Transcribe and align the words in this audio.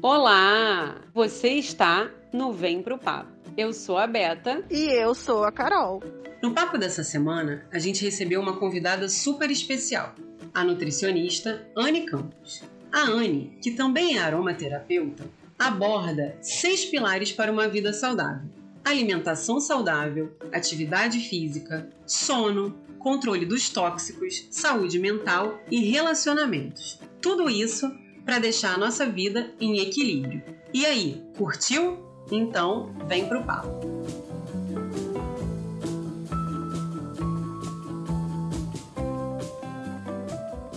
Olá! 0.00 1.00
Você 1.12 1.48
está 1.54 2.08
no 2.32 2.52
Vem 2.52 2.82
Pro 2.82 2.96
Papo. 2.96 3.32
Eu 3.56 3.72
sou 3.72 3.98
a 3.98 4.06
Beta. 4.06 4.64
E 4.70 4.84
eu 4.84 5.12
sou 5.12 5.42
a 5.42 5.50
Carol. 5.50 6.00
No 6.40 6.54
papo 6.54 6.78
dessa 6.78 7.02
semana, 7.02 7.66
a 7.72 7.80
gente 7.80 8.04
recebeu 8.04 8.40
uma 8.40 8.56
convidada 8.56 9.08
super 9.08 9.50
especial, 9.50 10.14
a 10.54 10.62
nutricionista 10.62 11.66
Anne 11.76 12.06
Campos. 12.06 12.62
A 12.92 13.00
Anne, 13.00 13.58
que 13.60 13.72
também 13.72 14.18
é 14.18 14.20
aromaterapeuta, 14.20 15.28
aborda 15.58 16.38
seis 16.40 16.84
pilares 16.84 17.32
para 17.32 17.50
uma 17.50 17.66
vida 17.66 17.92
saudável: 17.92 18.48
alimentação 18.84 19.58
saudável, 19.58 20.32
atividade 20.52 21.18
física, 21.18 21.90
sono, 22.06 22.78
controle 23.00 23.44
dos 23.44 23.68
tóxicos, 23.68 24.46
saúde 24.48 25.00
mental 25.00 25.60
e 25.68 25.90
relacionamentos. 25.90 27.00
Tudo 27.20 27.50
isso 27.50 27.92
para 28.28 28.40
deixar 28.40 28.74
a 28.74 28.78
nossa 28.78 29.06
vida 29.06 29.54
em 29.58 29.78
equilíbrio. 29.80 30.42
E 30.74 30.84
aí, 30.84 31.26
curtiu? 31.38 31.96
Então, 32.30 32.94
vem 33.06 33.26
pro 33.26 33.42
papo. 33.42 33.68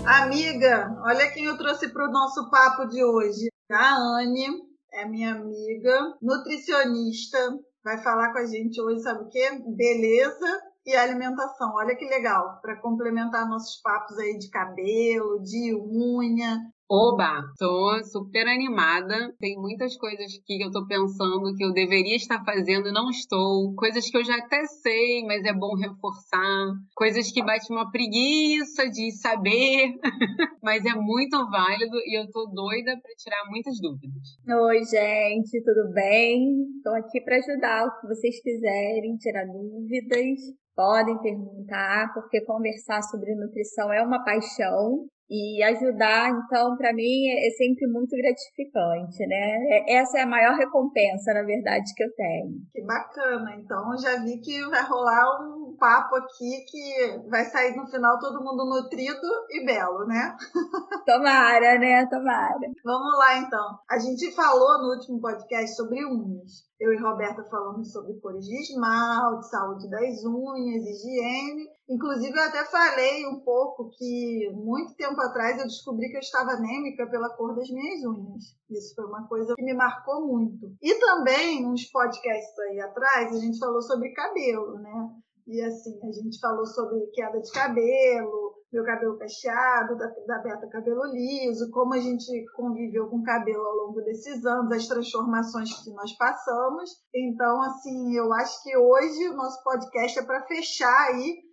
Amiga, 0.06 0.98
olha 1.04 1.30
quem 1.34 1.44
eu 1.44 1.58
trouxe 1.58 1.90
para 1.90 2.08
o 2.08 2.12
nosso 2.14 2.50
papo 2.50 2.86
de 2.88 3.04
hoje. 3.04 3.50
A 3.70 3.98
Anne 3.98 4.48
é 4.94 5.06
minha 5.06 5.34
amiga, 5.34 6.16
nutricionista, 6.22 7.38
vai 7.84 8.02
falar 8.02 8.32
com 8.32 8.40
a 8.40 8.46
gente 8.46 8.82
hoje, 8.82 9.02
sabe 9.02 9.26
o 9.26 9.28
quê? 9.28 9.62
Beleza 9.76 10.62
e 10.86 10.96
alimentação. 10.96 11.74
Olha 11.76 11.98
que 11.98 12.06
legal, 12.06 12.62
para 12.62 12.80
complementar 12.80 13.46
nossos 13.46 13.82
papos 13.82 14.18
aí 14.20 14.38
de 14.38 14.50
cabelo, 14.50 15.42
de 15.44 15.76
unha, 15.76 16.62
Oba, 16.94 17.42
tô 17.58 18.04
super 18.04 18.46
animada. 18.50 19.34
Tem 19.40 19.56
muitas 19.56 19.96
coisas 19.96 20.30
que 20.46 20.62
eu 20.62 20.70
tô 20.72 20.86
pensando 20.86 21.56
que 21.56 21.64
eu 21.64 21.72
deveria 21.72 22.18
estar 22.18 22.44
fazendo 22.44 22.90
e 22.90 22.92
não 22.92 23.10
estou. 23.10 23.74
Coisas 23.76 24.10
que 24.10 24.18
eu 24.18 24.26
já 24.26 24.36
até 24.36 24.66
sei, 24.66 25.24
mas 25.24 25.42
é 25.46 25.54
bom 25.54 25.74
reforçar. 25.78 26.66
Coisas 26.94 27.32
que 27.32 27.42
bate 27.46 27.72
uma 27.72 27.90
preguiça 27.90 28.90
de 28.90 29.10
saber, 29.12 29.94
mas 30.62 30.84
é 30.84 30.94
muito 30.94 31.38
válido 31.50 31.96
e 32.06 32.20
eu 32.20 32.30
tô 32.30 32.48
doida 32.48 33.00
para 33.02 33.16
tirar 33.16 33.50
muitas 33.50 33.80
dúvidas. 33.80 34.38
Oi, 34.46 34.84
gente, 34.84 35.64
tudo 35.64 35.94
bem? 35.94 36.68
Tô 36.84 36.90
aqui 36.90 37.22
para 37.22 37.38
ajudar 37.38 37.88
o 37.88 38.02
que 38.02 38.08
vocês 38.08 38.42
quiserem, 38.42 39.16
tirar 39.16 39.46
dúvidas. 39.46 40.40
Podem 40.76 41.18
perguntar, 41.20 42.14
porque 42.14 42.44
conversar 42.44 43.02
sobre 43.04 43.34
nutrição 43.34 43.94
é 43.94 44.04
uma 44.04 44.26
paixão 44.26 45.08
e 45.32 45.64
ajudar, 45.64 46.30
então, 46.30 46.76
para 46.76 46.92
mim 46.92 47.30
é 47.30 47.50
sempre 47.52 47.88
muito 47.88 48.14
gratificante, 48.18 49.26
né? 49.26 49.64
É, 49.70 49.94
essa 49.96 50.18
é 50.18 50.24
a 50.24 50.28
maior 50.28 50.58
recompensa, 50.58 51.34
na 51.34 51.44
verdade, 51.44 51.86
que 51.96 52.04
eu 52.04 52.14
tenho. 52.14 52.52
Que 52.74 52.84
bacana. 52.84 53.56
Então, 53.56 53.98
já 53.98 54.22
vi 54.22 54.42
que 54.42 54.62
vai 54.70 54.84
rolar 54.84 55.40
um 55.40 55.74
papo 55.80 56.18
aqui 56.18 56.66
que 56.70 57.30
vai 57.30 57.46
sair 57.46 57.78
no 57.78 57.88
final 57.88 58.20
todo 58.20 58.44
mundo 58.44 58.66
nutrido 58.66 59.28
e 59.52 59.66
belo, 59.66 60.06
né? 60.06 60.36
Tomara, 61.08 61.80
né? 61.80 62.06
Tomara. 62.08 62.60
Vamos 62.84 63.18
lá, 63.18 63.38
então. 63.38 63.80
A 63.90 63.98
gente 64.00 64.36
falou 64.36 64.80
no 64.80 64.96
último 64.96 65.22
podcast 65.22 65.78
sobre 65.78 66.06
unhas. 66.06 66.70
Eu 66.78 66.92
e 66.92 66.98
Roberta 66.98 67.42
falamos 67.50 67.90
sobre 67.90 68.20
cores 68.20 68.44
de 68.44 68.60
esmalte, 68.60 69.48
saúde 69.48 69.90
das 69.90 70.26
unhas, 70.26 70.84
higiene 70.84 71.70
Inclusive, 71.92 72.34
eu 72.34 72.44
até 72.44 72.64
falei 72.64 73.28
um 73.28 73.42
pouco 73.42 73.90
que 73.98 74.50
muito 74.54 74.96
tempo 74.96 75.20
atrás 75.20 75.60
eu 75.60 75.66
descobri 75.66 76.10
que 76.10 76.16
eu 76.16 76.22
estava 76.22 76.52
anêmica 76.52 77.06
pela 77.08 77.36
cor 77.36 77.54
das 77.54 77.70
minhas 77.70 78.00
unhas. 78.06 78.56
Isso 78.70 78.96
foi 78.96 79.04
uma 79.08 79.28
coisa 79.28 79.54
que 79.54 79.62
me 79.62 79.74
marcou 79.74 80.26
muito. 80.26 80.74
E 80.82 80.94
também, 81.02 81.68
uns 81.68 81.92
podcasts 81.92 82.58
aí 82.60 82.80
atrás, 82.80 83.36
a 83.36 83.40
gente 83.42 83.60
falou 83.60 83.82
sobre 83.82 84.14
cabelo, 84.14 84.80
né? 84.80 85.10
E 85.46 85.62
assim, 85.62 86.00
a 86.02 86.12
gente 86.14 86.40
falou 86.40 86.66
sobre 86.66 86.98
queda 87.08 87.42
de 87.42 87.52
cabelo, 87.52 88.54
meu 88.72 88.86
cabelo 88.86 89.18
cacheado, 89.18 89.98
da, 89.98 90.08
da 90.28 90.38
Beta 90.40 90.70
cabelo 90.70 91.04
liso, 91.08 91.70
como 91.72 91.94
a 91.94 92.00
gente 92.00 92.46
conviveu 92.56 93.10
com 93.10 93.18
o 93.18 93.24
cabelo 93.24 93.66
ao 93.66 93.76
longo 93.88 94.02
desses 94.04 94.46
anos, 94.46 94.72
as 94.72 94.88
transformações 94.88 95.74
que 95.84 95.92
nós 95.92 96.14
passamos. 96.14 96.90
Então, 97.14 97.62
assim, 97.64 98.16
eu 98.16 98.32
acho 98.32 98.64
que 98.64 98.78
hoje 98.78 99.28
o 99.28 99.36
nosso 99.36 99.62
podcast 99.62 100.20
é 100.20 100.24
para 100.24 100.48
fechar 100.48 101.10
aí 101.10 101.51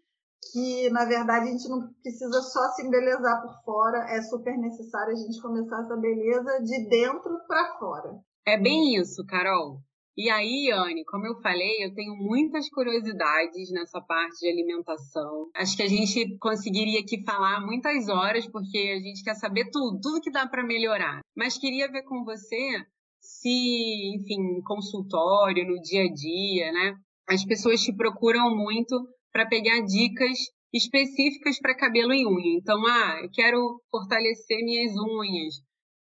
que 0.52 0.90
na 0.90 1.04
verdade 1.04 1.48
a 1.48 1.52
gente 1.52 1.68
não 1.68 1.92
precisa 2.02 2.40
só 2.42 2.68
se 2.70 2.86
embelezar 2.86 3.42
por 3.42 3.62
fora, 3.64 3.98
é 4.10 4.22
super 4.22 4.56
necessário 4.56 5.12
a 5.12 5.16
gente 5.16 5.40
começar 5.40 5.82
essa 5.82 5.96
beleza 5.96 6.62
de 6.62 6.88
dentro 6.88 7.38
para 7.46 7.78
fora. 7.78 8.18
É 8.46 8.58
bem 8.58 8.96
isso, 8.96 9.24
Carol. 9.26 9.80
E 10.16 10.28
aí, 10.30 10.68
Anne, 10.72 11.04
como 11.04 11.28
eu 11.28 11.40
falei, 11.40 11.84
eu 11.84 11.94
tenho 11.94 12.16
muitas 12.16 12.68
curiosidades 12.70 13.70
nessa 13.70 14.00
parte 14.00 14.40
de 14.40 14.48
alimentação. 14.48 15.48
Acho 15.54 15.76
que 15.76 15.82
a 15.84 15.88
gente 15.88 16.36
conseguiria 16.38 16.98
aqui 16.98 17.22
falar 17.22 17.64
muitas 17.64 18.08
horas, 18.08 18.44
porque 18.48 18.78
a 18.78 19.00
gente 19.00 19.22
quer 19.22 19.36
saber 19.36 19.70
tudo, 19.70 20.00
tudo 20.00 20.20
que 20.20 20.32
dá 20.32 20.44
para 20.44 20.66
melhorar. 20.66 21.20
Mas 21.36 21.56
queria 21.56 21.88
ver 21.88 22.02
com 22.02 22.24
você 22.24 22.84
se, 23.20 24.16
enfim, 24.16 24.60
consultório, 24.66 25.64
no 25.64 25.80
dia 25.80 26.02
a 26.02 26.12
dia, 26.12 26.72
né? 26.72 26.96
As 27.28 27.44
pessoas 27.44 27.80
te 27.80 27.94
procuram 27.94 28.56
muito 28.56 28.96
para 29.32 29.46
pegar 29.46 29.80
dicas 29.82 30.38
específicas 30.72 31.58
para 31.58 31.76
cabelo 31.76 32.12
e 32.12 32.26
unha. 32.26 32.58
Então, 32.58 32.86
ah, 32.86 33.20
eu 33.22 33.30
quero 33.30 33.80
fortalecer 33.90 34.58
minhas 34.64 34.92
unhas, 34.96 35.54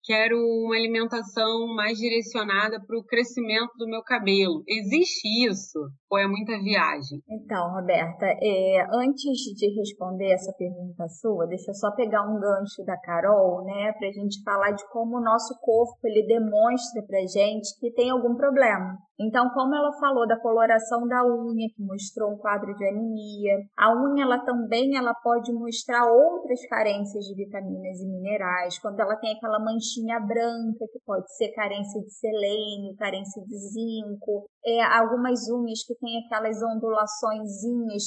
quero 0.03 0.38
uma 0.38 0.75
alimentação 0.75 1.67
mais 1.75 1.97
direcionada 1.97 2.83
para 2.85 2.97
o 2.97 3.05
crescimento 3.05 3.71
do 3.77 3.88
meu 3.88 4.01
cabelo. 4.03 4.63
Existe 4.67 5.27
isso? 5.45 5.79
Ou 6.09 6.18
é 6.18 6.25
muita 6.25 6.57
viagem? 6.63 7.22
Então, 7.29 7.73
Roberta, 7.73 8.25
é, 8.41 8.88
antes 8.94 9.40
de 9.57 9.68
responder 9.75 10.31
essa 10.31 10.53
pergunta 10.57 11.07
sua, 11.09 11.45
deixa 11.47 11.72
eu 11.72 11.75
só 11.75 11.91
pegar 11.91 12.23
um 12.23 12.40
gancho 12.40 12.84
da 12.85 12.97
Carol, 13.01 13.66
né, 13.66 13.91
para 13.91 14.07
a 14.07 14.12
gente 14.12 14.41
falar 14.44 14.72
de 14.72 14.88
como 14.90 15.18
o 15.18 15.23
nosso 15.23 15.59
corpo 15.59 16.00
ele 16.06 16.25
demonstra 16.25 17.03
para 17.06 17.19
gente 17.28 17.78
que 17.79 17.91
tem 17.91 18.09
algum 18.09 18.35
problema. 18.35 18.97
Então, 19.19 19.50
como 19.50 19.75
ela 19.75 19.91
falou 20.00 20.28
da 20.28 20.40
coloração 20.40 21.07
da 21.07 21.25
unha, 21.25 21.68
que 21.75 21.81
mostrou 21.81 22.34
um 22.34 22.38
quadro 22.38 22.74
de 22.75 22.85
anemia, 22.85 23.57
a 23.75 23.91
unha 23.91 24.24
ela 24.24 24.45
também 24.45 24.95
ela 24.95 25.13
pode 25.24 25.51
mostrar 25.51 26.06
outras 26.06 26.63
carências 26.68 27.25
de 27.25 27.34
vitaminas 27.34 28.00
e 28.00 28.06
minerais. 28.06 28.78
Quando 28.78 29.00
ela 29.00 29.16
tem 29.16 29.35
aquela 29.35 29.59
manchinha 29.59 30.19
branca, 30.19 30.85
que 30.94 31.00
pode 31.03 31.35
ser 31.35 31.50
carência 31.53 32.00
de 32.00 32.13
selênio, 32.13 32.95
carência 32.95 33.44
de 33.44 33.57
zinco, 33.57 34.45
é, 34.63 34.84
algumas 34.84 35.50
unhas 35.50 35.84
que 35.84 35.96
têm 35.99 36.25
aquelas 36.25 36.61
ondulações 36.61 37.49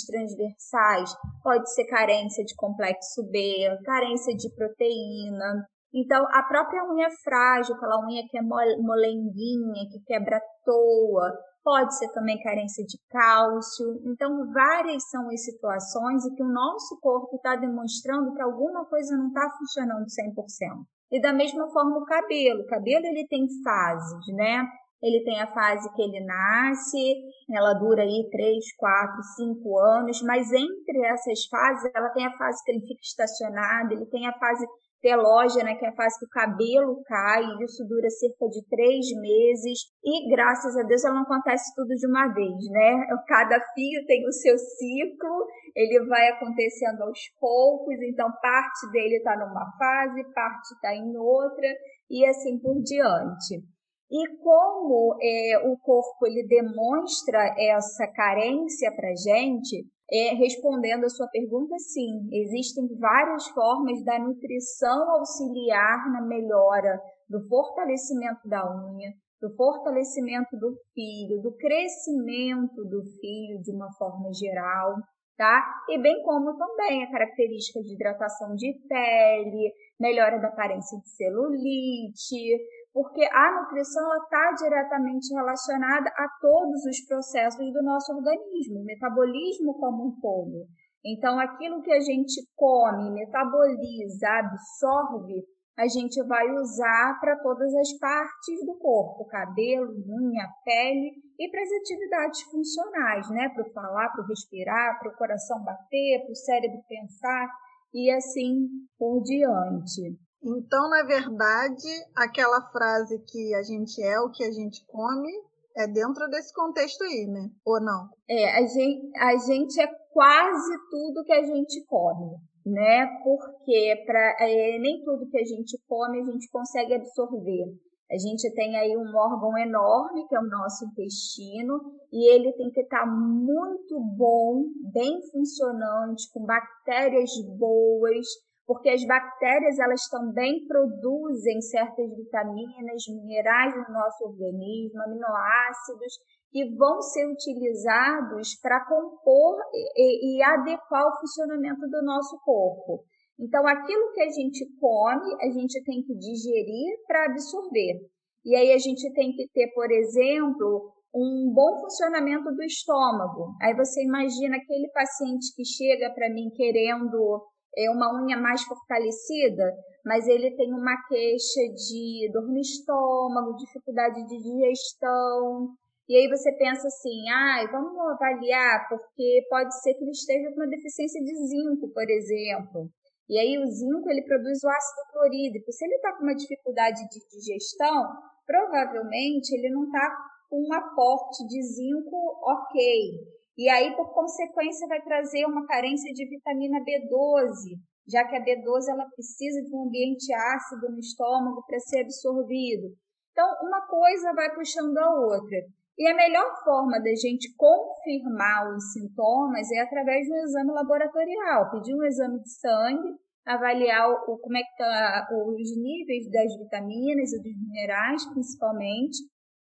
transversais, 0.06 1.14
pode 1.42 1.72
ser 1.72 1.84
carência 1.84 2.44
de 2.44 2.54
complexo 2.54 3.22
B, 3.30 3.68
carência 3.84 4.34
de 4.34 4.48
proteína. 4.54 5.66
Então, 5.92 6.24
a 6.30 6.42
própria 6.44 6.84
unha 6.84 7.08
frágil, 7.24 7.74
aquela 7.74 8.06
unha 8.06 8.22
que 8.28 8.38
é 8.38 8.42
molenguinha, 8.42 9.88
que 9.90 10.00
quebra 10.06 10.36
à 10.36 10.40
toa, 10.64 11.32
pode 11.62 11.96
ser 11.98 12.08
também 12.12 12.40
carência 12.42 12.84
de 12.84 12.98
cálcio. 13.10 14.00
Então, 14.04 14.50
várias 14.52 15.08
são 15.10 15.28
as 15.28 15.44
situações 15.44 16.24
em 16.24 16.34
que 16.34 16.42
o 16.42 16.52
nosso 16.52 16.98
corpo 17.00 17.36
está 17.36 17.56
demonstrando 17.56 18.32
que 18.34 18.42
alguma 18.42 18.84
coisa 18.86 19.16
não 19.16 19.28
está 19.28 19.48
funcionando 19.58 20.06
100%. 20.06 20.84
E 21.12 21.20
da 21.20 21.32
mesma 21.32 21.68
forma 21.70 21.98
o 21.98 22.04
cabelo. 22.04 22.62
O 22.62 22.66
cabelo 22.66 23.04
ele 23.06 23.26
tem 23.28 23.46
fases, 23.64 24.34
né? 24.34 24.64
Ele 25.02 25.24
tem 25.24 25.40
a 25.40 25.46
fase 25.46 25.90
que 25.94 26.02
ele 26.02 26.24
nasce, 26.24 27.14
ela 27.50 27.74
dura 27.74 28.02
aí 28.02 28.28
3, 28.30 28.76
4, 28.76 29.22
5 29.36 29.78
anos, 29.78 30.22
mas 30.22 30.52
entre 30.52 31.06
essas 31.06 31.46
fases, 31.46 31.90
ela 31.94 32.10
tem 32.10 32.26
a 32.26 32.36
fase 32.36 32.62
que 32.64 32.70
ele 32.70 32.80
fica 32.80 33.00
estacionado, 33.02 33.94
ele 33.94 34.06
tem 34.06 34.26
a 34.26 34.38
fase 34.38 34.66
telógena, 35.00 35.74
que 35.76 35.84
é 35.84 35.88
a 35.88 35.94
fase 35.94 36.18
que 36.18 36.26
o 36.26 36.28
cabelo 36.28 37.02
cai, 37.06 37.42
e 37.42 37.64
isso 37.64 37.82
dura 37.88 38.08
cerca 38.10 38.46
de 38.48 38.60
três 38.68 39.06
meses, 39.18 39.88
e 40.04 40.30
graças 40.30 40.76
a 40.76 40.82
Deus 40.82 41.04
ela 41.04 41.14
não 41.14 41.22
acontece 41.22 41.74
tudo 41.74 41.88
de 41.88 42.06
uma 42.06 42.28
vez, 42.28 42.56
né? 42.70 43.06
Cada 43.26 43.58
fio 43.72 44.06
tem 44.06 44.26
o 44.28 44.32
seu 44.32 44.58
ciclo, 44.58 45.46
ele 45.74 46.06
vai 46.06 46.28
acontecendo 46.28 47.02
aos 47.02 47.18
poucos, 47.40 47.96
então 48.02 48.30
parte 48.42 48.90
dele 48.92 49.16
está 49.16 49.36
numa 49.36 49.66
fase, 49.78 50.22
parte 50.34 50.74
está 50.74 50.94
em 50.94 51.16
outra, 51.16 51.66
e 52.10 52.26
assim 52.26 52.58
por 52.58 52.82
diante. 52.82 53.64
E 54.10 54.36
como 54.42 55.16
é, 55.22 55.58
o 55.68 55.78
corpo 55.78 56.26
ele 56.26 56.44
demonstra 56.48 57.54
essa 57.56 58.08
carência 58.08 58.90
para 58.96 59.14
gente, 59.14 59.86
é, 60.10 60.34
respondendo 60.34 61.04
a 61.04 61.08
sua 61.08 61.28
pergunta, 61.28 61.76
sim, 61.78 62.28
existem 62.32 62.88
várias 62.98 63.46
formas 63.48 64.02
da 64.04 64.18
nutrição 64.18 65.10
auxiliar 65.12 66.10
na 66.12 66.22
melhora 66.22 67.00
do 67.28 67.46
fortalecimento 67.48 68.48
da 68.48 68.64
unha, 68.66 69.12
do 69.40 69.54
fortalecimento 69.54 70.56
do 70.58 70.74
fio, 70.92 71.40
do 71.40 71.54
crescimento 71.56 72.84
do 72.84 73.02
fio 73.20 73.62
de 73.62 73.70
uma 73.70 73.92
forma 73.92 74.32
geral, 74.34 74.96
tá? 75.36 75.64
E 75.88 75.96
bem 75.96 76.20
como 76.24 76.56
também 76.58 77.04
a 77.04 77.10
característica 77.12 77.80
de 77.80 77.94
hidratação 77.94 78.56
de 78.56 78.74
pele, 78.88 79.72
melhora 80.00 80.40
da 80.40 80.48
aparência 80.48 80.98
de 80.98 81.08
celulite, 81.10 82.58
porque 82.92 83.24
a 83.24 83.60
nutrição 83.60 84.16
está 84.16 84.52
diretamente 84.52 85.32
relacionada 85.34 86.10
a 86.10 86.28
todos 86.40 86.84
os 86.84 87.06
processos 87.06 87.72
do 87.72 87.82
nosso 87.82 88.12
organismo, 88.12 88.84
metabolismo 88.84 89.74
como 89.74 90.08
um 90.08 90.20
todo. 90.20 90.66
Então, 91.04 91.38
aquilo 91.38 91.82
que 91.82 91.92
a 91.92 92.00
gente 92.00 92.42
come, 92.56 93.10
metaboliza, 93.10 94.28
absorve, 94.28 95.44
a 95.78 95.88
gente 95.88 96.22
vai 96.26 96.46
usar 96.50 97.18
para 97.20 97.38
todas 97.38 97.74
as 97.74 97.98
partes 97.98 98.66
do 98.66 98.76
corpo, 98.76 99.24
cabelo, 99.24 99.88
unha, 100.06 100.46
pele 100.62 101.12
e 101.38 101.48
para 101.48 101.62
as 101.62 101.72
atividades 101.72 102.42
funcionais, 102.42 103.30
né? 103.30 103.48
Para 103.48 103.66
o 103.66 103.72
falar, 103.72 104.10
para 104.10 104.22
o 104.22 104.26
respirar, 104.26 104.98
para 104.98 105.10
o 105.10 105.16
coração 105.16 105.64
bater, 105.64 106.22
para 106.22 106.32
o 106.32 106.36
cérebro 106.36 106.80
pensar 106.86 107.48
e 107.94 108.10
assim 108.10 108.68
por 108.98 109.22
diante. 109.22 110.18
Então, 110.42 110.88
na 110.88 111.02
verdade, 111.02 111.88
aquela 112.16 112.62
frase 112.70 113.18
que 113.26 113.54
a 113.54 113.62
gente 113.62 114.02
é 114.02 114.18
o 114.20 114.30
que 114.30 114.44
a 114.44 114.50
gente 114.50 114.84
come 114.86 115.30
é 115.76 115.86
dentro 115.86 116.28
desse 116.28 116.52
contexto 116.54 117.02
aí, 117.04 117.26
né? 117.26 117.50
Ou 117.64 117.80
não? 117.80 118.08
É, 118.28 118.58
a 118.58 118.66
gente, 118.66 119.10
a 119.18 119.36
gente 119.36 119.80
é 119.80 119.86
quase 120.12 120.78
tudo 120.90 121.24
que 121.24 121.32
a 121.32 121.44
gente 121.44 121.84
come, 121.86 122.36
né? 122.66 123.06
Porque 123.22 124.02
pra, 124.06 124.36
é, 124.40 124.78
nem 124.78 125.02
tudo 125.04 125.28
que 125.28 125.38
a 125.38 125.44
gente 125.44 125.78
come 125.86 126.20
a 126.20 126.24
gente 126.24 126.50
consegue 126.50 126.94
absorver. 126.94 127.66
A 128.10 128.18
gente 128.18 128.52
tem 128.54 128.76
aí 128.76 128.96
um 128.96 129.16
órgão 129.16 129.56
enorme, 129.56 130.26
que 130.26 130.34
é 130.34 130.40
o 130.40 130.48
nosso 130.48 130.84
intestino, 130.84 131.80
e 132.12 132.28
ele 132.34 132.52
tem 132.54 132.68
que 132.72 132.80
estar 132.80 133.04
tá 133.04 133.06
muito 133.06 134.00
bom, 134.00 134.64
bem 134.92 135.20
funcionante, 135.30 136.28
com 136.32 136.44
bactérias 136.44 137.30
boas, 137.56 138.26
porque 138.70 138.88
as 138.88 139.04
bactérias 139.04 139.80
elas 139.80 140.06
também 140.08 140.64
produzem 140.64 141.60
certas 141.60 142.08
vitaminas, 142.14 143.02
minerais 143.08 143.74
no 143.74 143.92
nosso 143.92 144.26
organismo, 144.26 145.02
aminoácidos 145.02 146.14
que 146.52 146.72
vão 146.76 147.02
ser 147.02 147.26
utilizados 147.26 148.54
para 148.62 148.86
compor 148.86 149.58
e, 149.74 150.38
e, 150.38 150.42
adequar 150.44 151.04
o 151.04 151.18
funcionamento 151.18 151.80
do 151.80 152.00
nosso 152.04 152.38
corpo. 152.44 153.02
Então, 153.40 153.66
aquilo 153.66 154.12
que 154.12 154.22
a 154.22 154.30
gente 154.30 154.64
come, 154.78 155.34
a 155.42 155.50
gente 155.50 155.82
tem 155.82 156.04
que 156.04 156.14
digerir 156.14 156.96
para 157.08 157.24
absorver. 157.24 158.06
E 158.44 158.54
aí 158.54 158.72
a 158.72 158.78
gente 158.78 159.12
tem 159.14 159.32
que 159.32 159.48
ter, 159.52 159.66
por 159.74 159.90
exemplo, 159.90 160.92
um 161.12 161.52
bom 161.52 161.80
funcionamento 161.80 162.54
do 162.54 162.62
estômago. 162.62 163.52
Aí 163.60 163.74
você 163.74 164.04
imagina 164.04 164.56
aquele 164.58 164.88
paciente 164.92 165.52
que 165.56 165.64
chega 165.64 166.14
para 166.14 166.32
mim 166.32 166.50
querendo 166.54 167.50
é 167.76 167.90
uma 167.90 168.22
unha 168.22 168.36
mais 168.36 168.62
fortalecida, 168.64 169.72
mas 170.04 170.26
ele 170.26 170.56
tem 170.56 170.72
uma 170.72 170.96
queixa 171.08 171.60
de 171.74 172.30
dor 172.32 172.48
no 172.48 172.58
estômago, 172.58 173.56
dificuldade 173.56 174.26
de 174.26 174.38
digestão. 174.42 175.68
E 176.08 176.16
aí 176.16 176.28
você 176.28 176.50
pensa 176.52 176.88
assim, 176.88 177.28
ah, 177.30 177.68
vamos 177.70 177.96
avaliar, 177.98 178.88
porque 178.88 179.46
pode 179.48 179.80
ser 179.80 179.94
que 179.94 180.02
ele 180.02 180.10
esteja 180.10 180.50
com 180.50 180.56
uma 180.56 180.68
deficiência 180.68 181.22
de 181.22 181.34
zinco, 181.46 181.88
por 181.92 182.10
exemplo. 182.10 182.90
E 183.28 183.38
aí 183.38 183.56
o 183.58 183.66
zinco 183.70 184.10
ele 184.10 184.22
produz 184.22 184.58
o 184.64 184.68
ácido 184.68 185.12
clorídrico. 185.12 185.70
Se 185.70 185.84
ele 185.84 185.94
está 185.94 186.16
com 186.16 186.24
uma 186.24 186.34
dificuldade 186.34 187.08
de 187.08 187.20
digestão, 187.30 188.10
provavelmente 188.44 189.54
ele 189.54 189.70
não 189.70 189.84
está 189.84 190.16
com 190.48 190.60
um 190.60 190.74
aporte 190.74 191.46
de 191.46 191.62
zinco 191.62 192.16
ok. 192.42 193.39
E 193.60 193.68
aí, 193.68 193.94
por 193.94 194.08
consequência, 194.14 194.88
vai 194.88 195.02
trazer 195.02 195.44
uma 195.44 195.66
carência 195.66 196.10
de 196.14 196.26
vitamina 196.26 196.80
B12, 196.80 197.76
já 198.08 198.24
que 198.24 198.34
a 198.34 198.42
B12 198.42 198.88
ela 198.88 199.04
precisa 199.14 199.60
de 199.60 199.76
um 199.76 199.82
ambiente 199.84 200.32
ácido 200.32 200.90
no 200.90 200.98
estômago 200.98 201.62
para 201.66 201.78
ser 201.78 202.00
absorvido. 202.00 202.88
Então, 203.32 203.46
uma 203.60 203.86
coisa 203.86 204.32
vai 204.32 204.54
puxando 204.54 204.96
a 204.96 205.14
outra. 205.14 205.58
E 205.98 206.08
a 206.08 206.16
melhor 206.16 206.64
forma 206.64 206.98
da 207.00 207.14
gente 207.14 207.54
confirmar 207.54 208.74
os 208.74 208.94
sintomas 208.94 209.70
é 209.72 209.80
através 209.80 210.24
de 210.24 210.32
um 210.32 210.42
exame 210.42 210.72
laboratorial, 210.72 211.70
pedir 211.70 211.94
um 211.94 212.04
exame 212.04 212.40
de 212.40 212.50
sangue, 212.50 213.14
avaliar 213.44 214.08
o, 214.08 214.38
como 214.38 214.56
é 214.56 214.62
que 214.62 214.76
tá 214.78 215.28
os 215.30 215.76
níveis 215.76 216.32
das 216.32 216.56
vitaminas 216.56 217.30
e 217.34 217.42
dos 217.42 217.60
minerais, 217.60 218.24
principalmente, 218.32 219.18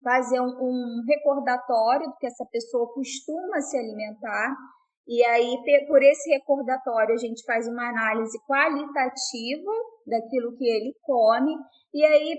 fazer 0.03 0.39
um, 0.41 0.45
um 0.45 1.03
recordatório 1.07 2.07
do 2.07 2.15
que 2.17 2.27
essa 2.27 2.45
pessoa 2.51 2.91
costuma 2.93 3.61
se 3.61 3.77
alimentar. 3.77 4.55
E 5.07 5.23
aí, 5.25 5.57
por 5.87 6.01
esse 6.01 6.29
recordatório, 6.29 7.13
a 7.13 7.17
gente 7.17 7.43
faz 7.45 7.67
uma 7.67 7.89
análise 7.89 8.37
qualitativa 8.45 9.71
daquilo 10.07 10.55
que 10.55 10.65
ele 10.65 10.93
come. 11.01 11.55
E 11.93 12.05
aí, 12.05 12.37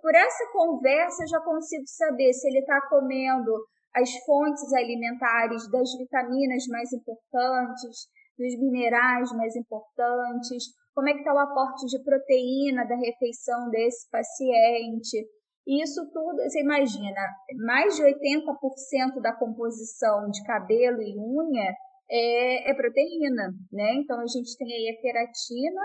por 0.00 0.14
essa 0.14 0.50
conversa, 0.52 1.22
eu 1.22 1.28
já 1.28 1.40
consigo 1.40 1.84
saber 1.86 2.32
se 2.32 2.48
ele 2.48 2.58
está 2.58 2.80
comendo 2.88 3.52
as 3.94 4.10
fontes 4.24 4.72
alimentares 4.72 5.70
das 5.70 5.92
vitaminas 5.96 6.64
mais 6.68 6.92
importantes, 6.92 8.08
dos 8.38 8.58
minerais 8.58 9.30
mais 9.36 9.54
importantes, 9.54 10.64
como 10.94 11.08
é 11.08 11.12
que 11.12 11.20
está 11.20 11.32
o 11.32 11.38
aporte 11.38 11.86
de 11.86 12.02
proteína 12.02 12.84
da 12.84 12.96
refeição 12.96 13.70
desse 13.70 14.08
paciente. 14.10 15.26
Isso 15.66 16.04
tudo, 16.12 16.36
você 16.42 16.60
imagina, 16.60 17.20
mais 17.64 17.94
de 17.94 18.02
80% 18.02 19.20
da 19.22 19.32
composição 19.32 20.28
de 20.28 20.42
cabelo 20.44 21.00
e 21.00 21.16
unha 21.16 21.72
é, 22.10 22.70
é, 22.70 22.74
proteína, 22.74 23.54
né? 23.72 23.94
Então 23.94 24.20
a 24.20 24.26
gente 24.26 24.56
tem 24.58 24.66
aí 24.66 24.96
a 24.96 25.00
queratina, 25.00 25.80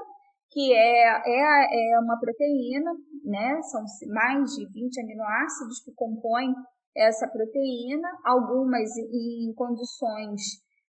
que 0.49 0.73
é, 0.73 1.21
é, 1.25 1.93
é 1.93 1.99
uma 1.99 2.19
proteína, 2.19 2.91
né? 3.23 3.61
São 3.63 3.83
mais 4.07 4.55
de 4.55 4.65
20 4.65 5.01
aminoácidos 5.01 5.83
que 5.85 5.93
compõem 5.93 6.53
essa 6.95 7.27
proteína, 7.27 8.09
algumas 8.25 8.89
em 8.97 9.53
condições 9.55 10.41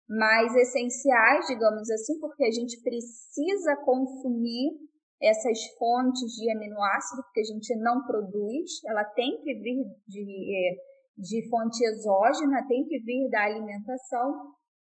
mais 0.08 0.54
essenciais, 0.54 1.46
digamos 1.48 1.90
assim, 1.90 2.20
porque 2.20 2.44
a 2.44 2.50
gente 2.52 2.80
precisa 2.80 3.76
consumir 3.84 4.70
essas 5.20 5.58
fontes 5.78 6.32
de 6.32 6.50
aminoácido 6.50 7.22
que 7.32 7.40
a 7.40 7.44
gente 7.44 7.74
não 7.76 8.04
produz, 8.04 8.84
ela 8.86 9.04
tem 9.04 9.40
que 9.42 9.54
vir 9.54 9.84
de, 10.06 10.22
é, 10.22 10.76
de 11.16 11.48
fonte 11.48 11.84
exógena, 11.84 12.66
tem 12.68 12.84
que 12.84 12.98
vir 13.00 13.28
da 13.30 13.44
alimentação, 13.44 14.52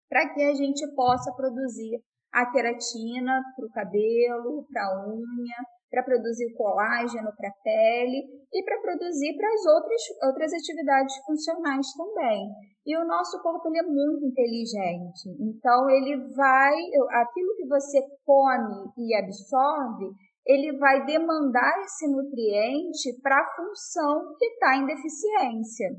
para 0.09 0.33
que 0.33 0.41
a 0.41 0.53
gente 0.53 0.85
possa 0.95 1.33
produzir 1.35 2.01
a 2.33 2.51
queratina 2.51 3.41
para 3.55 3.65
o 3.65 3.71
cabelo, 3.71 4.65
para 4.71 4.85
a 4.85 5.07
unha, 5.07 5.57
para 5.89 6.03
produzir 6.03 6.53
colágeno 6.55 7.31
para 7.35 7.49
a 7.49 7.63
pele 7.63 8.23
e 8.53 8.63
para 8.63 8.81
produzir 8.81 9.35
para 9.35 9.47
as 9.47 9.65
outras, 9.65 10.01
outras 10.23 10.53
atividades 10.53 11.15
funcionais 11.25 11.87
também. 11.97 12.49
E 12.85 12.97
o 12.97 13.05
nosso 13.05 13.41
corpo 13.41 13.67
ele 13.69 13.79
é 13.79 13.83
muito 13.83 14.25
inteligente, 14.25 15.29
então 15.39 15.89
ele 15.89 16.15
vai, 16.33 16.75
aquilo 17.21 17.55
que 17.55 17.67
você 17.67 18.01
come 18.25 18.91
e 18.97 19.15
absorve, 19.15 20.09
ele 20.45 20.77
vai 20.77 21.05
demandar 21.05 21.81
esse 21.81 22.07
nutriente 22.07 23.19
para 23.21 23.39
a 23.39 23.55
função 23.55 24.33
que 24.37 24.45
está 24.45 24.77
em 24.77 24.85
deficiência 24.85 25.89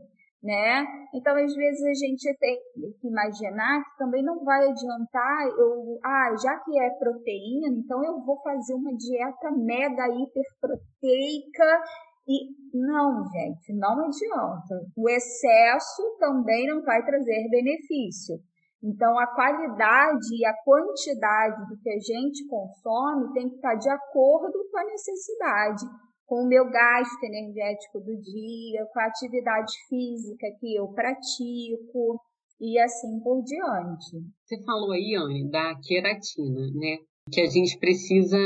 né? 0.42 0.86
Então, 1.14 1.36
às 1.36 1.54
vezes 1.54 1.82
a 1.84 1.94
gente 1.94 2.36
tem 2.38 2.58
que 3.00 3.08
imaginar 3.08 3.82
que 3.84 3.98
também 3.98 4.22
não 4.22 4.42
vai 4.42 4.68
adiantar 4.68 5.48
eu, 5.58 5.98
ah, 6.02 6.34
já 6.42 6.58
que 6.60 6.78
é 6.78 6.90
proteína, 6.98 7.68
então 7.68 8.02
eu 8.04 8.24
vou 8.24 8.40
fazer 8.42 8.74
uma 8.74 8.92
dieta 8.96 9.50
mega 9.52 10.08
hiperproteica 10.08 11.82
e 12.26 12.48
não, 12.72 13.24
gente, 13.26 13.72
não 13.74 14.04
adianta. 14.04 14.86
O 14.96 15.08
excesso 15.10 16.16
também 16.18 16.66
não 16.68 16.82
vai 16.82 17.04
trazer 17.04 17.48
benefício. 17.50 18.36
Então, 18.82 19.18
a 19.18 19.26
qualidade 19.26 20.36
e 20.38 20.46
a 20.46 20.54
quantidade 20.64 21.66
do 21.68 21.78
que 21.82 21.90
a 21.90 21.98
gente 21.98 22.46
consome 22.48 23.32
tem 23.34 23.48
que 23.50 23.56
estar 23.56 23.74
de 23.74 23.90
acordo 23.90 24.58
com 24.70 24.78
a 24.78 24.84
necessidade 24.84 25.84
com 26.30 26.44
o 26.44 26.48
meu 26.48 26.70
gasto 26.70 27.24
energético 27.24 27.98
do 27.98 28.16
dia, 28.22 28.86
com 28.92 29.00
a 29.00 29.06
atividade 29.06 29.72
física 29.88 30.46
que 30.60 30.76
eu 30.76 30.86
pratico 30.92 32.20
e 32.60 32.78
assim 32.78 33.18
por 33.18 33.42
diante. 33.42 34.24
Você 34.44 34.62
falou 34.62 34.92
aí, 34.92 35.16
Anne, 35.16 35.50
da 35.50 35.74
queratina, 35.82 36.70
né? 36.72 36.98
Que 37.32 37.40
a 37.40 37.46
gente 37.46 37.76
precisa 37.80 38.38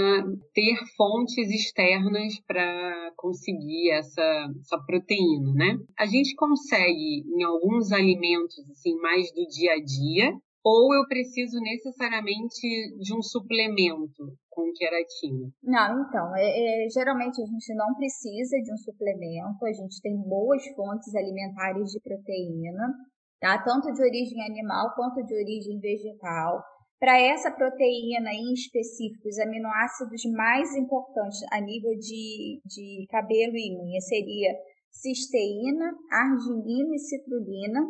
ter 0.54 0.76
fontes 0.96 1.50
externas 1.50 2.40
para 2.46 3.12
conseguir 3.16 3.90
essa, 3.90 4.48
essa 4.60 4.78
proteína, 4.86 5.52
né? 5.52 5.76
A 5.98 6.06
gente 6.06 6.34
consegue 6.36 7.22
em 7.36 7.42
alguns 7.42 7.92
alimentos 7.92 8.58
assim 8.70 8.96
mais 8.96 9.30
do 9.34 9.46
dia 9.46 9.74
a 9.74 9.84
dia 9.84 10.32
ou 10.64 10.94
eu 10.94 11.06
preciso 11.06 11.60
necessariamente 11.60 12.66
de 12.98 13.14
um 13.14 13.20
suplemento 13.20 14.32
com 14.48 14.72
queratina? 14.72 15.52
Não, 15.62 16.08
então, 16.08 16.34
é, 16.34 16.86
é, 16.86 16.88
geralmente 16.88 17.42
a 17.42 17.44
gente 17.44 17.74
não 17.74 17.94
precisa 17.94 18.56
de 18.62 18.72
um 18.72 18.76
suplemento, 18.78 19.66
a 19.66 19.72
gente 19.72 20.00
tem 20.00 20.16
boas 20.16 20.64
fontes 20.74 21.14
alimentares 21.14 21.90
de 21.90 22.00
proteína, 22.00 22.94
tá? 23.40 23.62
Tanto 23.62 23.92
de 23.92 24.02
origem 24.02 24.42
animal 24.42 24.94
quanto 24.94 25.22
de 25.22 25.34
origem 25.34 25.78
vegetal. 25.78 26.64
para 26.98 27.20
essa 27.20 27.50
proteína 27.50 28.32
em 28.32 28.54
específico, 28.54 29.28
os 29.28 29.38
aminoácidos 29.38 30.22
mais 30.32 30.74
importantes 30.74 31.40
a 31.52 31.60
nível 31.60 31.92
de, 31.98 32.62
de 32.64 33.06
cabelo 33.10 33.54
e 33.54 33.76
unha 33.76 34.00
seria 34.00 34.56
cisteína, 34.90 35.92
arginina 36.10 36.94
e 36.94 36.98
citrulina. 36.98 37.80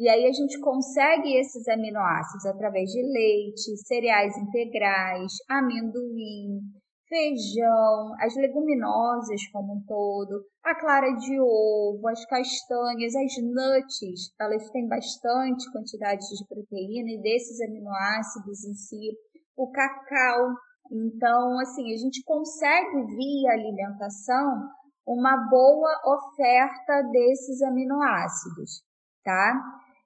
E 0.00 0.08
aí 0.08 0.24
a 0.24 0.32
gente 0.32 0.58
consegue 0.60 1.36
esses 1.36 1.68
aminoácidos 1.68 2.46
através 2.46 2.90
de 2.90 3.02
leite, 3.02 3.76
cereais 3.86 4.34
integrais, 4.34 5.30
amendoim, 5.46 6.58
feijão, 7.06 8.14
as 8.18 8.34
leguminosas 8.34 9.46
como 9.52 9.74
um 9.74 9.84
todo, 9.86 10.42
a 10.64 10.74
clara 10.74 11.12
de 11.12 11.38
ovo, 11.38 12.08
as 12.08 12.24
castanhas, 12.24 13.14
as 13.14 13.32
nuts, 13.42 14.32
elas 14.40 14.70
têm 14.70 14.88
bastante 14.88 15.70
quantidade 15.70 16.22
de 16.22 16.46
proteína 16.48 17.10
e 17.10 17.20
desses 17.20 17.60
aminoácidos 17.60 18.64
em 18.64 18.72
si, 18.72 19.10
o 19.54 19.70
cacau. 19.70 20.54
Então, 20.90 21.58
assim, 21.60 21.92
a 21.92 21.98
gente 21.98 22.24
consegue 22.24 23.04
via 23.04 23.52
alimentação 23.52 24.66
uma 25.06 25.36
boa 25.50 25.90
oferta 26.06 27.02
desses 27.12 27.60
aminoácidos, 27.60 28.82
tá? 29.22 29.60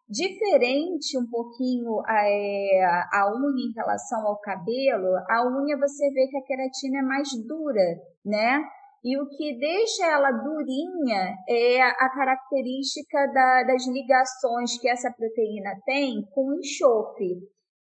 Diferente 0.08 1.18
um 1.18 1.26
pouquinho 1.30 2.02
é, 2.06 2.84
a 3.10 3.32
unha 3.34 3.68
em 3.68 3.72
relação 3.74 4.26
ao 4.26 4.38
cabelo, 4.38 5.16
a 5.30 5.46
unha 5.48 5.78
você 5.78 6.10
vê 6.10 6.28
que 6.28 6.36
a 6.36 6.44
queratina 6.44 6.98
é 6.98 7.02
mais 7.02 7.28
dura, 7.46 8.00
né? 8.24 8.62
E 9.02 9.18
o 9.18 9.28
que 9.28 9.58
deixa 9.58 10.06
ela 10.06 10.30
durinha 10.30 11.34
é 11.48 11.82
a 11.82 12.08
característica 12.10 13.26
da, 13.32 13.62
das 13.64 13.86
ligações 13.86 14.78
que 14.78 14.88
essa 14.88 15.10
proteína 15.10 15.74
tem 15.86 16.22
com 16.34 16.48
o 16.48 16.54
enxofre, 16.54 17.38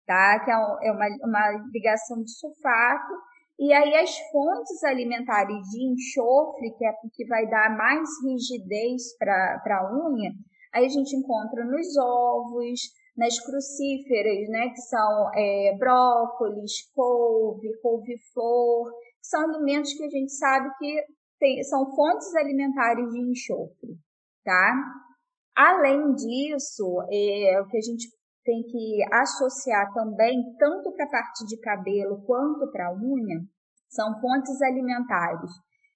tá? 0.05 0.39
Que 0.45 0.51
é, 0.51 0.89
é 0.89 0.91
uma, 0.91 1.07
uma 1.23 1.69
ligação 1.73 2.23
de 2.23 2.31
sulfato. 2.31 3.13
E 3.59 3.73
aí 3.73 3.95
as 3.95 4.17
fontes 4.31 4.83
alimentares 4.83 5.57
de 5.69 5.85
enxofre, 5.91 6.71
que 6.77 6.85
é 6.85 6.91
o 6.91 7.09
que 7.11 7.25
vai 7.27 7.47
dar 7.47 7.75
mais 7.75 8.07
rigidez 8.23 9.15
para 9.17 9.79
a 9.79 9.93
unha, 9.93 10.31
Aí 10.73 10.85
a 10.85 10.89
gente 10.89 11.15
encontra 11.15 11.65
nos 11.65 11.97
ovos, 11.97 12.79
nas 13.17 13.39
crucíferas, 13.39 14.49
né, 14.49 14.69
que 14.69 14.81
são 14.81 15.29
é, 15.35 15.75
brócolis, 15.77 16.89
couve, 16.93 17.69
couve-flor, 17.81 18.91
que 18.91 19.27
são 19.27 19.41
alimentos 19.41 19.93
que 19.93 20.03
a 20.03 20.09
gente 20.09 20.31
sabe 20.31 20.69
que 20.77 21.05
tem, 21.39 21.61
são 21.63 21.93
fontes 21.93 22.33
alimentares 22.35 23.09
de 23.11 23.19
enxofre, 23.19 23.97
tá? 24.43 24.75
Além 25.55 26.13
disso, 26.13 27.01
é, 27.11 27.61
o 27.61 27.67
que 27.67 27.77
a 27.77 27.81
gente 27.81 28.07
tem 28.43 28.63
que 28.63 29.03
associar 29.11 29.93
também, 29.93 30.41
tanto 30.57 30.91
para 30.93 31.05
a 31.05 31.09
parte 31.09 31.45
de 31.45 31.59
cabelo 31.59 32.23
quanto 32.25 32.71
para 32.71 32.87
a 32.87 32.93
unha, 32.93 33.41
são 33.89 34.19
fontes 34.19 34.61
alimentares 34.61 35.51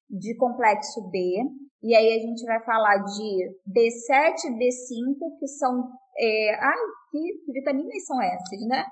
de 0.10 0.36
complexo 0.38 1.10
B, 1.10 1.41
e 1.86 1.96
aí 1.96 2.13
a 2.13 2.20
gente 2.20 2.44
vai 2.44 2.60
falar 2.63 2.98
de 2.98 3.48
B7 3.70 4.46
e 4.46 4.58
B5, 4.58 5.38
que 5.39 5.48
são. 5.48 5.88
É, 6.18 6.56
ai, 6.56 6.77
que 7.12 7.54
vitaminas 7.54 8.06
são 8.08 8.20
essas, 8.24 8.60
né? 8.68 8.84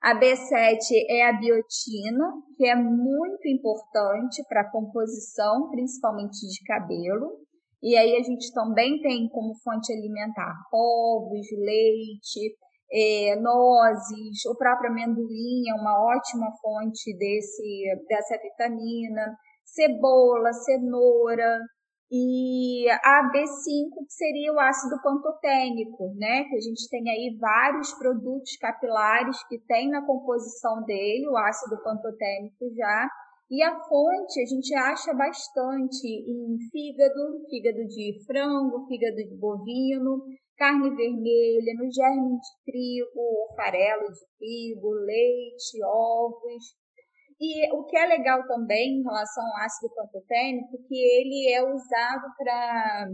A 0.00 0.18
B7 0.18 0.78
é 1.10 1.28
a 1.28 1.32
biotina, 1.34 2.32
que 2.56 2.66
é 2.66 2.74
muito 2.74 3.46
importante 3.46 4.42
para 4.48 4.62
a 4.62 4.70
composição, 4.70 5.68
principalmente 5.68 6.38
de 6.46 6.64
cabelo. 6.64 7.36
E 7.82 7.94
aí 7.98 8.16
a 8.16 8.22
gente 8.22 8.50
também 8.54 8.98
tem 9.02 9.28
como 9.28 9.54
fonte 9.62 9.92
alimentar 9.92 10.54
ovos, 10.72 11.46
leite, 11.52 12.56
é, 12.90 13.36
nozes, 13.36 14.46
o 14.46 14.56
próprio 14.56 14.90
amendoim 14.90 15.68
é 15.68 15.74
uma 15.74 16.02
ótima 16.16 16.50
fonte 16.62 17.14
desse, 17.18 17.84
dessa 18.08 18.38
vitamina 18.42 19.36
cebola, 19.66 20.50
cenoura 20.54 21.60
e 22.10 22.88
a 22.90 23.30
B5 23.30 24.06
que 24.06 24.12
seria 24.12 24.52
o 24.52 24.58
ácido 24.58 25.00
pantotênico, 25.02 26.14
né? 26.16 26.44
Que 26.44 26.56
a 26.56 26.60
gente 26.60 26.88
tem 26.88 27.08
aí 27.10 27.36
vários 27.38 27.92
produtos 27.94 28.56
capilares 28.56 29.42
que 29.46 29.58
tem 29.58 29.90
na 29.90 30.04
composição 30.06 30.82
dele 30.84 31.28
o 31.28 31.36
ácido 31.36 31.82
pantotênico 31.82 32.74
já. 32.74 33.08
E 33.50 33.62
a 33.62 33.78
fonte 33.80 34.40
a 34.40 34.46
gente 34.46 34.74
acha 34.74 35.12
bastante 35.14 36.06
em 36.06 36.58
fígado, 36.70 37.46
fígado 37.48 37.86
de 37.86 38.24
frango, 38.26 38.86
fígado 38.86 39.16
de 39.16 39.36
bovino, 39.36 40.22
carne 40.56 40.90
vermelha, 40.90 41.74
no 41.74 41.90
germe 41.90 42.36
de 42.36 42.64
trigo, 42.64 43.54
farelo 43.54 44.12
de 44.12 44.20
trigo, 44.38 44.90
leite, 44.90 45.82
ovos. 45.84 46.74
E 47.40 47.72
o 47.72 47.84
que 47.84 47.96
é 47.96 48.06
legal 48.06 48.44
também 48.46 48.98
em 48.98 49.02
relação 49.02 49.44
ao 49.44 49.64
ácido 49.64 49.94
pantotênico, 49.94 50.76
que 50.88 50.96
ele 50.96 51.52
é 51.52 51.62
usado 51.62 52.26
para 52.36 53.08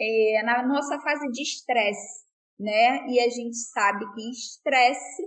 é, 0.00 0.42
na 0.42 0.66
nossa 0.66 0.98
fase 1.00 1.30
de 1.30 1.42
estresse, 1.42 2.24
né? 2.58 3.06
E 3.08 3.20
a 3.20 3.28
gente 3.28 3.56
sabe 3.56 4.04
que 4.12 4.30
estresse 4.30 5.22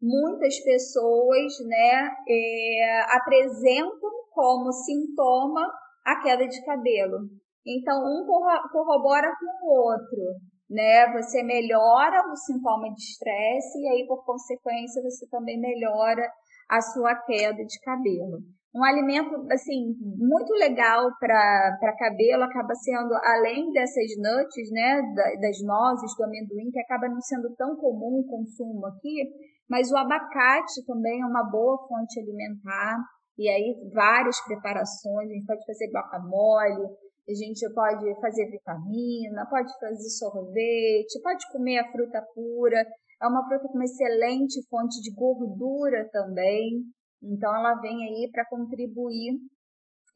muitas 0.00 0.58
pessoas, 0.60 1.52
né, 1.64 2.10
é, 2.28 3.00
apresentam 3.16 4.10
como 4.32 4.72
sintoma 4.72 5.64
a 6.04 6.20
queda 6.20 6.46
de 6.48 6.64
cabelo. 6.64 7.18
Então 7.64 7.96
um 8.04 8.26
corrobora 8.72 9.30
com 9.38 9.66
o 9.66 9.84
outro, 9.86 10.40
né? 10.68 11.12
Você 11.12 11.42
melhora 11.44 12.28
o 12.28 12.36
sintoma 12.36 12.92
de 12.92 13.00
estresse 13.00 13.78
e 13.80 13.88
aí 13.88 14.06
por 14.06 14.24
consequência 14.24 15.02
você 15.02 15.28
também 15.28 15.60
melhora 15.60 16.28
a 16.72 16.80
sua 16.80 17.14
queda 17.14 17.62
de 17.64 17.78
cabelo. 17.80 18.40
Um 18.74 18.82
alimento, 18.82 19.28
assim, 19.52 19.92
muito 20.00 20.50
legal 20.54 21.10
para 21.20 21.96
cabelo 21.98 22.44
acaba 22.44 22.74
sendo, 22.74 23.12
além 23.22 23.70
dessas 23.70 24.16
nuts, 24.16 24.70
né, 24.72 25.02
das 25.42 25.60
nozes, 25.62 26.16
do 26.16 26.24
amendoim, 26.24 26.70
que 26.72 26.80
acaba 26.80 27.06
não 27.06 27.20
sendo 27.20 27.54
tão 27.54 27.76
comum 27.76 28.20
o 28.20 28.26
consumo 28.26 28.86
aqui, 28.86 29.28
mas 29.68 29.92
o 29.92 29.96
abacate 29.98 30.86
também 30.86 31.20
é 31.20 31.26
uma 31.26 31.44
boa 31.50 31.86
fonte 31.86 32.18
alimentar. 32.18 32.96
E 33.36 33.46
aí, 33.46 33.76
várias 33.92 34.40
preparações, 34.46 35.28
a 35.28 35.32
gente 35.34 35.46
pode 35.46 35.66
fazer 35.66 35.90
guacamole, 35.92 36.88
a 37.28 37.34
gente 37.34 37.74
pode 37.74 38.20
fazer 38.22 38.50
vitamina, 38.50 39.46
pode 39.50 39.70
fazer 39.78 40.08
sorvete, 40.08 41.22
pode 41.22 41.44
comer 41.52 41.78
a 41.78 41.92
fruta 41.92 42.24
pura. 42.34 42.86
É 43.22 43.26
uma 43.26 43.46
fruta 43.46 43.68
com 43.68 43.74
uma 43.74 43.84
excelente 43.84 44.60
fonte 44.68 45.00
de 45.00 45.14
gordura 45.14 46.08
também. 46.10 46.82
Então, 47.22 47.54
ela 47.54 47.74
vem 47.74 48.04
aí 48.04 48.30
para 48.32 48.44
contribuir 48.46 49.38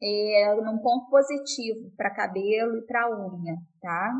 é, 0.01 0.55
num 0.55 0.77
ponto 0.79 1.09
positivo 1.09 1.89
para 1.95 2.13
cabelo 2.13 2.77
e 2.77 2.85
para 2.85 3.09
unha, 3.09 3.55
tá? 3.81 4.13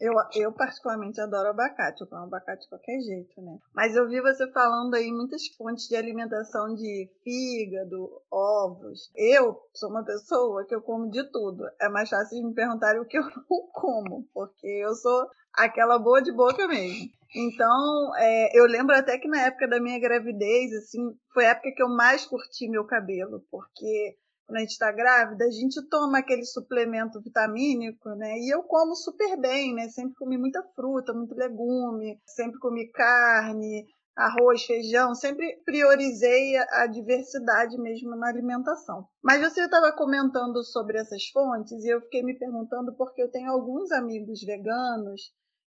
Eu, 0.00 0.12
eu 0.34 0.52
particularmente 0.52 1.20
adoro 1.20 1.50
abacate, 1.50 2.02
eu 2.02 2.08
como 2.08 2.24
abacate 2.24 2.62
de 2.62 2.68
qualquer 2.68 3.00
jeito, 3.00 3.40
né? 3.40 3.56
Mas 3.74 3.94
eu 3.94 4.08
vi 4.08 4.20
você 4.20 4.50
falando 4.50 4.94
aí 4.94 5.10
muitas 5.10 5.46
fontes 5.56 5.86
de 5.86 5.96
alimentação 5.96 6.74
de 6.74 7.08
fígado, 7.22 8.10
ovos. 8.30 9.10
Eu 9.14 9.56
sou 9.72 9.90
uma 9.90 10.04
pessoa 10.04 10.66
que 10.66 10.74
eu 10.74 10.82
como 10.82 11.08
de 11.10 11.22
tudo. 11.30 11.64
É 11.80 11.88
mais 11.88 12.10
fácil 12.10 12.38
de 12.38 12.46
me 12.46 12.54
perguntar 12.54 13.00
o 13.00 13.06
que 13.06 13.16
eu 13.16 13.22
não 13.22 13.70
como, 13.72 14.28
porque 14.34 14.66
eu 14.66 14.94
sou 14.94 15.28
aquela 15.54 15.98
boa 15.98 16.20
de 16.20 16.32
boca 16.32 16.66
mesmo. 16.66 17.08
Então, 17.34 18.14
é, 18.16 18.58
eu 18.58 18.64
lembro 18.64 18.94
até 18.94 19.18
que 19.18 19.26
na 19.26 19.40
época 19.42 19.66
da 19.66 19.80
minha 19.80 19.98
gravidez, 19.98 20.72
assim, 20.72 21.00
foi 21.32 21.46
a 21.46 21.50
época 21.50 21.72
que 21.74 21.82
eu 21.82 21.88
mais 21.88 22.24
curti 22.24 22.68
meu 22.68 22.84
cabelo, 22.86 23.44
porque 23.50 24.16
quando 24.46 24.58
a 24.58 24.60
gente 24.60 24.70
está 24.70 24.92
grávida, 24.92 25.44
a 25.44 25.50
gente 25.50 25.82
toma 25.88 26.18
aquele 26.18 26.44
suplemento 26.44 27.20
vitamínico, 27.20 28.10
né? 28.10 28.38
E 28.38 28.54
eu 28.54 28.62
como 28.62 28.94
super 28.94 29.36
bem, 29.40 29.74
né? 29.74 29.88
Sempre 29.88 30.14
comi 30.14 30.38
muita 30.38 30.62
fruta, 30.76 31.12
muito 31.12 31.34
legume, 31.34 32.20
sempre 32.26 32.58
comi 32.60 32.88
carne, 32.90 33.84
arroz, 34.16 34.64
feijão, 34.64 35.14
sempre 35.14 35.60
priorizei 35.64 36.56
a 36.56 36.86
diversidade 36.86 37.76
mesmo 37.78 38.14
na 38.14 38.28
alimentação. 38.28 39.08
Mas 39.22 39.40
você 39.40 39.62
estava 39.62 39.90
comentando 39.92 40.62
sobre 40.62 40.98
essas 40.98 41.26
fontes 41.30 41.82
e 41.84 41.88
eu 41.88 42.00
fiquei 42.02 42.22
me 42.22 42.38
perguntando 42.38 42.94
porque 42.96 43.22
eu 43.22 43.30
tenho 43.30 43.50
alguns 43.50 43.90
amigos 43.90 44.40
veganos 44.44 45.32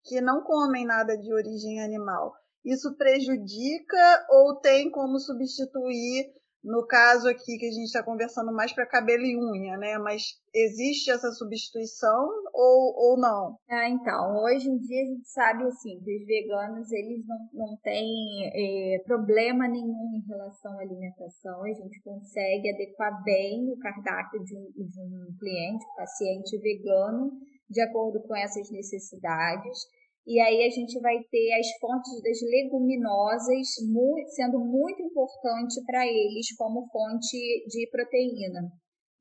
que 0.05 0.21
não 0.21 0.43
comem 0.43 0.85
nada 0.85 1.17
de 1.17 1.33
origem 1.33 1.81
animal. 1.81 2.33
Isso 2.63 2.95
prejudica 2.95 4.25
ou 4.29 4.55
tem 4.55 4.89
como 4.89 5.19
substituir, 5.19 6.33
no 6.63 6.83
caso 6.88 7.29
aqui 7.29 7.59
que 7.59 7.67
a 7.67 7.71
gente 7.71 7.85
está 7.85 8.01
conversando 8.01 8.51
mais 8.51 8.74
para 8.74 8.88
cabelo 8.88 9.24
e 9.24 9.38
unha, 9.38 9.77
né? 9.77 10.00
Mas 10.00 10.24
existe 10.51 11.12
essa 11.12 11.31
substituição 11.31 12.27
ou, 12.51 13.12
ou 13.12 13.19
não? 13.19 13.55
Ah, 13.69 13.88
então, 13.88 14.43
hoje 14.43 14.67
em 14.67 14.77
dia 14.79 15.03
a 15.03 15.05
gente 15.05 15.29
sabe 15.29 15.63
assim 15.65 16.01
que 16.03 16.17
os 16.17 16.25
veganos 16.25 16.91
eles 16.91 17.24
não, 17.27 17.38
não 17.53 17.77
têm 17.83 18.50
é, 18.51 19.03
problema 19.05 19.67
nenhum 19.67 20.15
em 20.15 20.27
relação 20.27 20.71
à 20.79 20.81
alimentação, 20.81 21.63
a 21.63 21.67
gente 21.71 22.01
consegue 22.01 22.67
adequar 22.74 23.24
bem 23.24 23.71
o 23.71 23.77
cardápio 23.77 24.43
de 24.43 24.57
um, 24.57 24.71
de 24.71 25.01
um 25.01 25.38
cliente, 25.38 25.85
paciente 25.95 26.57
vegano, 26.57 27.31
de 27.69 27.81
acordo 27.81 28.21
com 28.24 28.35
essas 28.35 28.71
necessidades. 28.71 29.77
E 30.27 30.39
aí 30.39 30.65
a 30.65 30.70
gente 30.70 31.00
vai 31.01 31.22
ter 31.29 31.53
as 31.53 31.67
fontes 31.79 32.22
das 32.24 32.41
leguminosas 32.41 33.67
muito, 33.88 34.27
sendo 34.29 34.60
muito 34.60 35.01
importante 35.03 35.84
para 35.86 36.05
eles 36.05 36.55
como 36.58 36.88
fonte 36.89 37.38
de 37.67 37.88
proteína. 37.91 38.62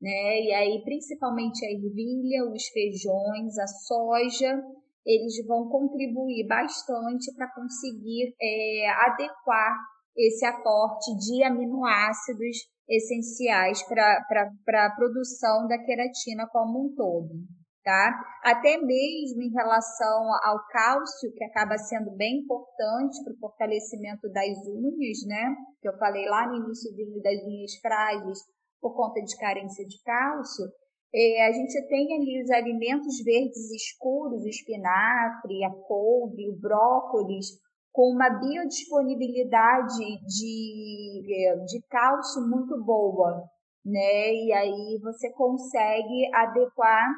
Né? 0.01 0.41
E 0.41 0.51
aí, 0.51 0.83
principalmente 0.83 1.63
a 1.63 1.71
ervilha, 1.71 2.49
os 2.51 2.67
feijões, 2.69 3.57
a 3.59 3.67
soja, 3.67 4.63
eles 5.05 5.45
vão 5.45 5.69
contribuir 5.69 6.47
bastante 6.47 7.31
para 7.35 7.53
conseguir 7.53 8.33
é, 8.41 8.89
adequar 8.89 9.77
esse 10.17 10.43
aporte 10.43 11.15
de 11.17 11.43
aminoácidos 11.43 12.57
essenciais 12.89 13.83
para 13.87 14.85
a 14.85 14.95
produção 14.95 15.67
da 15.67 15.77
queratina 15.77 16.47
como 16.51 16.85
um 16.85 16.95
todo 16.95 17.45
tá? 17.85 18.19
Até 18.43 18.79
mesmo 18.79 19.43
em 19.43 19.53
relação 19.53 20.27
ao 20.43 20.65
cálcio, 20.69 21.31
que 21.35 21.43
acaba 21.43 21.77
sendo 21.77 22.09
bem 22.17 22.39
importante 22.39 23.23
para 23.23 23.33
o 23.33 23.37
fortalecimento 23.37 24.27
das 24.33 24.57
unhas, 24.67 25.19
né? 25.27 25.55
Que 25.79 25.87
eu 25.87 25.97
falei 25.99 26.25
lá 26.25 26.47
no 26.47 26.65
início 26.65 26.91
das 27.21 27.43
unhas 27.45 27.75
frágeis 27.79 28.39
por 28.81 28.95
conta 28.95 29.21
de 29.21 29.37
carência 29.37 29.85
de 29.85 30.01
cálcio. 30.03 30.65
É, 31.13 31.47
a 31.47 31.51
gente 31.51 31.87
tem 31.87 32.15
ali 32.15 32.41
os 32.41 32.49
alimentos 32.49 33.23
verdes 33.23 33.71
escuros, 33.71 34.43
o 34.43 34.49
espinafre, 34.49 35.63
a 35.63 35.69
couve, 35.87 36.49
o 36.49 36.59
brócolis, 36.59 37.45
com 37.93 38.11
uma 38.11 38.29
biodisponibilidade 38.29 40.05
de, 40.25 41.21
de 41.67 41.81
cálcio 41.87 42.41
muito 42.49 42.83
boa, 42.83 43.43
né? 43.85 44.33
E 44.33 44.51
aí 44.51 44.99
você 45.01 45.31
consegue 45.33 46.29
adequar 46.33 47.13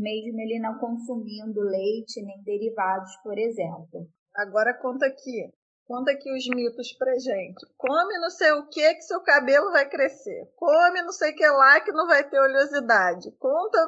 mesmo 0.00 0.40
ele 0.40 0.58
não 0.58 0.78
consumindo 0.78 1.60
leite 1.60 2.22
nem 2.22 2.42
derivados, 2.42 3.14
por 3.22 3.38
exemplo. 3.38 4.08
Agora 4.34 4.74
conta 4.74 5.06
aqui, 5.06 5.52
conta 5.86 6.12
aqui 6.12 6.32
os 6.32 6.48
mitos 6.48 6.92
pra 6.94 7.18
gente. 7.18 7.66
Come 7.76 8.18
não 8.18 8.30
sei 8.30 8.52
o 8.52 8.66
que 8.68 8.94
que 8.94 9.02
seu 9.02 9.20
cabelo 9.20 9.70
vai 9.72 9.88
crescer. 9.88 10.50
Come 10.56 11.02
não 11.02 11.12
sei 11.12 11.32
o 11.32 11.34
que 11.36 11.46
lá 11.46 11.80
que 11.80 11.92
não 11.92 12.06
vai 12.06 12.28
ter 12.28 12.40
oleosidade. 12.40 13.30
Conta, 13.38 13.78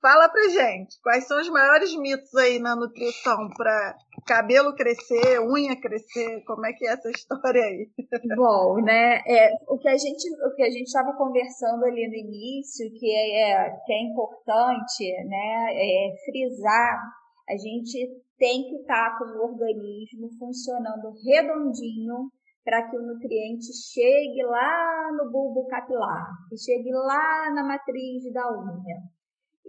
fala 0.00 0.28
pra 0.28 0.48
gente, 0.48 1.00
quais 1.02 1.26
são 1.26 1.40
os 1.40 1.48
maiores 1.48 1.94
mitos 1.96 2.34
aí 2.34 2.58
na 2.58 2.76
nutrição 2.76 3.48
para 3.56 3.96
cabelo 4.26 4.74
crescer, 4.74 5.40
unha 5.40 5.80
crescer, 5.80 6.42
como 6.44 6.66
é 6.66 6.72
que 6.72 6.86
é 6.86 6.92
essa 6.92 7.10
história 7.10 7.62
aí? 7.62 7.90
Bom, 8.36 8.80
né, 8.82 9.20
é, 9.26 9.50
o 9.68 9.78
que 9.78 9.88
a 9.88 9.96
gente 9.96 10.28
o 10.44 10.54
que 10.54 10.62
a 10.62 10.70
gente 10.70 10.86
estava 10.86 11.12
conversando 11.16 11.84
ali 11.84 12.08
no 12.08 12.14
início, 12.14 12.90
que 12.94 13.10
é, 13.10 13.70
que 13.84 13.92
é 13.92 14.02
importante, 14.02 15.04
né, 15.26 15.66
é 15.72 16.14
frisar, 16.24 17.00
a 17.48 17.56
gente 17.56 18.22
tem 18.38 18.64
que 18.64 18.76
estar 18.76 19.10
tá 19.10 19.18
com 19.18 19.24
o 19.24 19.50
organismo 19.50 20.28
funcionando 20.38 21.12
redondinho 21.26 22.30
para 22.64 22.88
que 22.88 22.96
o 22.98 23.02
nutriente 23.02 23.72
chegue 23.72 24.42
lá 24.44 25.10
no 25.16 25.30
bulbo 25.30 25.66
capilar, 25.68 26.26
que 26.50 26.56
chegue 26.58 26.92
lá 26.92 27.50
na 27.54 27.64
matriz 27.64 28.30
da 28.32 28.52
unha. 28.52 29.17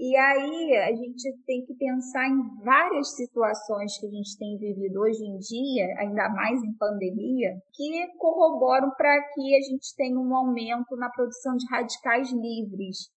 E 0.01 0.15
aí 0.15 0.77
a 0.77 0.95
gente 0.95 1.29
tem 1.45 1.65
que 1.65 1.73
pensar 1.73 2.25
em 2.29 2.63
várias 2.63 3.17
situações 3.17 3.99
que 3.99 4.07
a 4.07 4.09
gente 4.09 4.37
tem 4.37 4.57
vivido 4.57 5.01
hoje 5.01 5.21
em 5.21 5.37
dia, 5.39 5.93
ainda 5.99 6.29
mais 6.29 6.63
em 6.63 6.73
pandemia, 6.77 7.61
que 7.73 8.07
corroboram 8.17 8.91
para 8.91 9.21
que 9.33 9.55
a 9.57 9.59
gente 9.59 9.93
tenha 9.97 10.17
um 10.17 10.33
aumento 10.33 10.95
na 10.95 11.09
produção 11.09 11.53
de 11.57 11.65
radicais 11.69 12.31
livres. 12.31 13.09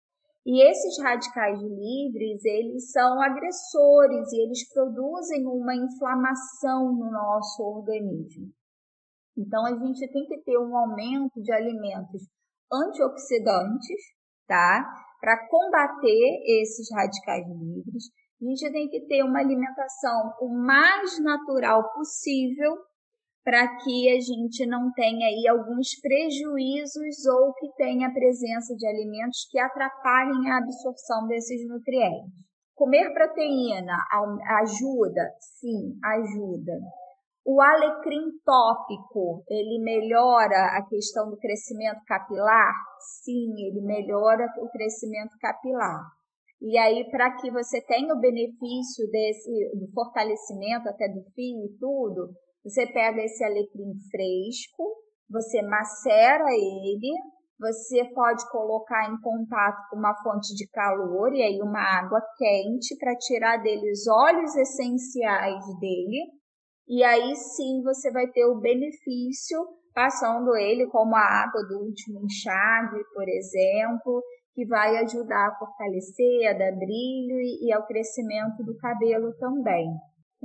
E 0.45 0.61
esses 0.61 1.01
radicais 1.01 1.57
livres, 1.61 2.43
eles 2.43 2.91
são 2.91 3.21
agressores 3.21 4.33
e 4.33 4.43
eles 4.43 4.69
produzem 4.73 5.47
uma 5.47 5.73
inflamação 5.73 6.91
no 6.91 7.09
nosso 7.09 7.63
organismo. 7.63 8.51
Então 9.37 9.65
a 9.65 9.71
gente 9.71 10.05
tem 10.11 10.25
que 10.25 10.37
ter 10.41 10.57
um 10.57 10.75
aumento 10.75 11.41
de 11.41 11.53
alimentos 11.53 12.27
antioxidantes, 12.69 14.01
tá? 14.45 14.83
Para 15.23 15.47
combater 15.47 16.43
esses 16.61 16.91
radicais 16.93 17.47
livres, 17.47 18.11
a 18.41 18.45
gente 18.45 18.71
tem 18.73 18.89
que 18.89 19.07
ter 19.07 19.23
uma 19.23 19.39
alimentação 19.39 20.33
o 20.41 20.49
mais 20.49 21.17
natural 21.23 21.93
possível 21.93 22.75
para 23.41 23.65
que 23.77 24.09
a 24.09 24.19
gente 24.19 24.65
não 24.65 24.91
tenha 24.91 25.25
aí 25.25 25.47
alguns 25.47 25.97
prejuízos 26.01 27.25
ou 27.25 27.53
que 27.53 27.71
tenha 27.77 28.09
a 28.09 28.11
presença 28.11 28.75
de 28.75 28.85
alimentos 28.85 29.47
que 29.49 29.57
atrapalhem 29.57 30.51
a 30.51 30.57
absorção 30.57 31.25
desses 31.27 31.65
nutrientes. 31.69 32.29
Comer 32.75 33.13
proteína 33.13 33.95
ajuda? 34.59 35.31
Sim, 35.39 35.97
ajuda. 36.03 36.73
O 37.45 37.61
alecrim 37.61 38.39
tópico, 38.45 39.43
ele 39.49 39.83
melhora 39.83 40.77
a 40.77 40.85
questão 40.87 41.29
do 41.29 41.37
crescimento 41.37 41.99
capilar? 42.07 42.73
Sim, 43.21 43.51
ele 43.67 43.81
melhora 43.81 44.45
o 44.59 44.69
crescimento 44.69 45.37
capilar. 45.41 46.05
E 46.61 46.77
aí, 46.77 47.03
para 47.11 47.35
que 47.35 47.51
você 47.51 47.81
tenha 47.81 48.13
o 48.13 48.19
benefício 48.21 49.11
desse 49.11 49.51
do 49.75 49.91
fortalecimento 49.93 50.87
até 50.87 51.09
do 51.09 51.21
fio 51.35 51.65
e 51.65 51.77
tudo, 51.77 52.31
você 52.63 52.87
pega 52.87 53.21
esse 53.21 53.43
alecrim 53.43 53.91
fresco, 54.09 54.95
você 55.29 55.61
macera 55.61 56.49
ele, 56.49 57.11
você 57.59 58.05
pode 58.13 58.49
colocar 58.49 59.11
em 59.11 59.19
contato 59.19 59.89
com 59.89 59.97
uma 59.97 60.15
fonte 60.23 60.55
de 60.55 60.65
calor 60.69 61.33
e 61.33 61.43
aí 61.43 61.61
uma 61.61 61.81
água 61.81 62.21
quente 62.37 62.97
para 62.97 63.17
tirar 63.17 63.57
dele 63.57 63.91
os 63.91 64.07
óleos 64.07 64.55
essenciais 64.55 65.65
dele 65.79 66.41
e 66.87 67.03
aí 67.03 67.35
sim 67.35 67.81
você 67.83 68.11
vai 68.11 68.27
ter 68.27 68.45
o 68.45 68.59
benefício 68.59 69.59
passando 69.93 70.55
ele 70.55 70.87
como 70.87 71.15
a 71.15 71.43
água 71.43 71.61
do 71.67 71.79
último 71.79 72.21
enxágue, 72.25 73.03
por 73.13 73.27
exemplo, 73.29 74.23
que 74.53 74.65
vai 74.65 74.97
ajudar 74.97 75.47
a 75.47 75.55
fortalecer, 75.57 76.49
a 76.49 76.53
dar 76.53 76.71
brilho 76.75 77.39
e, 77.39 77.67
e 77.67 77.73
ao 77.73 77.85
crescimento 77.85 78.63
do 78.63 78.75
cabelo 78.77 79.33
também. 79.37 79.87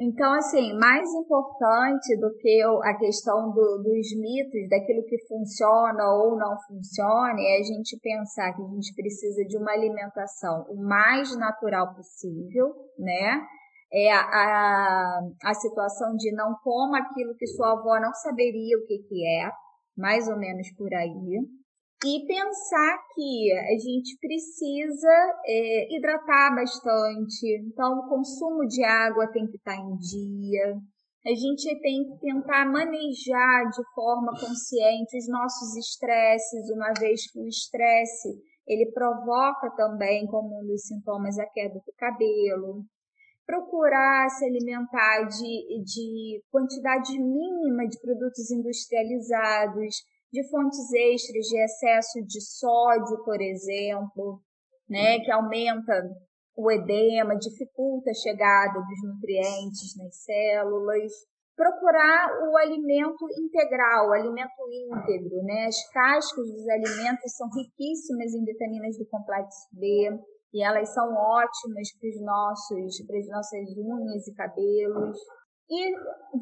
Então, 0.00 0.32
assim, 0.34 0.78
mais 0.78 1.12
importante 1.12 2.16
do 2.20 2.32
que 2.36 2.62
a 2.84 2.94
questão 2.96 3.50
do, 3.50 3.82
dos 3.82 4.16
mitos, 4.16 4.68
daquilo 4.70 5.02
que 5.04 5.18
funciona 5.26 6.04
ou 6.14 6.36
não 6.36 6.56
funciona, 6.68 7.34
é 7.40 7.58
a 7.58 7.62
gente 7.64 7.98
pensar 8.00 8.54
que 8.54 8.62
a 8.62 8.66
gente 8.66 8.94
precisa 8.94 9.44
de 9.44 9.56
uma 9.56 9.72
alimentação 9.72 10.66
o 10.68 10.76
mais 10.76 11.36
natural 11.36 11.96
possível, 11.96 12.72
né? 12.96 13.44
É 13.92 14.12
a, 14.12 15.20
a, 15.44 15.54
situação 15.54 16.14
de 16.16 16.30
não 16.32 16.54
coma 16.62 16.98
aquilo 16.98 17.34
que 17.36 17.46
sua 17.46 17.72
avó 17.72 17.98
não 18.00 18.12
saberia 18.12 18.76
o 18.76 18.86
que, 18.86 18.98
que 18.98 19.26
é, 19.26 19.50
mais 19.96 20.28
ou 20.28 20.36
menos 20.36 20.70
por 20.76 20.92
aí. 20.92 21.40
E 22.04 22.26
pensar 22.26 22.98
que 23.14 23.52
a 23.52 23.78
gente 23.78 24.16
precisa 24.20 25.40
é, 25.44 25.96
hidratar 25.96 26.54
bastante, 26.54 27.46
então 27.66 27.98
o 27.98 28.08
consumo 28.08 28.66
de 28.66 28.84
água 28.84 29.26
tem 29.32 29.46
que 29.46 29.56
estar 29.56 29.74
em 29.74 29.96
dia. 29.96 30.76
A 31.26 31.30
gente 31.30 31.80
tem 31.80 32.04
que 32.04 32.20
tentar 32.20 32.66
manejar 32.66 33.70
de 33.70 33.82
forma 33.94 34.32
consciente 34.32 35.18
os 35.18 35.28
nossos 35.28 35.76
estresses, 35.76 36.70
uma 36.70 36.92
vez 37.00 37.30
que 37.32 37.40
o 37.40 37.48
estresse 37.48 38.28
ele 38.66 38.92
provoca 38.92 39.70
também 39.74 40.26
como 40.26 40.60
um 40.60 40.66
dos 40.66 40.86
sintomas 40.86 41.38
a 41.38 41.46
queda 41.46 41.74
do 41.74 41.92
cabelo 41.96 42.84
procurar 43.48 44.28
se 44.28 44.44
alimentar 44.44 45.24
de, 45.24 45.82
de 45.82 46.44
quantidade 46.50 47.18
mínima 47.18 47.88
de 47.88 47.98
produtos 47.98 48.50
industrializados, 48.50 50.04
de 50.30 50.46
fontes 50.50 50.92
extras 50.92 51.46
de 51.46 51.58
excesso 51.64 52.22
de 52.26 52.42
sódio, 52.42 53.24
por 53.24 53.40
exemplo, 53.40 54.42
né, 54.86 55.20
que 55.20 55.32
aumenta 55.32 55.94
o 56.54 56.70
edema, 56.70 57.38
dificulta 57.38 58.10
a 58.10 58.14
chegada 58.14 58.80
dos 58.80 59.14
nutrientes 59.14 59.96
nas 59.96 60.14
células. 60.16 61.10
Procurar 61.56 62.28
o 62.50 62.56
alimento 62.58 63.24
integral, 63.38 64.10
o 64.10 64.12
alimento 64.12 64.62
íntegro, 64.70 65.42
né? 65.42 65.66
As 65.66 65.90
cascas 65.90 66.52
dos 66.52 66.68
alimentos 66.68 67.32
são 67.34 67.48
riquíssimas 67.48 68.32
em 68.32 68.44
vitaminas 68.44 68.96
do 68.96 69.06
complexo 69.06 69.66
B, 69.72 70.08
e 70.52 70.62
elas 70.62 70.92
são 70.94 71.14
ótimas 71.14 71.88
para 71.98 72.08
os 72.08 72.20
nossos, 72.22 73.06
para 73.06 73.18
as 73.18 73.28
nossas 73.28 73.68
unhas 73.76 74.26
e 74.26 74.34
cabelos. 74.34 75.18
E 75.70 75.92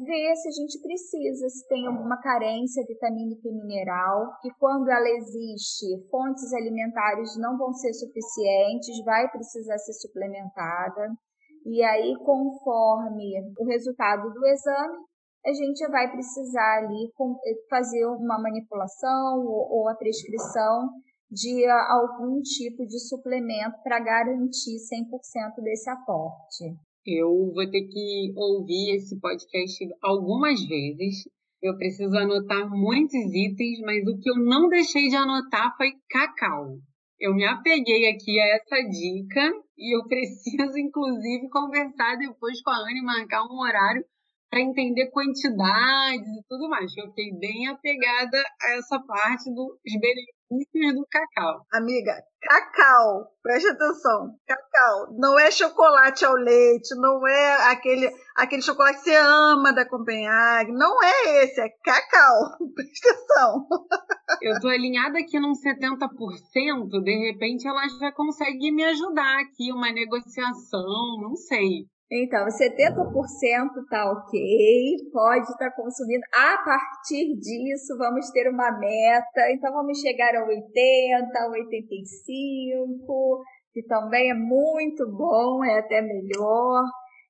ver 0.05 0.35
se 0.37 0.47
a 0.47 0.51
gente 0.51 0.81
precisa, 0.81 1.49
se 1.49 1.67
tem 1.67 1.85
alguma 1.85 2.15
carência 2.21 2.81
vitamínica 2.87 3.49
e 3.49 3.51
mineral, 3.51 4.31
que 4.41 4.49
quando 4.57 4.89
ela 4.89 5.09
existe, 5.09 5.85
fontes 6.09 6.53
alimentares 6.53 7.37
não 7.37 7.57
vão 7.57 7.73
ser 7.73 7.91
suficientes, 7.91 9.03
vai 9.03 9.29
precisar 9.29 9.77
ser 9.79 9.93
suplementada. 9.93 11.09
E 11.65 11.83
aí, 11.83 12.15
conforme 12.23 13.53
o 13.59 13.65
resultado 13.65 14.31
do 14.31 14.45
exame, 14.47 14.97
a 15.45 15.53
gente 15.53 15.85
vai 15.89 16.09
precisar 16.09 16.77
ali 16.77 17.11
fazer 17.69 18.05
uma 18.05 18.41
manipulação 18.41 19.45
ou 19.45 19.89
a 19.89 19.95
prescrição 19.95 20.89
de 21.29 21.65
algum 21.65 22.41
tipo 22.41 22.85
de 22.85 22.99
suplemento 22.99 23.77
para 23.83 23.99
garantir 23.99 24.77
100% 24.77 25.61
desse 25.61 25.89
aporte. 25.89 26.75
Eu 27.05 27.51
vou 27.53 27.69
ter 27.69 27.87
que 27.87 28.33
ouvir 28.35 28.95
esse 28.95 29.19
podcast 29.19 29.85
algumas 30.01 30.65
vezes. 30.65 31.27
Eu 31.61 31.77
preciso 31.77 32.15
anotar 32.15 32.69
muitos 32.69 33.33
itens, 33.33 33.79
mas 33.81 34.05
o 34.07 34.17
que 34.19 34.29
eu 34.29 34.35
não 34.35 34.67
deixei 34.67 35.07
de 35.09 35.15
anotar 35.15 35.75
foi 35.77 35.93
cacau. 36.09 36.77
Eu 37.19 37.33
me 37.33 37.45
apeguei 37.45 38.09
aqui 38.09 38.39
a 38.39 38.55
essa 38.55 38.89
dica 38.89 39.51
e 39.77 39.95
eu 39.95 40.05
preciso, 40.07 40.77
inclusive, 40.77 41.49
conversar 41.49 42.17
depois 42.17 42.61
com 42.61 42.69
a 42.69 42.77
Anne, 42.77 43.01
marcar 43.01 43.43
um 43.43 43.59
horário 43.59 44.05
para 44.49 44.61
entender 44.61 45.07
quantidades 45.07 46.27
e 46.27 46.43
tudo 46.47 46.69
mais. 46.69 46.95
Eu 46.95 47.07
fiquei 47.07 47.33
bem 47.37 47.67
apegada 47.67 48.37
a 48.61 48.77
essa 48.77 48.99
parte 48.99 49.53
dos 49.53 49.77
benefícios 49.83 50.36
do 50.49 51.05
cacau. 51.09 51.65
Amiga, 51.73 52.23
cacau, 52.41 53.27
preste 53.43 53.67
atenção, 53.67 54.33
cacau, 54.47 55.13
não 55.17 55.37
é 55.37 55.51
chocolate 55.51 56.23
ao 56.23 56.35
leite, 56.35 56.95
não 56.95 57.27
é 57.27 57.71
aquele, 57.71 58.09
aquele 58.35 58.61
chocolate 58.61 58.99
que 58.99 59.09
você 59.09 59.15
ama 59.15 59.73
da 59.73 59.87
Copenhague, 59.87 60.71
não 60.71 61.03
é 61.03 61.43
esse, 61.43 61.59
é 61.59 61.69
cacau, 61.83 62.57
preste 62.73 63.09
atenção. 63.09 63.67
Eu 64.41 64.59
tô 64.61 64.67
alinhada 64.69 65.19
aqui 65.19 65.39
num 65.39 65.53
70%, 65.53 67.03
de 67.03 67.31
repente 67.31 67.67
ela 67.67 67.87
já 67.99 68.11
consegue 68.13 68.71
me 68.71 68.83
ajudar 68.85 69.41
aqui, 69.41 69.71
uma 69.71 69.91
negociação, 69.91 71.17
não 71.21 71.35
sei. 71.35 71.87
Então, 72.09 72.47
70% 72.47 73.03
tá 73.89 74.09
ok, 74.09 74.95
pode 75.11 75.43
estar 75.43 75.69
tá 75.69 75.75
consumindo. 75.75 76.23
A 76.33 76.57
partir 76.63 77.35
disso, 77.35 77.97
vamos 77.97 78.29
ter 78.31 78.49
uma 78.49 78.71
meta. 78.79 79.51
Então, 79.51 79.73
vamos 79.73 79.99
chegar 79.99 80.33
a 80.35 80.45
80, 80.45 81.49
85, 81.51 83.43
que 83.73 83.83
também 83.83 84.31
é 84.31 84.33
muito 84.33 85.05
bom, 85.11 85.65
é 85.65 85.79
até 85.79 86.01
melhor. 86.01 86.83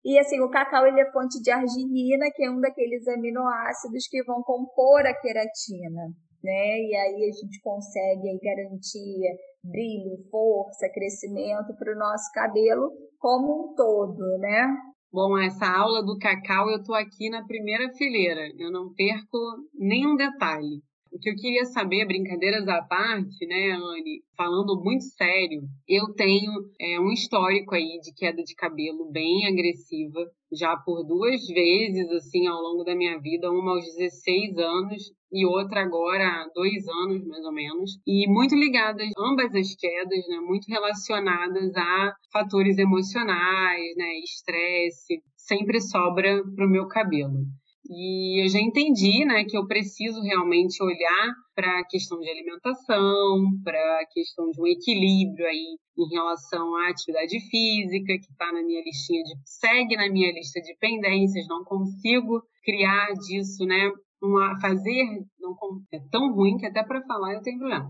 E 0.06 0.18
assim, 0.20 0.40
o 0.42 0.50
cacau 0.50 0.86
ele 0.86 1.02
é 1.02 1.12
fonte 1.12 1.42
de 1.42 1.50
arginina, 1.50 2.30
que 2.34 2.46
é 2.46 2.52
um 2.52 2.62
daqueles 2.62 3.08
aminoácidos 3.08 4.08
que 4.08 4.24
vão 4.24 4.44
compor 4.44 5.06
a 5.06 5.14
queratina, 5.14 6.06
né? 6.44 6.80
E 6.80 6.96
aí 6.96 7.30
a 7.30 7.34
gente 7.34 7.60
consegue 7.62 8.30
aí 8.30 8.40
garantir 8.42 9.38
brilho, 9.70 10.18
força, 10.30 10.90
crescimento 10.94 11.76
para 11.78 11.94
o 11.94 11.98
nosso 11.98 12.32
cabelo 12.34 12.92
como 13.20 13.72
um 13.72 13.76
todo, 13.76 14.38
né? 14.40 14.76
Bom, 15.12 15.38
essa 15.38 15.66
aula 15.66 16.04
do 16.04 16.18
cacau 16.18 16.70
eu 16.70 16.84
tô 16.84 16.94
aqui 16.94 17.30
na 17.30 17.46
primeira 17.46 17.92
fileira, 17.94 18.42
eu 18.58 18.72
não 18.72 18.94
perco 18.94 19.38
nenhum 19.74 20.16
detalhe. 20.16 20.82
O 21.12 21.20
que 21.20 21.30
eu 21.30 21.36
queria 21.36 21.66
saber, 21.66 22.06
brincadeiras 22.06 22.68
à 22.68 22.82
parte, 22.82 23.46
né, 23.46 23.72
Anne, 23.72 24.24
falando 24.36 24.82
muito 24.84 25.04
sério, 25.04 25.62
eu 25.88 26.14
tenho 26.14 26.52
é, 26.80 27.00
um 27.00 27.12
histórico 27.12 27.74
aí 27.76 28.00
de 28.02 28.14
queda 28.14 28.44
de 28.44 28.54
cabelo 28.56 29.10
bem 29.12 29.48
agressiva, 29.48 30.20
já 30.52 30.76
por 30.78 31.04
duas 31.04 31.46
vezes, 31.48 32.10
assim, 32.12 32.48
ao 32.48 32.62
longo 32.62 32.84
da 32.84 32.96
minha 32.96 33.20
vida, 33.20 33.52
uma 33.52 33.72
aos 33.72 33.86
16 33.96 34.58
anos 34.58 35.12
e 35.32 35.46
outra 35.46 35.82
agora 35.82 36.24
há 36.24 36.50
dois 36.54 36.88
anos, 36.88 37.26
mais 37.26 37.44
ou 37.44 37.54
menos, 37.54 38.00
e 38.06 38.28
muito 38.28 38.56
ligadas, 38.56 39.10
ambas 39.18 39.54
as 39.54 39.76
quedas, 39.76 40.28
né, 40.30 40.40
muito 40.40 40.68
relacionadas 40.68 41.76
a 41.76 42.14
fatores 42.32 42.78
emocionais, 42.78 43.96
né, 43.98 44.20
estresse, 44.24 45.22
sempre 45.36 45.82
sobra 45.82 46.44
para 46.56 46.66
o 46.66 46.70
meu 46.70 46.88
cabelo. 46.88 47.46
E 47.90 48.44
eu 48.44 48.50
já 48.50 48.60
entendi, 48.60 49.24
né, 49.24 49.46
que 49.46 49.58
eu 49.58 49.66
preciso 49.66 50.22
realmente 50.22 50.84
olhar 50.84 51.34
para 51.56 51.80
a 51.80 51.86
questão 51.86 52.20
de 52.20 52.30
alimentação, 52.30 53.46
para 53.64 54.02
a 54.02 54.06
questão 54.12 54.52
de 54.52 54.62
um 54.62 54.68
equilíbrio 54.68 55.46
aí 55.48 55.78
em 55.98 56.10
relação 56.14 56.76
à 56.76 56.90
atividade 56.90 57.40
física, 57.50 58.18
que 58.20 58.30
está 58.30 58.52
na 58.52 58.62
minha 58.62 58.84
listinha 58.84 59.24
de 59.24 59.34
segue 59.46 59.96
na 59.96 60.10
minha 60.10 60.34
lista 60.34 60.60
de 60.62 60.76
pendências, 60.78 61.48
não 61.48 61.64
consigo 61.64 62.44
criar 62.64 63.14
disso, 63.14 63.66
né, 63.66 63.90
uma 64.22 64.60
fazer 64.60 65.06
não 65.40 65.56
é 65.94 66.00
tão 66.12 66.34
ruim 66.34 66.58
que 66.58 66.66
até 66.66 66.84
para 66.84 67.02
falar 67.04 67.36
eu 67.36 67.42
tenho 67.42 67.60
problema. 67.60 67.90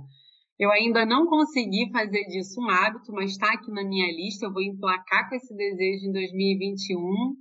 Eu 0.60 0.72
ainda 0.72 1.06
não 1.06 1.28
consegui 1.28 1.90
fazer 1.92 2.24
disso 2.26 2.60
um 2.60 2.70
hábito, 2.70 3.12
mas 3.12 3.32
está 3.32 3.54
aqui 3.54 3.72
na 3.72 3.84
minha 3.84 4.12
lista. 4.12 4.48
Eu 4.48 4.54
vou 4.54 4.62
emplacar 4.62 5.30
com 5.30 5.36
esse 5.36 5.56
desejo 5.56 6.08
em 6.08 6.12
2021 6.12 7.36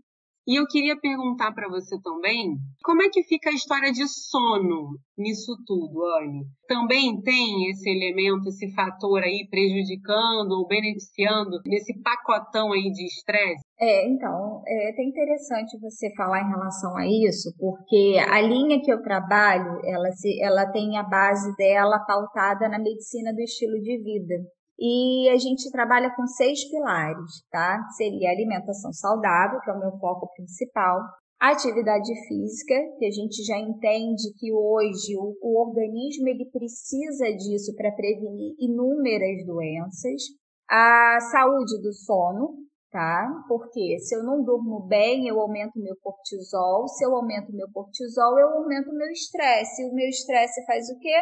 e 0.47 0.61
eu 0.61 0.67
queria 0.67 0.97
perguntar 0.99 1.53
para 1.53 1.69
você 1.69 2.01
também, 2.03 2.57
como 2.85 3.03
é 3.03 3.09
que 3.09 3.25
fica 3.25 3.51
a 3.51 3.55
história 3.55 3.91
de 3.91 4.07
sono 4.07 4.99
nisso 5.19 5.57
tudo, 5.67 6.05
Anne? 6.19 6.45
Também 6.69 7.21
tem 7.23 7.71
esse 7.71 7.91
elemento, 7.91 8.49
esse 8.49 8.73
fator 8.73 9.23
aí 9.23 9.47
prejudicando 9.51 10.53
ou 10.53 10.67
beneficiando 10.67 11.59
nesse 11.67 12.01
pacotão 12.01 12.73
aí 12.73 12.91
de 12.93 13.05
estresse? 13.07 13.65
É, 13.79 14.09
então, 14.09 14.63
é 14.67 14.91
até 14.91 15.03
interessante 15.03 15.79
você 15.81 16.15
falar 16.15 16.43
em 16.43 16.49
relação 16.49 16.97
a 16.97 17.07
isso, 17.07 17.53
porque 17.59 18.17
a 18.31 18.41
linha 18.41 18.81
que 18.81 18.91
eu 18.91 19.03
trabalho, 19.03 19.81
ela, 19.85 20.11
se, 20.13 20.41
ela 20.43 20.71
tem 20.71 20.97
a 20.97 21.03
base 21.03 21.55
dela 21.57 21.99
pautada 22.07 22.69
na 22.69 22.79
medicina 22.79 23.33
do 23.35 23.41
estilo 23.41 23.81
de 23.81 23.99
vida. 24.03 24.56
E 24.79 25.29
a 25.31 25.37
gente 25.39 25.71
trabalha 25.71 26.15
com 26.15 26.27
seis 26.27 26.69
pilares, 26.71 27.43
tá? 27.51 27.83
Seria 27.97 28.31
alimentação 28.31 28.93
saudável, 28.93 29.61
que 29.61 29.71
é 29.71 29.73
o 29.73 29.81
meu 29.81 29.93
foco 29.99 30.31
principal, 30.35 31.01
atividade 31.41 32.13
física, 32.27 32.75
que 32.99 33.07
a 33.07 33.11
gente 33.11 33.43
já 33.45 33.59
entende 33.59 34.33
que 34.39 34.53
hoje 34.53 35.17
o, 35.17 35.37
o 35.41 35.67
organismo 35.67 36.29
ele 36.29 36.49
precisa 36.51 37.33
disso 37.37 37.75
para 37.77 37.93
prevenir 37.93 38.55
inúmeras 38.59 39.47
doenças, 39.47 40.23
a 40.69 41.19
saúde 41.31 41.81
do 41.81 41.93
sono, 41.93 42.55
tá? 42.91 43.29
Porque 43.49 43.99
se 44.01 44.17
eu 44.17 44.25
não 44.25 44.43
durmo 44.43 44.81
bem, 44.87 45.29
eu 45.29 45.41
aumento 45.41 45.79
meu 45.79 45.95
cortisol, 46.03 46.89
se 46.89 47.05
eu 47.05 47.15
aumento 47.15 47.53
meu 47.53 47.71
cortisol, 47.73 48.39
eu 48.39 48.49
aumento 48.49 48.93
meu 48.93 49.11
estresse, 49.11 49.83
e 49.83 49.91
o 49.91 49.95
meu 49.95 50.09
estresse 50.09 50.65
faz 50.65 50.89
o 50.91 50.99
quê? 50.99 51.15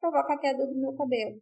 Provoca 0.00 0.34
a 0.34 0.38
queda 0.38 0.66
do 0.66 0.74
meu 0.74 0.94
cabelo. 0.94 1.36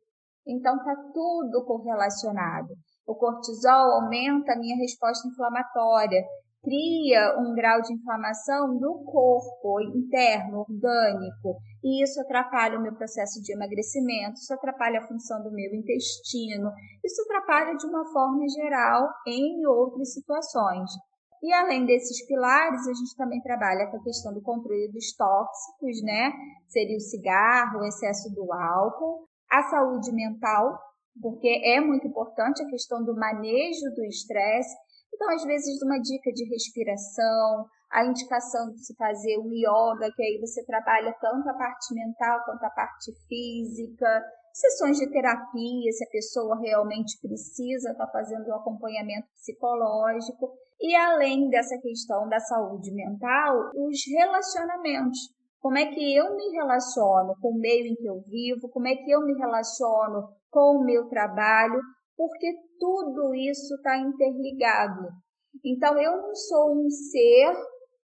Então 0.46 0.76
está 0.76 0.94
tudo 1.12 1.64
correlacionado. 1.64 2.74
O 3.07 3.14
cortisol 3.14 3.92
aumenta 3.92 4.52
a 4.52 4.59
minha 4.59 4.76
resposta 4.76 5.28
inflamatória, 5.28 6.22
cria 6.62 7.37
um 7.38 7.54
grau 7.54 7.83
de 7.83 7.92
inflamação 7.92 8.68
no 8.80 9.04
corpo 9.04 9.80
interno, 9.94 10.61
orgânico, 10.61 11.59
e 11.83 12.02
isso 12.02 12.18
atrapalha 12.22 12.78
o 12.78 12.83
meu 12.83 12.94
processo 12.94 13.42
de 13.42 13.52
emagrecimento, 13.52 14.40
isso 14.40 14.54
atrapalha 14.54 15.00
a 15.00 15.07
função 15.07 15.42
do 15.42 15.52
meu 15.52 15.74
intestino, 15.74 16.72
isso 17.04 17.22
atrapalha 17.22 17.76
de 17.76 17.87
uma 17.87 18.11
forma 18.11 18.48
geral 18.48 19.07
em 19.26 19.66
outras 19.66 20.14
situações. 20.14 20.90
E 21.42 21.52
além 21.52 21.85
desses 21.85 22.26
pilares, 22.26 22.88
a 22.88 22.94
gente 22.94 23.14
também 23.18 23.42
trabalha 23.42 23.87
com 23.90 23.98
a 23.98 24.02
questão 24.02 24.33
do 24.33 24.40
controle 24.40 24.90
dos 24.90 25.14
tóxicos, 25.14 26.02
né? 26.02 26.33
Seria 26.68 26.96
o 26.96 27.00
cigarro, 27.00 27.80
o 27.80 27.85
excesso 27.85 28.35
do 28.35 28.50
álcool, 28.50 29.28
a 29.50 29.62
saúde 29.62 30.12
mental, 30.12 30.78
porque 31.20 31.48
é 31.64 31.80
muito 31.80 32.07
importante 32.07 32.62
a 32.62 32.68
questão 32.68 33.04
do 33.04 33.14
manejo 33.14 33.94
do 33.94 34.04
estresse. 34.04 34.74
Então, 35.12 35.30
às 35.30 35.44
vezes, 35.44 35.80
uma 35.83 35.98
dica 36.00 36.33
de 36.33 36.44
respiração, 36.48 37.66
a 37.90 38.04
indicação 38.04 38.70
de 38.72 38.85
se 38.85 38.94
fazer 38.96 39.38
um 39.38 39.52
yoga, 39.52 40.11
que 40.14 40.22
aí 40.22 40.40
você 40.40 40.64
trabalha 40.64 41.14
tanto 41.20 41.48
a 41.48 41.54
parte 41.54 41.94
mental 41.94 42.44
quanto 42.44 42.64
a 42.64 42.70
parte 42.70 43.12
física, 43.28 44.24
sessões 44.52 44.98
de 44.98 45.09
terapia, 45.11 45.92
se 45.92 46.04
a 46.04 46.11
pessoa 46.11 46.61
realmente 46.61 47.18
precisa 47.20 47.92
estar 47.92 48.07
tá 48.07 48.12
fazendo 48.12 48.48
um 48.48 48.54
acompanhamento 48.54 49.28
psicológico. 49.35 50.52
E 50.80 50.94
além 50.96 51.48
dessa 51.48 51.78
questão 51.78 52.28
da 52.28 52.40
saúde 52.40 52.92
mental, 52.92 53.70
os 53.74 53.98
relacionamentos 54.12 55.18
como 55.64 55.79
é 55.79 55.87
que 55.87 56.14
eu 56.14 56.37
me 56.37 56.50
relaciono 56.50 57.33
com 57.40 57.48
o 57.48 57.59
meio 57.59 57.87
em 57.87 57.94
que 57.94 58.05
eu 58.05 58.20
vivo, 58.29 58.68
como 58.68 58.87
é 58.87 58.94
que 58.94 59.11
eu 59.11 59.24
me 59.24 59.33
relaciono 59.33 60.29
com 60.50 60.77
o 60.77 60.85
meu 60.85 61.09
trabalho, 61.09 61.81
porque 62.14 62.53
tudo 62.79 63.35
isso 63.35 63.74
está 63.77 63.96
interligado. 63.96 65.09
Então, 65.64 65.98
eu 65.98 66.20
não 66.20 66.35
sou 66.35 66.70
um 66.70 66.90
ser 66.90 67.57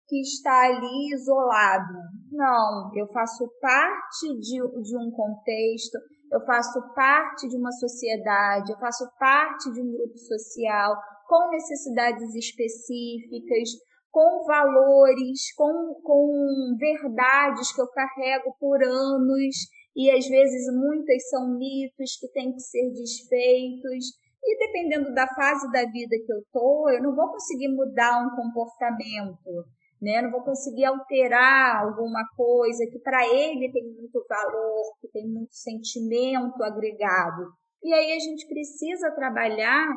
que 0.08 0.20
está 0.20 0.66
ali 0.66 1.14
isolado. 1.14 1.94
Não, 2.32 2.90
eu 2.96 3.06
faço 3.12 3.48
parte 3.60 4.36
de, 4.40 4.82
de 4.82 4.98
um 4.98 5.12
contexto, 5.12 5.96
eu 6.32 6.44
faço 6.44 6.80
parte 6.92 7.48
de 7.48 7.56
uma 7.56 7.70
sociedade, 7.70 8.72
eu 8.72 8.78
faço 8.80 9.08
parte 9.16 9.72
de 9.72 9.80
um 9.80 9.92
grupo 9.92 10.18
social 10.18 10.96
com 11.28 11.50
necessidades 11.50 12.34
específicas, 12.34 13.68
com 14.14 14.44
valores, 14.44 15.52
com, 15.56 16.00
com 16.04 16.76
verdades 16.78 17.74
que 17.74 17.80
eu 17.80 17.88
carrego 17.88 18.54
por 18.60 18.80
anos 18.80 19.56
e 19.96 20.08
às 20.08 20.24
vezes 20.28 20.72
muitas 20.72 21.28
são 21.28 21.58
mitos 21.58 22.16
que 22.20 22.28
têm 22.28 22.52
que 22.52 22.60
ser 22.60 22.92
desfeitos. 22.92 24.14
E 24.40 24.58
dependendo 24.58 25.12
da 25.12 25.26
fase 25.26 25.68
da 25.72 25.84
vida 25.90 26.16
que 26.24 26.32
eu 26.32 26.44
tô, 26.52 26.88
eu 26.90 27.02
não 27.02 27.16
vou 27.16 27.28
conseguir 27.28 27.68
mudar 27.74 28.24
um 28.24 28.36
comportamento, 28.36 29.64
né? 30.00 30.22
Não 30.22 30.30
vou 30.30 30.44
conseguir 30.44 30.84
alterar 30.84 31.82
alguma 31.82 32.22
coisa 32.36 32.86
que 32.86 33.00
para 33.00 33.26
ele 33.26 33.72
tem 33.72 33.82
muito 33.94 34.24
valor, 34.28 34.96
que 35.00 35.08
tem 35.08 35.26
muito 35.26 35.52
sentimento 35.52 36.62
agregado. 36.62 37.50
E 37.82 37.92
aí 37.92 38.12
a 38.12 38.18
gente 38.20 38.46
precisa 38.46 39.10
trabalhar 39.10 39.88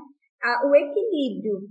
a, 0.42 0.68
o 0.68 0.76
equilíbrio 0.76 1.68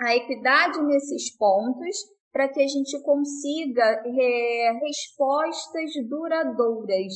a 0.00 0.16
equidade 0.16 0.82
nesses 0.82 1.36
pontos 1.36 1.96
para 2.32 2.48
que 2.48 2.62
a 2.62 2.66
gente 2.66 3.00
consiga 3.02 4.02
é, 4.06 4.72
respostas 4.80 5.90
duradouras. 6.08 7.12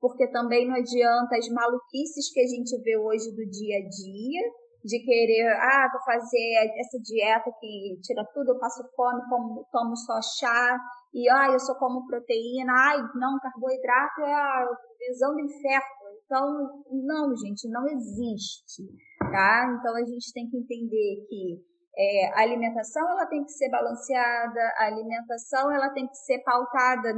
Porque 0.00 0.26
também 0.30 0.66
não 0.66 0.76
adianta 0.76 1.36
as 1.36 1.48
maluquices 1.48 2.32
que 2.32 2.40
a 2.40 2.46
gente 2.46 2.80
vê 2.82 2.96
hoje 2.96 3.30
do 3.30 3.44
dia 3.50 3.78
a 3.78 3.88
dia, 3.88 4.42
de 4.84 5.00
querer, 5.04 5.48
ah, 5.48 5.88
vou 5.90 6.00
fazer 6.04 6.54
essa 6.78 6.98
dieta 7.02 7.50
que 7.60 7.98
tira 8.02 8.24
tudo, 8.32 8.52
eu 8.52 8.58
passo 8.58 8.82
fome, 8.94 9.20
como, 9.28 9.66
tomo 9.72 9.96
só 9.96 10.20
chá, 10.22 10.78
e 11.12 11.28
ah, 11.28 11.50
eu 11.50 11.58
só 11.58 11.74
como 11.74 12.06
proteína, 12.06 12.72
ai, 12.72 12.98
não, 13.16 13.38
carboidrato 13.40 14.20
é 14.20 14.32
a 14.32 14.68
visão 15.08 15.34
do 15.34 15.40
inferno. 15.40 15.96
Então, 16.24 16.84
não, 16.90 17.36
gente, 17.36 17.68
não 17.68 17.86
existe, 17.88 18.82
tá? 19.18 19.76
Então 19.78 19.96
a 19.96 20.04
gente 20.04 20.32
tem 20.32 20.48
que 20.48 20.56
entender 20.56 21.26
que 21.28 21.75
é, 21.98 22.28
a 22.34 22.42
alimentação 22.42 23.08
ela 23.10 23.26
tem 23.26 23.42
que 23.42 23.52
ser 23.52 23.70
balanceada, 23.70 24.60
a 24.76 24.86
alimentação 24.86 25.72
ela 25.72 25.90
tem 25.90 26.06
que 26.06 26.16
ser 26.16 26.42
pautada 26.44 27.14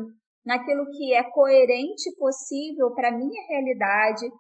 naquilo 0.47 0.87
que 0.91 1.15
é 1.15 1.23
coerente 1.31 2.15
possível 2.17 2.95
para 2.95 3.11
minha 3.11 3.43
realidade, 3.49 4.31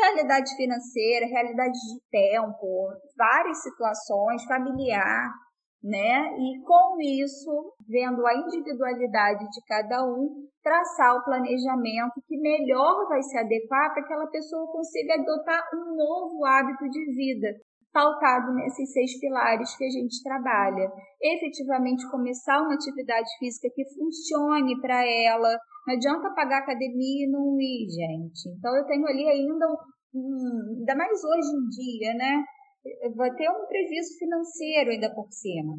realidade 0.00 0.54
financeira, 0.56 1.26
realidade 1.26 1.72
de 1.72 2.00
tempo, 2.10 2.88
várias 3.16 3.62
situações, 3.62 4.44
familiar, 4.44 5.30
né? 5.82 6.34
E 6.38 6.62
com 6.64 6.96
isso, 7.00 7.74
vendo 7.88 8.26
a 8.26 8.34
individualidade 8.34 9.44
de 9.44 9.64
cada 9.68 10.04
um, 10.04 10.48
traçar 10.62 11.14
o 11.14 11.24
planejamento 11.24 12.22
que 12.26 12.40
melhor 12.40 13.06
vai 13.08 13.22
se 13.22 13.38
adequar 13.38 13.92
para 13.92 14.02
que 14.02 14.12
aquela 14.12 14.26
pessoa 14.28 14.72
consiga 14.72 15.14
adotar 15.14 15.62
um 15.74 15.94
novo 15.94 16.44
hábito 16.44 16.88
de 16.88 17.14
vida, 17.14 17.48
pautado 17.94 18.52
nesses 18.54 18.92
seis 18.92 19.18
pilares 19.20 19.76
que 19.76 19.84
a 19.84 19.90
gente 19.90 20.20
trabalha. 20.22 20.90
Efetivamente 21.22 22.10
começar 22.10 22.60
uma 22.60 22.74
atividade 22.74 23.28
física 23.38 23.70
que 23.72 23.84
funcione 23.94 24.80
para 24.80 25.06
ela. 25.06 25.56
Não 25.86 25.94
adianta 25.94 26.34
pagar 26.34 26.58
academia 26.58 27.26
e 27.26 27.30
não 27.30 27.56
ir, 27.60 27.86
gente. 27.88 28.48
Então 28.58 28.76
eu 28.76 28.84
tenho 28.86 29.06
ali 29.06 29.28
ainda 29.28 29.66
um, 30.12 30.78
ainda 30.80 30.96
mais 30.96 31.22
hoje 31.24 31.48
em 31.48 31.68
dia, 31.68 32.14
né? 32.14 32.44
Vai 33.16 33.32
ter 33.34 33.48
um 33.48 33.66
prejuízo 33.66 34.18
financeiro 34.18 34.90
ainda 34.90 35.14
por 35.14 35.30
cima. 35.30 35.74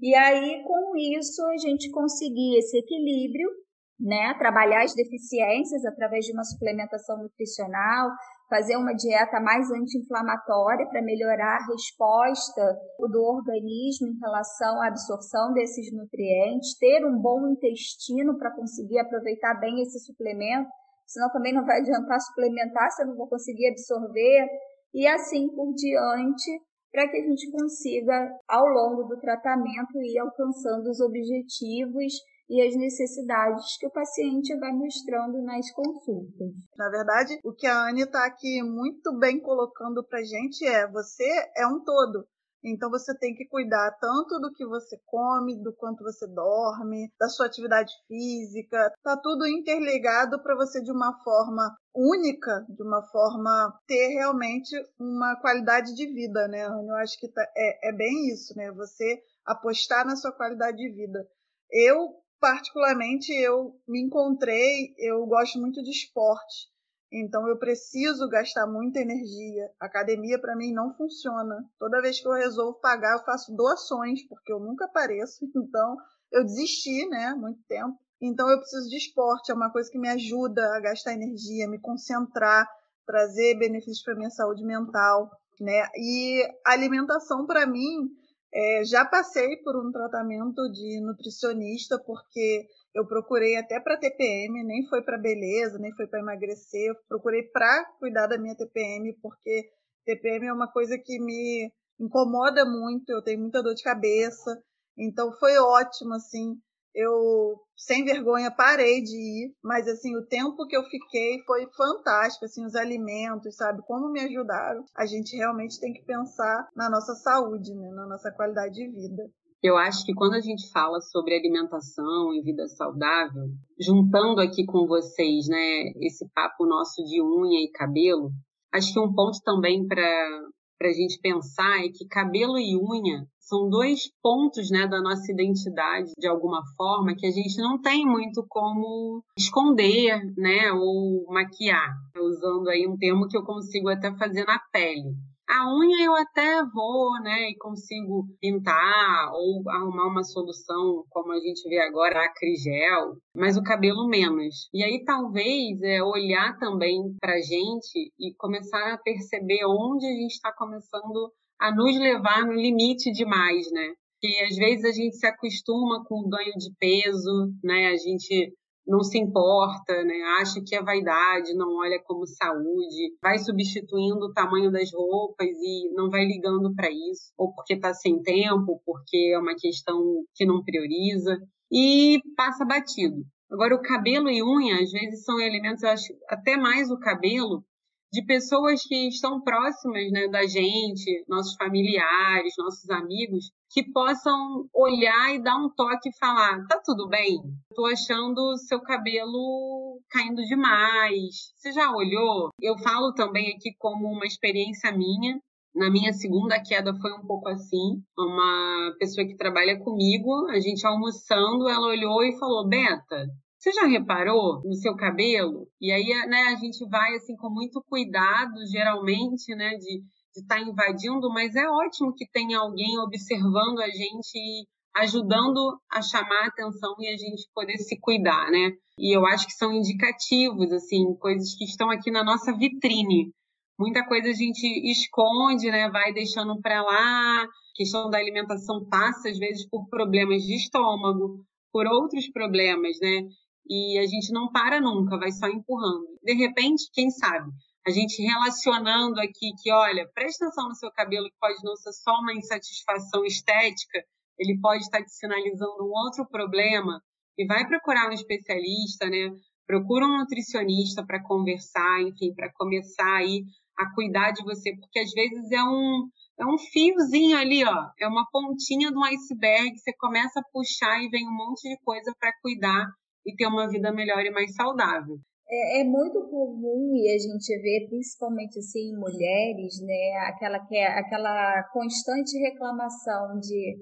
E 0.00 0.14
aí, 0.14 0.62
com 0.62 0.96
isso, 0.96 1.44
a 1.46 1.56
gente 1.56 1.90
conseguir 1.90 2.58
esse 2.58 2.78
equilíbrio 2.78 3.50
né? 3.98 4.34
Trabalhar 4.38 4.84
as 4.84 4.94
deficiências 4.94 5.84
através 5.84 6.24
de 6.24 6.32
uma 6.32 6.44
suplementação 6.44 7.22
nutricional, 7.22 8.10
fazer 8.48 8.76
uma 8.76 8.94
dieta 8.94 9.40
mais 9.40 9.70
anti-inflamatória 9.70 10.86
para 10.88 11.02
melhorar 11.02 11.56
a 11.56 11.66
resposta 11.66 12.78
do 13.10 13.22
organismo 13.22 14.08
em 14.08 14.18
relação 14.20 14.80
à 14.80 14.88
absorção 14.88 15.52
desses 15.52 15.92
nutrientes, 15.92 16.78
ter 16.78 17.04
um 17.04 17.20
bom 17.20 17.48
intestino 17.48 18.38
para 18.38 18.54
conseguir 18.54 18.98
aproveitar 18.98 19.54
bem 19.60 19.82
esse 19.82 19.98
suplemento, 20.00 20.68
senão 21.06 21.30
também 21.30 21.52
não 21.52 21.64
vai 21.64 21.80
adiantar 21.80 22.20
suplementar 22.20 22.90
se 22.90 23.02
eu 23.02 23.08
não 23.08 23.16
vou 23.16 23.28
conseguir 23.28 23.68
absorver, 23.68 24.46
e 24.94 25.06
assim 25.06 25.48
por 25.54 25.72
diante, 25.74 26.60
para 26.92 27.08
que 27.08 27.16
a 27.16 27.26
gente 27.26 27.50
consiga, 27.50 28.30
ao 28.48 28.66
longo 28.66 29.02
do 29.04 29.20
tratamento, 29.20 30.00
ir 30.02 30.18
alcançando 30.18 30.88
os 30.88 31.00
objetivos 31.00 32.14
e 32.48 32.62
as 32.62 32.76
necessidades 32.76 33.76
que 33.78 33.86
o 33.86 33.92
paciente 33.92 34.56
vai 34.58 34.72
mostrando 34.72 35.42
nas 35.42 35.70
consultas. 35.72 36.52
Na 36.76 36.88
verdade, 36.88 37.38
o 37.44 37.52
que 37.52 37.66
a 37.66 37.88
Anne 37.88 38.02
está 38.02 38.24
aqui 38.24 38.62
muito 38.62 39.16
bem 39.18 39.40
colocando 39.40 40.04
para 40.04 40.22
gente 40.22 40.64
é: 40.64 40.86
você 40.90 41.24
é 41.56 41.66
um 41.66 41.82
todo. 41.82 42.26
Então 42.64 42.90
você 42.90 43.16
tem 43.16 43.32
que 43.34 43.46
cuidar 43.46 43.92
tanto 44.00 44.40
do 44.40 44.52
que 44.52 44.66
você 44.66 44.98
come, 45.06 45.62
do 45.62 45.72
quanto 45.74 46.02
você 46.02 46.26
dorme, 46.26 47.12
da 47.18 47.28
sua 47.28 47.46
atividade 47.46 47.92
física. 48.08 48.92
Tá 49.04 49.16
tudo 49.16 49.46
interligado 49.46 50.42
para 50.42 50.56
você 50.56 50.82
de 50.82 50.90
uma 50.90 51.16
forma 51.22 51.76
única, 51.94 52.66
de 52.68 52.82
uma 52.82 53.02
forma 53.04 53.72
ter 53.86 54.08
realmente 54.08 54.74
uma 54.98 55.36
qualidade 55.40 55.94
de 55.94 56.06
vida, 56.06 56.48
né? 56.48 56.66
Eu 56.66 56.94
acho 56.96 57.18
que 57.20 57.28
tá, 57.28 57.46
é, 57.56 57.90
é 57.90 57.92
bem 57.92 58.32
isso, 58.32 58.56
né? 58.56 58.72
Você 58.72 59.22
apostar 59.44 60.04
na 60.04 60.16
sua 60.16 60.32
qualidade 60.32 60.76
de 60.76 60.90
vida. 60.90 61.24
Eu 61.70 62.14
particularmente 62.40 63.32
eu 63.32 63.78
me 63.86 64.00
encontrei, 64.00 64.94
eu 64.98 65.24
gosto 65.26 65.58
muito 65.58 65.82
de 65.82 65.90
esporte. 65.90 66.68
Então 67.12 67.48
eu 67.48 67.58
preciso 67.58 68.28
gastar 68.28 68.66
muita 68.66 69.00
energia. 69.00 69.70
Academia 69.80 70.38
para 70.38 70.56
mim 70.56 70.72
não 70.72 70.94
funciona. 70.94 71.64
Toda 71.78 72.02
vez 72.02 72.20
que 72.20 72.26
eu 72.26 72.32
resolvo 72.32 72.78
pagar, 72.80 73.12
eu 73.12 73.24
faço 73.24 73.54
doações, 73.54 74.26
porque 74.28 74.52
eu 74.52 74.58
nunca 74.58 74.86
apareço. 74.86 75.44
Então 75.56 75.96
eu 76.32 76.44
desisti, 76.44 77.08
né, 77.08 77.34
muito 77.34 77.62
tempo. 77.68 77.98
Então 78.20 78.50
eu 78.50 78.58
preciso 78.58 78.88
de 78.88 78.96
esporte, 78.96 79.50
é 79.50 79.54
uma 79.54 79.70
coisa 79.70 79.90
que 79.90 79.98
me 79.98 80.08
ajuda 80.08 80.62
a 80.74 80.80
gastar 80.80 81.12
energia, 81.12 81.68
me 81.68 81.78
concentrar, 81.78 82.68
trazer 83.06 83.58
benefícios 83.58 84.02
para 84.02 84.16
minha 84.16 84.30
saúde 84.30 84.64
mental, 84.64 85.30
né? 85.60 85.86
E 85.94 86.42
alimentação 86.64 87.46
para 87.46 87.66
mim 87.66 88.10
é, 88.52 88.84
já 88.84 89.04
passei 89.04 89.56
por 89.58 89.76
um 89.76 89.90
tratamento 89.90 90.70
de 90.70 91.00
nutricionista, 91.00 91.98
porque 91.98 92.66
eu 92.94 93.06
procurei 93.06 93.56
até 93.56 93.78
para 93.78 93.98
TPM, 93.98 94.64
nem 94.64 94.86
foi 94.88 95.02
para 95.02 95.18
beleza, 95.18 95.78
nem 95.78 95.92
foi 95.94 96.06
para 96.06 96.20
emagrecer, 96.20 96.88
eu 96.88 96.96
procurei 97.08 97.42
para 97.42 97.84
cuidar 97.98 98.26
da 98.26 98.38
minha 98.38 98.56
TPM, 98.56 99.12
porque 99.20 99.70
TPM 100.04 100.46
é 100.46 100.52
uma 100.52 100.70
coisa 100.70 100.96
que 100.98 101.18
me 101.20 101.70
incomoda 102.00 102.64
muito, 102.64 103.10
eu 103.10 103.22
tenho 103.22 103.40
muita 103.40 103.62
dor 103.62 103.74
de 103.74 103.82
cabeça, 103.82 104.62
então 104.96 105.32
foi 105.32 105.58
ótimo, 105.58 106.14
assim, 106.14 106.56
eu 106.96 107.60
sem 107.76 108.04
vergonha 108.04 108.50
parei 108.50 109.02
de 109.02 109.16
ir, 109.16 109.54
mas 109.62 109.86
assim, 109.86 110.16
o 110.16 110.26
tempo 110.26 110.66
que 110.66 110.76
eu 110.76 110.82
fiquei 110.84 111.42
foi 111.44 111.68
fantástico, 111.76 112.46
assim, 112.46 112.64
os 112.64 112.74
alimentos, 112.74 113.54
sabe, 113.54 113.82
como 113.86 114.10
me 114.10 114.20
ajudaram. 114.20 114.82
A 114.96 115.04
gente 115.04 115.36
realmente 115.36 115.78
tem 115.78 115.92
que 115.92 116.02
pensar 116.04 116.66
na 116.74 116.88
nossa 116.88 117.14
saúde, 117.14 117.74
né, 117.74 117.90
na 117.90 118.06
nossa 118.06 118.32
qualidade 118.32 118.74
de 118.74 118.88
vida. 118.88 119.22
Eu 119.62 119.76
acho 119.76 120.04
que 120.04 120.14
quando 120.14 120.34
a 120.34 120.40
gente 120.40 120.70
fala 120.70 121.00
sobre 121.00 121.34
alimentação 121.34 122.32
e 122.32 122.42
vida 122.42 122.66
saudável, 122.68 123.44
juntando 123.78 124.40
aqui 124.40 124.64
com 124.64 124.86
vocês, 124.86 125.46
né, 125.48 125.92
esse 126.00 126.26
papo 126.34 126.64
nosso 126.66 127.04
de 127.04 127.20
unha 127.22 127.62
e 127.62 127.70
cabelo, 127.72 128.30
acho 128.72 128.92
que 128.92 129.00
um 129.00 129.12
ponto 129.12 129.38
também 129.44 129.86
para 129.86 130.40
a 130.80 130.92
gente 130.92 131.18
pensar 131.20 131.84
é 131.84 131.88
que 131.88 132.06
cabelo 132.06 132.58
e 132.58 132.76
unha 132.76 133.26
são 133.38 133.70
dois 133.70 134.10
pontos 134.20 134.70
né, 134.70 134.88
da 134.88 135.00
nossa 135.00 135.30
identidade, 135.30 136.12
de 136.18 136.26
alguma 136.26 136.62
forma, 136.76 137.14
que 137.14 137.26
a 137.26 137.30
gente 137.30 137.56
não 137.58 137.80
tem 137.80 138.04
muito 138.04 138.44
como 138.48 139.22
esconder 139.38 140.20
né, 140.36 140.72
ou 140.72 141.24
maquiar, 141.32 141.94
usando 142.18 142.68
aí 142.68 142.88
um 142.88 142.96
termo 142.96 143.28
que 143.28 143.36
eu 143.36 143.44
consigo 143.44 143.88
até 143.88 144.12
fazer 144.16 144.44
na 144.44 144.58
pele. 144.72 145.14
A 145.48 145.72
unha 145.72 146.04
eu 146.04 146.14
até 146.16 146.64
vou, 146.64 147.20
né, 147.22 147.50
e 147.50 147.56
consigo 147.56 148.26
pintar 148.40 149.32
ou 149.32 149.62
arrumar 149.70 150.08
uma 150.08 150.24
solução, 150.24 151.04
como 151.08 151.32
a 151.32 151.38
gente 151.38 151.68
vê 151.68 151.78
agora, 151.78 152.24
acrigel, 152.24 153.16
mas 153.34 153.56
o 153.56 153.62
cabelo 153.62 154.08
menos. 154.08 154.68
E 154.74 154.82
aí 154.82 155.04
talvez 155.04 155.80
é 155.82 156.02
olhar 156.02 156.58
também 156.58 157.00
para 157.20 157.40
gente 157.40 158.12
e 158.18 158.34
começar 158.36 158.92
a 158.92 158.98
perceber 158.98 159.64
onde 159.66 160.04
a 160.04 160.14
gente 160.14 160.32
está 160.32 160.52
começando 160.52 161.32
a 161.60 161.72
nos 161.72 161.96
levar 161.96 162.44
no 162.44 162.52
limite 162.52 163.12
demais, 163.12 163.70
né? 163.70 163.94
Que 164.20 164.44
às 164.44 164.56
vezes 164.56 164.84
a 164.84 164.92
gente 164.92 165.16
se 165.16 165.26
acostuma 165.26 166.04
com 166.06 166.22
o 166.22 166.28
ganho 166.28 166.54
de 166.58 166.72
peso, 166.80 167.52
né? 167.62 167.88
A 167.88 167.96
gente 167.96 168.52
não 168.86 169.02
se 169.02 169.18
importa, 169.18 170.04
né? 170.04 170.14
Acha 170.40 170.60
que 170.64 170.74
é 170.74 170.82
vaidade, 170.82 171.54
não 171.54 171.76
olha 171.78 172.00
como 172.04 172.26
saúde, 172.26 173.14
vai 173.20 173.38
substituindo 173.38 174.26
o 174.26 174.32
tamanho 174.32 174.70
das 174.70 174.92
roupas 174.92 175.48
e 175.48 175.90
não 175.94 176.08
vai 176.08 176.24
ligando 176.24 176.74
para 176.74 176.90
isso, 176.90 177.32
ou 177.36 177.52
porque 177.52 177.74
está 177.74 177.92
sem 177.92 178.22
tempo, 178.22 178.80
porque 178.84 179.32
é 179.34 179.38
uma 179.38 179.56
questão 179.56 180.24
que 180.34 180.46
não 180.46 180.62
prioriza 180.62 181.36
e 181.70 182.20
passa 182.36 182.64
batido. 182.64 183.24
Agora, 183.50 183.74
o 183.74 183.82
cabelo 183.82 184.28
e 184.28 184.42
unha, 184.42 184.82
às 184.82 184.90
vezes, 184.90 185.24
são 185.24 185.40
elementos, 185.40 185.82
eu 185.82 185.90
acho, 185.90 186.12
até 186.28 186.56
mais 186.56 186.90
o 186.90 186.98
cabelo, 186.98 187.64
de 188.12 188.24
pessoas 188.24 188.82
que 188.82 189.08
estão 189.08 189.40
próximas 189.40 190.10
né, 190.10 190.28
da 190.28 190.46
gente, 190.46 191.24
nossos 191.28 191.54
familiares, 191.56 192.54
nossos 192.58 192.88
amigos, 192.90 193.50
que 193.70 193.82
possam 193.92 194.66
olhar 194.74 195.34
e 195.34 195.42
dar 195.42 195.56
um 195.56 195.68
toque 195.68 196.08
e 196.08 196.18
falar: 196.18 196.66
tá 196.66 196.80
tudo 196.84 197.08
bem? 197.08 197.38
Tô 197.74 197.86
achando 197.86 198.56
seu 198.58 198.80
cabelo 198.80 200.00
caindo 200.08 200.42
demais. 200.42 201.52
Você 201.56 201.72
já 201.72 201.90
olhou? 201.92 202.50
Eu 202.60 202.78
falo 202.78 203.12
também 203.12 203.54
aqui 203.54 203.74
como 203.78 204.08
uma 204.08 204.26
experiência 204.26 204.92
minha. 204.92 205.38
Na 205.74 205.90
minha 205.90 206.12
segunda 206.14 206.62
queda 206.62 206.96
foi 206.98 207.12
um 207.12 207.26
pouco 207.26 207.50
assim. 207.50 208.02
Uma 208.18 208.94
pessoa 208.98 209.26
que 209.26 209.36
trabalha 209.36 209.78
comigo, 209.78 210.46
a 210.48 210.58
gente 210.58 210.86
almoçando, 210.86 211.68
ela 211.68 211.88
olhou 211.88 212.24
e 212.24 212.38
falou: 212.38 212.66
Beta, 212.66 213.26
você 213.66 213.72
já 213.72 213.86
reparou 213.86 214.62
no 214.64 214.74
seu 214.74 214.94
cabelo? 214.94 215.66
E 215.80 215.90
aí, 215.90 216.06
né, 216.28 216.52
a 216.52 216.54
gente 216.54 216.88
vai 216.88 217.16
assim 217.16 217.34
com 217.34 217.50
muito 217.50 217.82
cuidado, 217.88 218.54
geralmente, 218.70 219.52
né, 219.56 219.70
de, 219.70 220.02
estar 220.36 220.56
tá 220.56 220.60
invadindo, 220.60 221.28
mas 221.30 221.56
é 221.56 221.68
ótimo 221.68 222.14
que 222.14 222.30
tenha 222.30 222.60
alguém 222.60 222.96
observando 223.00 223.80
a 223.80 223.88
gente 223.88 224.36
e 224.36 224.64
ajudando 224.96 225.80
a 225.90 226.00
chamar 226.00 226.44
a 226.44 226.46
atenção 226.46 226.94
e 227.00 227.08
a 227.08 227.16
gente 227.16 227.48
poder 227.52 227.76
se 227.78 227.98
cuidar, 227.98 228.50
né? 228.50 228.70
E 228.98 229.16
eu 229.16 229.26
acho 229.26 229.46
que 229.46 229.52
são 229.52 229.72
indicativos, 229.72 230.70
assim, 230.72 231.14
coisas 231.18 231.54
que 231.56 231.64
estão 231.64 231.90
aqui 231.90 232.10
na 232.10 232.22
nossa 232.22 232.56
vitrine. 232.56 233.32
Muita 233.78 234.06
coisa 234.06 234.30
a 234.30 234.32
gente 234.32 234.64
esconde, 234.90 235.70
né? 235.70 235.90
Vai 235.90 236.12
deixando 236.12 236.60
para 236.62 236.82
lá. 236.82 237.42
A 237.42 237.48
questão 237.74 238.08
da 238.08 238.18
alimentação 238.18 238.86
passa, 238.88 239.28
às 239.28 239.38
vezes, 239.38 239.68
por 239.68 239.86
problemas 239.88 240.42
de 240.42 240.54
estômago, 240.54 241.44
por 241.70 241.86
outros 241.86 242.30
problemas, 242.30 242.96
né? 243.02 243.28
E 243.68 243.98
a 243.98 244.06
gente 244.06 244.32
não 244.32 244.50
para 244.50 244.80
nunca, 244.80 245.18
vai 245.18 245.32
só 245.32 245.46
empurrando. 245.48 246.06
De 246.22 246.34
repente, 246.34 246.88
quem 246.92 247.10
sabe, 247.10 247.50
a 247.86 247.90
gente 247.90 248.22
relacionando 248.22 249.20
aqui 249.20 249.52
que, 249.62 249.72
olha, 249.72 250.08
presta 250.14 250.46
atenção 250.46 250.68
no 250.68 250.74
seu 250.74 250.90
cabelo, 250.92 251.26
que 251.26 251.38
pode 251.40 251.58
não 251.64 251.76
ser 251.76 251.92
só 251.92 252.12
uma 252.20 252.34
insatisfação 252.34 253.24
estética, 253.24 254.04
ele 254.38 254.58
pode 254.60 254.82
estar 254.82 255.02
te 255.02 255.10
sinalizando 255.10 255.84
um 255.84 255.92
outro 255.92 256.26
problema, 256.28 257.00
e 257.38 257.46
vai 257.46 257.66
procurar 257.66 258.08
um 258.08 258.12
especialista, 258.12 259.08
né? 259.08 259.30
Procura 259.66 260.06
um 260.06 260.18
nutricionista 260.18 261.04
para 261.04 261.22
conversar, 261.22 262.00
enfim, 262.02 262.34
para 262.34 262.52
começar 262.54 263.16
aí 263.16 263.44
a 263.76 263.92
cuidar 263.94 264.30
de 264.30 264.42
você, 264.42 264.74
porque 264.76 264.98
às 264.98 265.10
vezes 265.12 265.50
é 265.52 265.62
um 265.62 266.08
é 266.38 266.46
um 266.46 266.58
fiozinho 266.58 267.36
ali, 267.36 267.64
ó, 267.64 267.90
é 267.98 268.06
uma 268.06 268.26
pontinha 268.30 268.90
do 268.90 269.02
iceberg, 269.04 269.78
você 269.78 269.92
começa 269.98 270.40
a 270.40 270.44
puxar 270.52 271.02
e 271.02 271.08
vem 271.08 271.26
um 271.26 271.34
monte 271.34 271.68
de 271.68 271.78
coisa 271.82 272.12
para 272.18 272.32
cuidar 272.42 272.86
e 273.26 273.34
ter 273.34 273.46
uma 273.46 273.68
vida 273.68 273.92
melhor 273.92 274.24
e 274.24 274.30
mais 274.30 274.54
saudável. 274.54 275.18
É, 275.48 275.80
é, 275.80 275.84
muito 275.84 276.28
comum 276.28 276.92
e 276.96 277.14
a 277.14 277.18
gente 277.18 277.56
vê, 277.60 277.86
principalmente 277.88 278.58
assim, 278.58 278.96
mulheres, 278.96 279.80
né, 279.80 280.28
aquela, 280.28 280.58
que 280.66 280.76
é, 280.76 280.86
aquela 280.86 281.62
constante 281.72 282.36
reclamação 282.38 283.38
de 283.38 283.76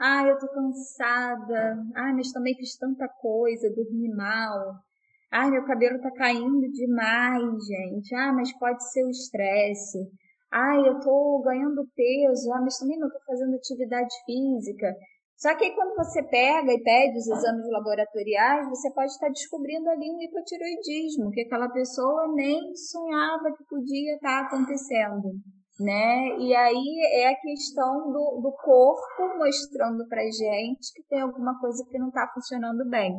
ah, 0.00 0.26
eu 0.26 0.38
tô 0.38 0.48
cansada, 0.48 1.76
ah, 1.94 2.12
mas 2.14 2.32
também 2.32 2.56
fiz 2.56 2.74
tanta 2.78 3.06
coisa, 3.20 3.70
dormi 3.74 4.08
mal, 4.14 4.76
ah, 5.30 5.50
meu 5.50 5.62
cabelo 5.66 6.00
tá 6.00 6.10
caindo 6.12 6.72
demais, 6.72 7.66
gente, 7.66 8.14
ah, 8.14 8.32
mas 8.32 8.50
pode 8.58 8.82
ser 8.90 9.04
o 9.04 9.10
estresse, 9.10 9.98
ah, 10.50 10.74
eu 10.84 10.98
tô 11.00 11.42
ganhando 11.44 11.86
peso, 11.94 12.52
ah, 12.52 12.60
mas 12.60 12.78
também 12.78 12.98
não 12.98 13.08
tô 13.08 13.20
fazendo 13.26 13.54
atividade 13.54 14.12
física. 14.26 14.92
Só 15.40 15.56
que 15.56 15.64
aí, 15.64 15.74
quando 15.74 15.96
você 15.96 16.22
pega 16.22 16.70
e 16.70 16.82
pede 16.82 17.16
os 17.16 17.26
exames 17.26 17.66
laboratoriais, 17.70 18.68
você 18.68 18.92
pode 18.92 19.10
estar 19.10 19.30
descobrindo 19.30 19.88
ali 19.88 20.10
um 20.10 20.20
hipotiroidismo, 20.20 21.30
que 21.30 21.40
aquela 21.40 21.70
pessoa 21.70 22.28
nem 22.34 22.76
sonhava 22.76 23.50
que 23.56 23.64
podia 23.64 24.16
estar 24.16 24.40
acontecendo, 24.40 25.32
né? 25.80 26.36
E 26.38 26.54
aí 26.54 27.22
é 27.22 27.28
a 27.28 27.40
questão 27.40 28.12
do, 28.12 28.42
do 28.42 28.52
corpo 28.52 29.38
mostrando 29.38 30.06
pra 30.08 30.20
gente 30.24 30.92
que 30.94 31.02
tem 31.08 31.22
alguma 31.22 31.58
coisa 31.58 31.86
que 31.90 31.98
não 31.98 32.08
está 32.08 32.30
funcionando 32.34 32.86
bem. 32.90 33.16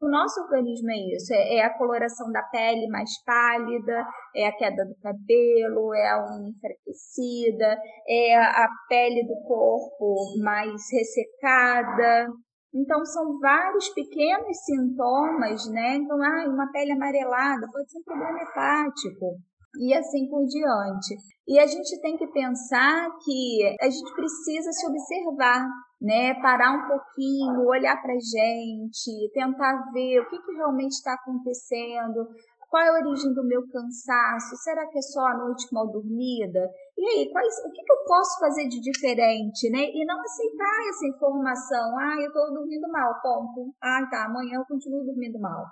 O 0.00 0.10
nosso 0.10 0.42
organismo 0.42 0.90
é 0.90 1.16
isso, 1.16 1.32
é, 1.32 1.56
é, 1.56 1.64
a 1.64 1.78
coloração 1.78 2.30
da 2.30 2.42
pele 2.42 2.86
mais 2.88 3.10
pálida, 3.24 4.06
é 4.34 4.46
a 4.46 4.56
queda 4.56 4.84
do 4.84 4.94
cabelo, 4.96 5.94
é 5.94 6.10
a 6.10 6.26
unha 6.32 6.50
enfraquecida, 6.50 7.78
é 8.06 8.36
a 8.36 8.68
pele 8.88 9.26
do 9.26 9.40
corpo 9.46 10.38
mais 10.42 10.82
ressecada. 10.92 12.28
Então, 12.74 13.02
são 13.06 13.38
vários 13.40 13.88
pequenos 13.88 14.64
sintomas, 14.66 15.66
né? 15.70 15.96
Então, 15.96 16.22
ah, 16.22 16.44
uma 16.46 16.70
pele 16.70 16.92
amarelada 16.92 17.66
pode 17.72 17.90
ser 17.90 17.98
um 17.98 18.04
problema 18.04 18.38
hepático 18.42 19.38
e 19.78 19.94
assim 19.94 20.28
por 20.28 20.44
diante. 20.46 21.16
E 21.46 21.58
a 21.58 21.66
gente 21.66 22.00
tem 22.00 22.16
que 22.16 22.26
pensar 22.28 23.08
que 23.24 23.76
a 23.80 23.88
gente 23.88 24.14
precisa 24.14 24.72
se 24.72 24.86
observar, 24.86 25.66
né? 26.00 26.34
Parar 26.40 26.72
um 26.72 26.88
pouquinho, 26.88 27.66
olhar 27.66 28.00
para 28.00 28.12
a 28.12 28.18
gente, 28.18 29.30
tentar 29.32 29.90
ver 29.92 30.20
o 30.20 30.28
que, 30.28 30.38
que 30.38 30.52
realmente 30.52 30.92
está 30.92 31.14
acontecendo, 31.14 32.28
qual 32.68 32.82
é 32.82 32.88
a 32.88 33.06
origem 33.06 33.32
do 33.32 33.46
meu 33.46 33.62
cansaço? 33.68 34.56
Será 34.56 34.86
que 34.88 34.98
é 34.98 35.02
só 35.02 35.20
a 35.20 35.38
noite 35.38 35.72
mal 35.72 35.86
dormida? 35.86 36.68
E 36.98 37.06
aí, 37.06 37.30
quais, 37.30 37.54
o 37.64 37.70
que, 37.70 37.82
que 37.82 37.92
eu 37.92 38.04
posso 38.04 38.38
fazer 38.40 38.68
de 38.68 38.80
diferente, 38.80 39.70
né? 39.70 39.88
E 39.92 40.04
não 40.04 40.20
aceitar 40.20 40.88
essa 40.88 41.06
informação. 41.06 41.98
Ah, 41.98 42.16
eu 42.20 42.28
estou 42.28 42.52
dormindo 42.52 42.88
mal, 42.90 43.14
ponto. 43.22 43.72
Ah, 43.82 44.06
tá, 44.10 44.24
amanhã 44.24 44.56
eu 44.58 44.64
continuo 44.66 45.04
dormindo 45.04 45.38
mal. 45.38 45.64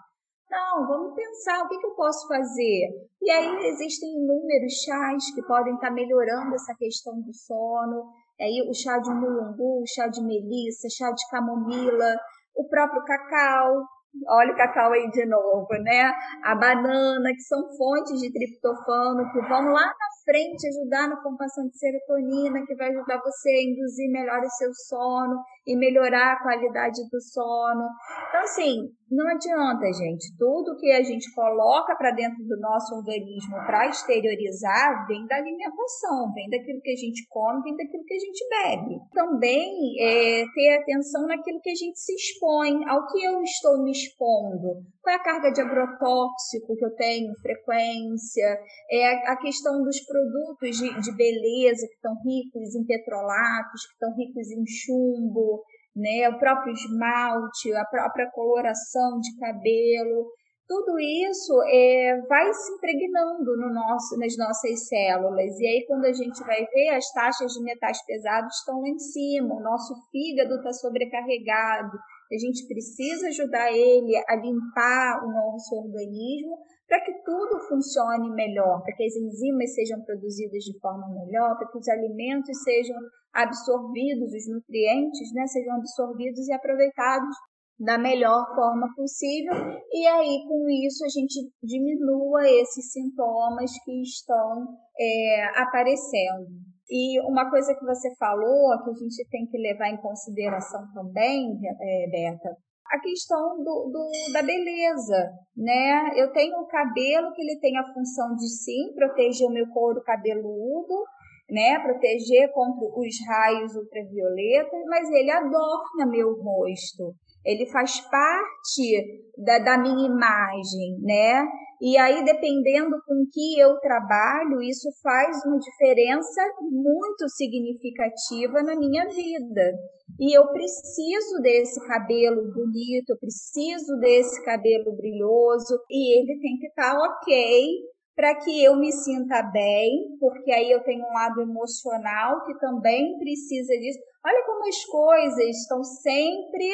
Não, 0.51 0.87
vamos 0.87 1.15
pensar 1.15 1.65
o 1.65 1.69
que, 1.69 1.79
que 1.79 1.87
eu 1.87 1.95
posso 1.95 2.29
fazer. 2.29 2.89
E 3.21 3.31
aí 3.31 3.67
existem 3.67 4.09
inúmeros 4.11 4.73
chás 4.85 5.35
que 5.35 5.43
podem 5.43 5.75
estar 5.75 5.91
melhorando 5.91 6.55
essa 6.55 6.75
questão 6.77 7.21
do 7.21 7.35
sono. 7.35 8.13
Aí 8.40 8.66
o 8.68 8.75
chá 8.75 8.99
de 8.99 9.11
mulungu, 9.11 9.83
o 9.83 9.87
chá 9.87 10.09
de 10.09 10.23
melissa, 10.23 10.88
chá 10.90 11.11
de 11.11 11.29
camomila, 11.31 12.16
o 12.57 12.68
próprio 12.68 13.03
cacau. 13.05 13.85
Olha 14.29 14.53
o 14.53 14.57
cacau 14.57 14.92
aí 14.92 15.11
de 15.11 15.27
novo, 15.27 15.68
né? 15.83 16.12
A 16.44 16.55
banana, 16.55 17.31
que 17.31 17.42
são 17.42 17.61
fontes 17.77 18.20
de 18.20 18.33
triptofano 18.33 19.31
que 19.33 19.40
vão 19.40 19.73
lá 19.73 19.87
na 19.87 20.09
frente 20.25 20.68
ajudar 20.68 21.09
na 21.09 21.20
formação 21.20 21.66
de 21.66 21.79
serotonina, 21.79 22.64
que 22.64 22.77
vai 22.77 22.90
ajudar 22.90 23.20
você 23.20 23.51
a 23.51 23.62
induzir 23.62 24.11
melhor 24.11 24.40
o 24.40 24.51
seu 24.51 24.73
sono 24.88 25.37
e 25.66 25.77
melhorar 25.77 26.33
a 26.33 26.42
qualidade 26.42 27.00
do 27.11 27.20
sono. 27.20 27.88
Então, 28.29 28.40
assim, 28.42 28.88
não 29.11 29.27
adianta, 29.29 29.92
gente. 29.92 30.37
Tudo 30.38 30.77
que 30.77 30.90
a 30.90 31.03
gente 31.03 31.33
coloca 31.35 31.94
para 31.96 32.11
dentro 32.11 32.44
do 32.44 32.59
nosso 32.61 32.94
organismo 32.96 33.57
para 33.66 33.87
exteriorizar 33.88 35.07
vem 35.07 35.27
da 35.27 35.37
alimentação, 35.37 36.33
vem 36.35 36.48
daquilo 36.50 36.81
que 36.81 36.90
a 36.90 36.96
gente 36.96 37.27
come, 37.29 37.62
vem 37.62 37.77
daquilo 37.77 38.05
que 38.05 38.14
a 38.14 38.18
gente 38.18 38.48
bebe. 38.48 39.00
Também 39.12 39.72
é, 40.00 40.44
ter 40.55 40.79
atenção 40.79 41.27
naquilo 41.27 41.61
que 41.61 41.70
a 41.70 41.74
gente 41.74 41.98
se 41.98 42.14
expõe, 42.14 42.85
ao 42.88 43.07
que 43.07 43.24
eu 43.24 43.40
estou 43.42 43.83
me 43.83 43.90
expondo. 43.90 44.83
Qual 45.05 45.14
é 45.14 45.19
a 45.19 45.23
carga 45.23 45.53
de 45.53 45.61
agrotóxico 45.61 46.75
que 46.79 46.85
eu 46.85 46.97
tenho, 46.97 47.38
frequência, 47.43 48.59
é 48.90 49.31
a 49.31 49.37
questão 49.37 49.83
dos 49.83 50.01
produtos 50.01 50.79
de, 50.79 50.99
de 50.99 51.14
beleza 51.14 51.87
que 51.87 51.95
estão 51.95 52.14
ricos 52.25 52.75
em 52.75 52.87
petrolatos, 52.87 53.87
que 53.87 53.93
estão 53.93 54.17
ricos 54.17 54.51
em 54.51 54.64
chumbo, 54.67 55.62
né? 55.95 56.27
O 56.31 56.38
próprio 56.38 56.73
esmalte, 56.73 57.75
a 57.75 57.85
própria 57.85 58.31
coloração 58.31 59.21
de 59.21 59.38
cabelo, 59.38 60.33
tudo 60.67 60.99
isso 60.99 61.62
é, 61.69 62.23
vai 62.27 62.51
se 62.55 62.73
impregnando 62.73 63.57
no 63.59 63.75
nosso, 63.75 64.19
nas 64.19 64.35
nossas 64.38 64.88
células. 64.88 65.61
E 65.61 65.67
aí, 65.67 65.85
quando 65.87 66.07
a 66.07 66.12
gente 66.12 66.43
vai 66.45 66.64
ver, 66.64 66.88
as 66.97 67.12
taxas 67.12 67.53
de 67.53 67.62
metais 67.62 68.03
pesados 68.07 68.57
estão 68.57 68.81
lá 68.81 68.88
em 68.88 68.99
cima, 68.99 69.55
o 69.55 69.62
nosso 69.62 69.95
fígado 70.11 70.55
está 70.55 70.73
sobrecarregado. 70.73 71.99
A 72.33 72.39
gente 72.39 72.67
precisa 72.67 73.29
ajudar 73.29 73.71
ele 73.73 74.17
a 74.29 74.37
limpar 74.37 75.25
o 75.25 75.31
nosso 75.31 75.75
organismo 75.75 76.59
para 76.87 77.01
que 77.01 77.13
tudo 77.25 77.61
funcione 77.69 78.31
melhor, 78.35 78.83
para 78.83 78.95
que 78.95 79.05
as 79.05 79.15
enzimas 79.17 79.75
sejam 79.75 80.01
produzidas 80.05 80.63
de 80.65 80.79
forma 80.81 81.09
melhor, 81.09 81.57
para 81.57 81.69
que 81.69 81.79
os 81.79 81.89
alimentos 81.89 82.63
sejam 82.63 82.97
absorvidos, 83.33 84.33
os 84.33 84.49
nutrientes 84.49 85.33
né, 85.35 85.47
sejam 85.47 85.77
absorvidos 85.77 86.47
e 86.47 86.53
aproveitados 86.53 87.35
da 87.79 87.99
melhor 87.99 88.47
forma 88.55 88.87
possível, 88.95 89.53
e 89.91 90.07
aí 90.07 90.45
com 90.47 90.71
isso 90.71 91.05
a 91.05 91.09
gente 91.09 91.51
diminua 91.61 92.49
esses 92.49 92.93
sintomas 92.93 93.71
que 93.85 94.01
estão 94.03 94.69
é, 94.99 95.61
aparecendo. 95.61 96.74
E 96.90 97.20
uma 97.23 97.49
coisa 97.51 97.75
que 97.75 97.85
você 97.85 98.14
falou, 98.16 98.83
que 98.85 98.90
a 98.90 98.94
gente 98.94 99.29
tem 99.31 99.47
que 99.47 99.59
levar 99.59 99.88
em 99.88 100.01
consideração 100.01 100.83
também, 100.92 101.59
é, 101.81 102.11
Berta, 102.11 102.57
a 102.90 103.01
questão 103.01 103.57
do, 103.59 103.90
do, 103.90 104.33
da 104.33 104.42
beleza, 104.42 105.33
né? 105.57 106.11
Eu 106.16 106.33
tenho 106.33 106.57
o 106.59 106.66
cabelo 106.66 107.33
que 107.33 107.42
ele 107.42 107.59
tem 107.59 107.77
a 107.79 107.92
função 107.92 108.35
de 108.37 108.49
sim 108.49 108.92
proteger 108.94 109.49
o 109.49 109.53
meu 109.53 109.66
couro 109.68 110.03
cabeludo, 110.03 111.05
né? 111.51 111.79
Proteger 111.81 112.53
contra 112.53 112.87
os 112.87 113.14
raios 113.27 113.75
ultravioletas, 113.75 114.85
mas 114.87 115.11
ele 115.11 115.31
adorna 115.31 116.07
meu 116.07 116.35
rosto. 116.35 117.14
Ele 117.44 117.66
faz 117.70 118.01
parte 118.01 119.23
da, 119.38 119.59
da 119.59 119.79
minha 119.79 120.07
imagem, 120.07 120.99
né? 121.03 121.47
E 121.81 121.99
aí, 121.99 122.25
dependendo 122.25 122.97
com 123.07 123.27
que 123.33 123.59
eu 123.59 123.79
trabalho, 123.81 124.63
isso 124.63 124.88
faz 125.03 125.44
uma 125.44 125.59
diferença 125.59 126.42
muito 126.61 127.29
significativa 127.29 128.63
na 128.63 128.77
minha 128.77 129.07
vida. 129.09 129.73
E 130.19 130.37
eu 130.37 130.46
preciso 130.48 131.42
desse 131.42 131.85
cabelo 131.87 132.53
bonito, 132.53 133.11
eu 133.11 133.19
preciso 133.19 133.98
desse 133.98 134.44
cabelo 134.44 134.96
brilhoso, 134.96 135.79
e 135.90 136.19
ele 136.19 136.40
tem 136.40 136.59
que 136.59 136.67
estar 136.69 136.94
tá 136.94 136.98
ok 136.98 137.94
para 138.15 138.35
que 138.37 138.63
eu 138.63 138.77
me 138.77 138.92
sinta 138.92 139.42
bem, 139.42 140.17
porque 140.21 140.53
aí 140.53 140.71
eu 140.71 140.83
tenho 140.85 141.05
um 141.05 141.13
lado 141.13 141.40
emocional 141.40 142.44
que 142.44 142.57
também 142.61 143.19
precisa 143.19 143.73
disso. 143.75 143.98
Olha 144.25 144.44
como 144.46 144.69
as 144.69 144.85
coisas 144.85 145.57
estão 145.57 145.83
sempre 145.83 146.71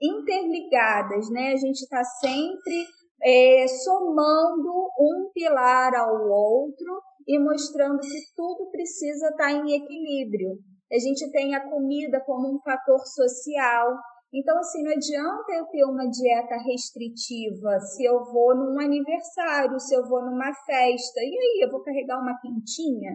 interligadas, 0.00 1.30
né? 1.30 1.52
A 1.52 1.56
gente 1.56 1.80
está 1.80 2.04
sempre 2.04 2.86
é, 3.24 3.66
somando 3.68 4.90
um 4.98 5.30
pilar 5.32 5.94
ao 5.94 6.28
outro 6.28 7.00
e 7.26 7.38
mostrando 7.38 8.00
que 8.00 8.08
tudo 8.34 8.70
precisa 8.70 9.28
estar 9.28 9.52
em 9.52 9.74
equilíbrio. 9.74 10.58
A 10.92 10.98
gente 10.98 11.30
tem 11.30 11.54
a 11.54 11.70
comida 11.70 12.20
como 12.20 12.54
um 12.54 12.60
fator 12.60 13.00
social. 13.06 13.96
Então, 14.34 14.58
assim, 14.58 14.82
não 14.82 14.92
adianta 14.92 15.52
eu 15.52 15.66
ter 15.66 15.84
uma 15.84 16.08
dieta 16.08 16.56
restritiva 16.64 17.78
se 17.80 18.04
eu 18.04 18.24
vou 18.24 18.54
num 18.56 18.80
aniversário, 18.80 19.78
se 19.78 19.94
eu 19.94 20.06
vou 20.08 20.22
numa 20.22 20.52
festa. 20.66 21.20
E 21.20 21.38
aí, 21.38 21.60
eu 21.62 21.70
vou 21.70 21.82
carregar 21.82 22.20
uma 22.20 22.38
quentinha? 22.40 23.14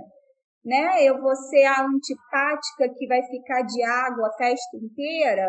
Né? 0.64 1.04
Eu 1.04 1.22
vou 1.22 1.36
ser 1.36 1.66
a 1.66 1.86
antipática 1.86 2.90
que 2.98 3.08
vai 3.08 3.22
ficar 3.24 3.62
de 3.64 3.84
água 3.84 4.28
a 4.28 4.38
festa 4.38 4.78
inteira? 4.78 5.48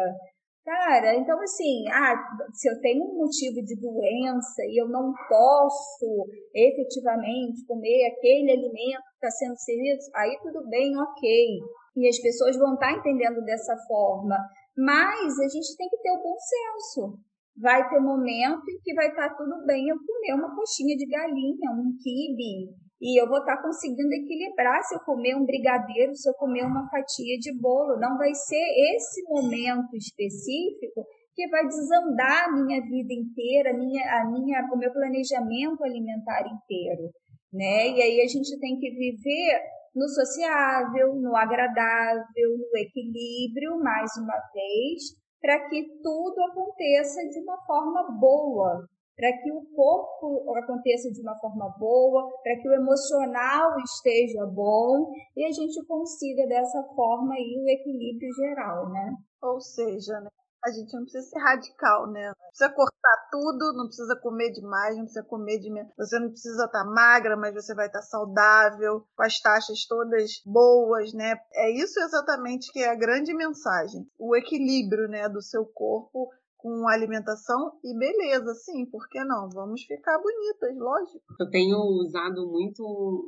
Cara, 0.69 1.17
então 1.17 1.41
assim, 1.41 1.89
ah, 1.89 2.15
se 2.53 2.69
eu 2.69 2.79
tenho 2.83 3.03
um 3.03 3.17
motivo 3.17 3.57
de 3.65 3.75
doença 3.81 4.61
e 4.69 4.79
eu 4.79 4.87
não 4.87 5.15
posso 5.27 6.29
efetivamente 6.55 7.65
comer 7.67 8.13
aquele 8.13 8.53
alimento 8.53 9.01
que 9.01 9.15
está 9.15 9.31
sendo 9.31 9.57
servido, 9.57 9.99
aí 10.15 10.39
tudo 10.43 10.69
bem, 10.69 10.95
ok. 10.95 11.59
E 11.97 12.07
as 12.07 12.19
pessoas 12.21 12.59
vão 12.59 12.75
estar 12.75 12.93
tá 12.93 12.99
entendendo 12.99 13.43
dessa 13.47 13.75
forma. 13.89 14.37
Mas 14.77 15.41
a 15.41 15.49
gente 15.49 15.75
tem 15.75 15.89
que 15.89 16.03
ter 16.03 16.11
o 16.11 16.23
bom 16.23 16.37
senso. 16.37 17.19
Vai 17.57 17.89
ter 17.89 17.99
momento 17.99 18.69
em 18.69 18.79
que 18.85 18.93
vai 18.93 19.09
estar 19.09 19.31
tá 19.31 19.37
tudo 19.37 19.65
bem 19.65 19.89
eu 19.89 19.97
comer 19.97 20.35
uma 20.35 20.55
coxinha 20.55 20.95
de 20.95 21.07
galinha, 21.07 21.71
um 21.73 21.97
quibe, 21.97 22.77
e 23.01 23.21
eu 23.21 23.29
vou 23.29 23.39
estar 23.39 23.57
tá 23.57 23.63
conseguindo 23.63 24.13
equilibrar 24.13 24.83
se 24.83 24.95
eu 24.95 25.01
comer 25.01 25.37
um 25.37 25.47
brigadeiro, 25.47 26.17
se 26.17 26.29
eu 26.29 26.35
comer 26.35 26.65
uma 26.65 26.89
fatia 26.91 27.39
de 27.39 27.53
bolo. 27.57 27.99
Não 27.99 28.19
vai 28.19 28.35
ser 28.35 28.65
esse 28.95 29.23
momento 29.29 29.97
específico 29.97 31.07
que 31.35 31.49
vai 31.49 31.65
desandar 31.65 32.49
a 32.49 32.53
minha 32.53 32.81
vida 32.83 33.15
inteira, 33.15 33.71
a 33.71 33.75
minha, 33.75 34.03
a 34.21 34.25
minha, 34.25 34.69
o 34.73 34.77
meu 34.77 34.93
planejamento 34.93 35.85
alimentar 35.85 36.43
inteiro, 36.43 37.11
né? 37.53 37.91
E 37.91 38.03
aí 38.03 38.21
a 38.21 38.27
gente 38.27 38.59
tem 38.59 38.77
que 38.81 38.91
viver 38.91 39.61
no 39.95 40.09
sociável, 40.09 41.15
no 41.15 41.37
agradável, 41.37 42.59
no 42.59 42.79
equilíbrio, 42.79 43.79
mais 43.79 44.11
uma 44.17 44.37
vez, 44.53 45.03
para 45.41 45.69
que 45.69 45.85
tudo 46.03 46.43
aconteça 46.51 47.21
de 47.29 47.41
uma 47.41 47.57
forma 47.65 48.19
boa, 48.19 48.85
para 49.19 49.33
que 49.33 49.51
o 49.51 49.67
corpo 49.75 50.55
aconteça 50.57 51.11
de 51.11 51.21
uma 51.21 51.37
forma 51.41 51.69
boa, 51.77 52.31
para 52.41 52.57
que 52.57 52.69
o 52.69 52.73
emocional 52.73 53.77
esteja 53.81 54.47
bom 54.47 55.11
e 55.37 55.45
a 55.45 55.51
gente 55.51 55.85
consiga 55.87 56.47
dessa 56.47 56.81
forma 56.95 57.35
aí 57.35 57.59
o 57.59 57.69
equilíbrio 57.69 58.33
geral, 58.33 58.89
né? 58.91 59.17
Ou 59.43 59.61
seja, 59.61 60.21
né? 60.21 60.31
a 60.65 60.71
gente 60.71 60.93
não 60.93 61.03
precisa 61.03 61.29
ser 61.29 61.39
radical, 61.39 62.11
né? 62.11 62.29
Não 62.29 62.49
precisa 62.49 62.71
cortar 62.71 63.29
tudo, 63.31 63.73
não 63.75 63.87
precisa 63.87 64.17
comer 64.17 64.51
demais, 64.53 64.97
não 64.97 65.05
precisa 65.05 65.25
comer 65.25 65.59
de 65.59 65.71
menos. 65.71 65.93
Você 65.97 66.19
não 66.19 66.31
precisa 66.31 66.65
estar 66.65 66.85
tá 66.85 66.91
magra, 66.91 67.37
mas 67.37 67.55
você 67.55 67.75
vai 67.75 67.87
estar 67.87 68.01
tá 68.01 68.05
saudável, 68.05 69.05
com 69.17 69.23
as 69.23 69.41
taxas 69.41 69.87
todas 69.87 70.43
boas, 70.45 71.13
né? 71.13 71.35
É 71.55 71.71
isso 71.71 71.99
exatamente 72.01 72.73
que 72.73 72.81
é 72.81 72.91
a 72.91 72.97
grande 72.97 73.35
mensagem. 73.35 74.07
O 74.19 74.37
equilíbrio, 74.37 75.09
né, 75.09 75.29
do 75.29 75.43
seu 75.43 75.65
corpo 75.65 76.29
com 76.59 76.89
alimentação 76.89 77.73
e 77.85 77.97
beleza, 77.97 78.53
sim, 78.55 78.85
por 78.87 79.09
que 79.09 79.23
não? 79.25 79.49
Vamos 79.49 79.83
ficar 79.83 80.19
bonitas, 80.19 80.77
lógico. 80.77 81.25
Eu 81.41 81.49
tenho 81.49 81.79
usado 81.79 82.47
muito 82.49 82.83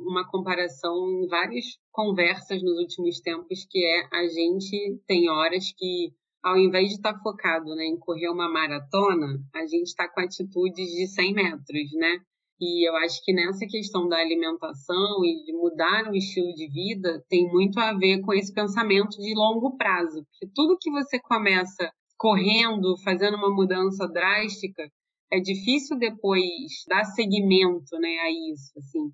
uma 0.05 0.29
comparação 0.29 0.93
em 1.09 1.27
várias 1.27 1.65
conversas 1.91 2.61
nos 2.61 2.77
últimos 2.77 3.19
tempos, 3.21 3.65
que 3.69 3.83
é 3.85 4.07
a 4.11 4.27
gente 4.27 5.01
tem 5.07 5.29
horas 5.29 5.73
que 5.75 6.13
ao 6.43 6.57
invés 6.57 6.89
de 6.89 6.95
estar 6.95 7.13
tá 7.13 7.19
focado 7.19 7.75
né, 7.75 7.85
em 7.85 7.97
correr 7.97 8.29
uma 8.29 8.49
maratona, 8.49 9.39
a 9.53 9.65
gente 9.65 9.87
está 9.87 10.09
com 10.09 10.21
atitudes 10.21 10.89
de 10.89 11.07
100 11.07 11.33
metros, 11.33 11.91
né? 11.93 12.17
E 12.59 12.87
eu 12.87 12.95
acho 12.97 13.23
que 13.23 13.33
nessa 13.33 13.65
questão 13.65 14.07
da 14.07 14.17
alimentação 14.17 15.25
e 15.25 15.43
de 15.43 15.53
mudar 15.53 16.11
o 16.11 16.15
estilo 16.15 16.53
de 16.53 16.67
vida 16.67 17.23
tem 17.27 17.47
muito 17.47 17.79
a 17.79 17.93
ver 17.93 18.21
com 18.21 18.33
esse 18.33 18.53
pensamento 18.53 19.17
de 19.17 19.33
longo 19.33 19.75
prazo. 19.77 20.23
Porque 20.25 20.53
tudo 20.53 20.77
que 20.79 20.91
você 20.91 21.19
começa 21.19 21.91
correndo, 22.21 22.95
fazendo 23.03 23.35
uma 23.35 23.49
mudança 23.49 24.07
drástica, 24.07 24.87
é 25.33 25.39
difícil 25.39 25.97
depois 25.97 26.45
dar 26.87 27.03
seguimento 27.03 27.97
né, 27.99 28.15
a 28.19 28.29
isso. 28.53 28.71
Assim. 28.77 29.09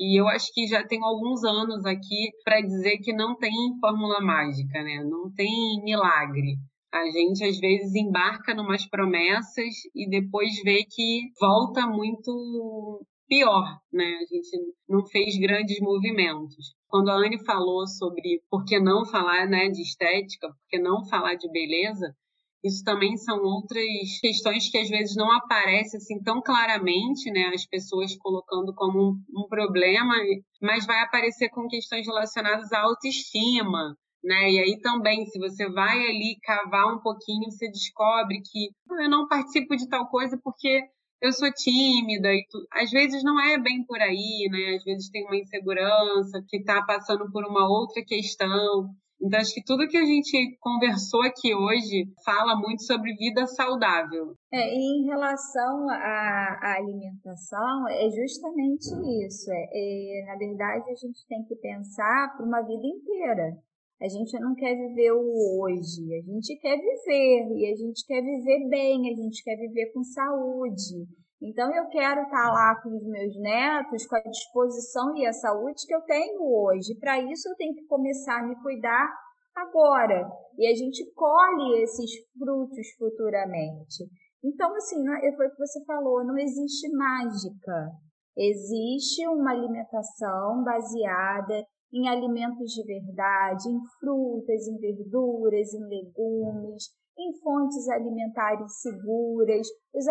E 0.00 0.20
eu 0.20 0.26
acho 0.26 0.52
que 0.52 0.66
já 0.66 0.84
tenho 0.84 1.04
alguns 1.04 1.44
anos 1.44 1.86
aqui 1.86 2.32
para 2.42 2.60
dizer 2.60 2.98
que 2.98 3.12
não 3.12 3.36
tem 3.36 3.52
fórmula 3.80 4.20
mágica, 4.20 4.82
né? 4.82 5.04
não 5.04 5.32
tem 5.32 5.80
milagre. 5.84 6.56
A 6.92 7.04
gente 7.10 7.44
às 7.44 7.60
vezes 7.60 7.94
embarca 7.94 8.52
numas 8.54 8.84
promessas 8.86 9.74
e 9.94 10.08
depois 10.10 10.60
vê 10.64 10.84
que 10.84 11.30
volta 11.38 11.86
muito 11.86 13.04
pior, 13.28 13.78
né? 13.92 14.16
A 14.22 14.34
gente 14.34 14.74
não 14.88 15.06
fez 15.06 15.36
grandes 15.38 15.78
movimentos. 15.80 16.74
Quando 16.88 17.10
a 17.10 17.14
Anne 17.14 17.44
falou 17.44 17.86
sobre 17.86 18.40
por 18.50 18.64
que 18.64 18.80
não 18.80 19.04
falar 19.04 19.46
né, 19.46 19.68
de 19.68 19.82
estética, 19.82 20.48
por 20.48 20.68
que 20.70 20.78
não 20.78 21.04
falar 21.04 21.34
de 21.34 21.46
beleza, 21.52 22.16
isso 22.64 22.82
também 22.84 23.16
são 23.16 23.38
outras 23.42 23.84
questões 24.20 24.68
que 24.68 24.78
às 24.78 24.88
vezes 24.88 25.14
não 25.14 25.30
aparecem 25.30 25.98
assim 25.98 26.20
tão 26.22 26.42
claramente, 26.42 27.30
né? 27.30 27.52
As 27.54 27.64
pessoas 27.66 28.16
colocando 28.16 28.74
como 28.74 29.10
um, 29.10 29.44
um 29.44 29.48
problema, 29.48 30.14
mas 30.60 30.84
vai 30.84 31.00
aparecer 31.00 31.48
com 31.50 31.68
questões 31.68 32.06
relacionadas 32.06 32.72
à 32.72 32.80
autoestima, 32.80 33.96
né? 34.22 34.50
E 34.50 34.58
aí 34.58 34.80
também, 34.80 35.24
se 35.26 35.38
você 35.38 35.68
vai 35.70 35.98
ali 36.06 36.36
cavar 36.42 36.94
um 36.94 37.00
pouquinho, 37.00 37.50
você 37.50 37.68
descobre 37.70 38.40
que 38.40 38.70
ah, 38.90 39.04
eu 39.04 39.10
não 39.10 39.28
participo 39.28 39.76
de 39.76 39.88
tal 39.88 40.08
coisa 40.08 40.38
porque 40.42 40.82
eu 41.20 41.32
sou 41.32 41.52
tímida 41.52 42.32
e 42.32 42.44
tu... 42.50 42.58
às 42.72 42.90
vezes 42.90 43.22
não 43.24 43.40
é 43.40 43.58
bem 43.58 43.84
por 43.84 44.00
aí, 44.00 44.48
né? 44.50 44.76
Às 44.76 44.84
vezes 44.84 45.10
tem 45.10 45.24
uma 45.24 45.36
insegurança 45.36 46.42
que 46.48 46.58
está 46.58 46.82
passando 46.82 47.30
por 47.30 47.44
uma 47.44 47.68
outra 47.68 48.04
questão. 48.04 48.90
Então, 49.20 49.40
acho 49.40 49.52
que 49.52 49.64
tudo 49.64 49.88
que 49.88 49.96
a 49.96 50.04
gente 50.04 50.56
conversou 50.60 51.22
aqui 51.22 51.52
hoje 51.52 52.06
fala 52.24 52.56
muito 52.56 52.84
sobre 52.84 53.16
vida 53.16 53.46
saudável. 53.46 54.34
É, 54.52 54.74
em 54.74 55.04
relação 55.06 55.88
à, 55.90 56.58
à 56.62 56.76
alimentação, 56.78 57.88
é 57.88 58.08
justamente 58.10 58.86
isso. 59.26 59.50
É, 59.50 60.22
é, 60.22 60.24
na 60.26 60.36
verdade, 60.36 60.90
a 60.90 60.94
gente 60.94 61.26
tem 61.28 61.44
que 61.44 61.56
pensar 61.56 62.36
para 62.36 62.46
uma 62.46 62.62
vida 62.62 62.86
inteira. 62.86 63.58
A 64.00 64.06
gente 64.06 64.38
não 64.38 64.54
quer 64.54 64.76
viver 64.76 65.10
o 65.10 65.60
hoje, 65.60 66.14
a 66.14 66.22
gente 66.22 66.56
quer 66.60 66.76
viver 66.76 67.58
e 67.58 67.72
a 67.72 67.74
gente 67.74 68.06
quer 68.06 68.22
viver 68.22 68.68
bem, 68.68 69.10
a 69.10 69.14
gente 69.16 69.42
quer 69.42 69.56
viver 69.56 69.92
com 69.92 70.04
saúde. 70.04 71.04
Então, 71.40 71.72
eu 71.72 71.86
quero 71.88 72.22
estar 72.22 72.50
lá 72.50 72.80
com 72.82 72.96
os 72.96 73.06
meus 73.06 73.40
netos 73.40 74.06
com 74.06 74.16
a 74.16 74.22
disposição 74.22 75.16
e 75.16 75.24
a 75.24 75.32
saúde 75.32 75.86
que 75.86 75.94
eu 75.94 76.00
tenho 76.02 76.42
hoje. 76.42 76.98
Para 76.98 77.20
isso, 77.20 77.48
eu 77.48 77.56
tenho 77.56 77.74
que 77.74 77.86
começar 77.86 78.40
a 78.40 78.46
me 78.46 78.60
cuidar 78.60 79.08
agora. 79.54 80.28
E 80.58 80.66
a 80.66 80.74
gente 80.74 81.04
colhe 81.14 81.82
esses 81.82 82.10
frutos 82.36 82.88
futuramente. 82.98 84.04
Então, 84.42 84.74
assim, 84.74 85.02
é, 85.22 85.36
foi 85.36 85.46
o 85.46 85.50
que 85.50 85.58
você 85.58 85.84
falou, 85.84 86.24
não 86.24 86.36
existe 86.38 86.88
mágica. 86.90 87.90
Existe 88.36 89.26
uma 89.28 89.52
alimentação 89.52 90.62
baseada 90.64 91.64
em 91.92 92.08
alimentos 92.08 92.70
de 92.72 92.84
verdade, 92.84 93.68
em 93.68 93.80
frutas, 93.98 94.66
em 94.68 94.78
verduras, 94.78 95.72
em 95.72 95.84
legumes, 95.88 96.84
em 97.18 97.32
fontes 97.42 97.88
alimentares 97.88 98.80
seguras, 98.80 99.66
os, 99.92 100.06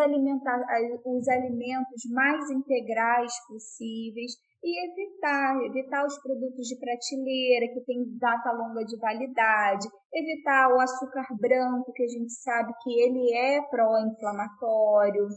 os 1.05 1.28
alimentos 1.28 2.01
mais 2.12 2.49
integrais 2.49 3.32
possíveis 3.47 4.34
e 4.64 4.91
evitar, 4.91 5.55
evitar 5.66 6.05
os 6.05 6.18
produtos 6.22 6.68
de 6.68 6.78
prateleira 6.80 7.74
que 7.74 7.86
tem 7.86 8.18
data 8.18 8.51
longa 8.51 8.84
de 8.84 8.97
validade, 8.97 9.88
evitar 10.14 10.74
o 10.74 10.80
açúcar 10.80 11.26
branco, 11.39 11.93
que 11.93 12.03
a 12.03 12.08
gente 12.08 12.34
sabe 12.34 12.74
que 12.84 12.91
ele 12.99 13.34
é 13.34 13.62
pró-inflamatório, 13.70 15.28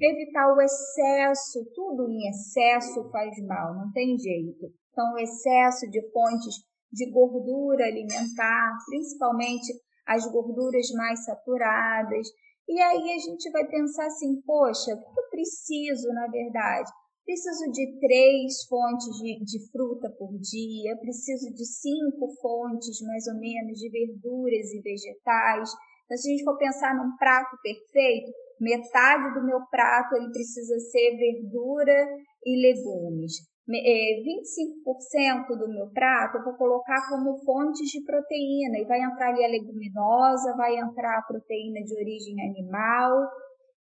evitar 0.00 0.52
o 0.54 0.60
excesso, 0.60 1.64
tudo 1.74 2.08
em 2.10 2.28
excesso 2.28 3.08
faz 3.10 3.36
mal, 3.46 3.74
não 3.74 3.92
tem 3.92 4.18
jeito. 4.18 4.66
Então, 4.90 5.12
o 5.14 5.18
excesso 5.18 5.88
de 5.90 6.00
fontes 6.10 6.54
de 6.92 7.08
gordura 7.12 7.84
alimentar, 7.84 8.76
principalmente 8.88 9.72
as 10.10 10.26
gorduras 10.26 10.90
mais 10.90 11.24
saturadas. 11.24 12.26
E 12.68 12.80
aí 12.80 13.12
a 13.12 13.18
gente 13.18 13.50
vai 13.50 13.66
pensar 13.66 14.06
assim, 14.06 14.40
poxa, 14.42 14.94
o 14.94 14.98
que 14.98 15.20
eu 15.20 15.30
preciso, 15.30 16.08
na 16.12 16.26
verdade? 16.26 16.90
Preciso 17.24 17.70
de 17.70 17.98
três 18.00 18.64
fontes 18.68 19.06
de, 19.18 19.44
de 19.44 19.70
fruta 19.70 20.10
por 20.18 20.36
dia, 20.38 20.96
preciso 20.98 21.54
de 21.54 21.64
cinco 21.64 22.28
fontes, 22.42 23.00
mais 23.02 23.26
ou 23.28 23.38
menos, 23.38 23.78
de 23.78 23.88
verduras 23.88 24.72
e 24.72 24.80
vegetais. 24.80 25.70
Então, 26.04 26.16
se 26.16 26.28
a 26.28 26.30
gente 26.32 26.44
for 26.44 26.58
pensar 26.58 26.94
num 26.96 27.16
prato 27.16 27.56
perfeito, 27.62 28.32
metade 28.60 29.34
do 29.34 29.46
meu 29.46 29.60
prato 29.70 30.16
ele 30.16 30.32
precisa 30.32 30.76
ser 30.90 31.16
verdura 31.16 32.08
e 32.44 32.68
legumes. 32.68 33.49
25% 33.70 35.54
é, 35.54 35.56
do 35.56 35.68
meu 35.68 35.90
prato 35.92 36.38
eu 36.38 36.44
vou 36.44 36.54
colocar 36.54 37.08
como 37.08 37.38
fontes 37.44 37.88
de 37.88 38.04
proteína 38.04 38.78
e 38.78 38.86
vai 38.86 39.00
entrar 39.00 39.28
ali 39.28 39.44
a 39.44 39.48
leguminosa, 39.48 40.56
vai 40.56 40.76
entrar 40.76 41.18
a 41.18 41.22
proteína 41.22 41.80
de 41.84 41.94
origem 41.94 42.40
animal, 42.42 43.28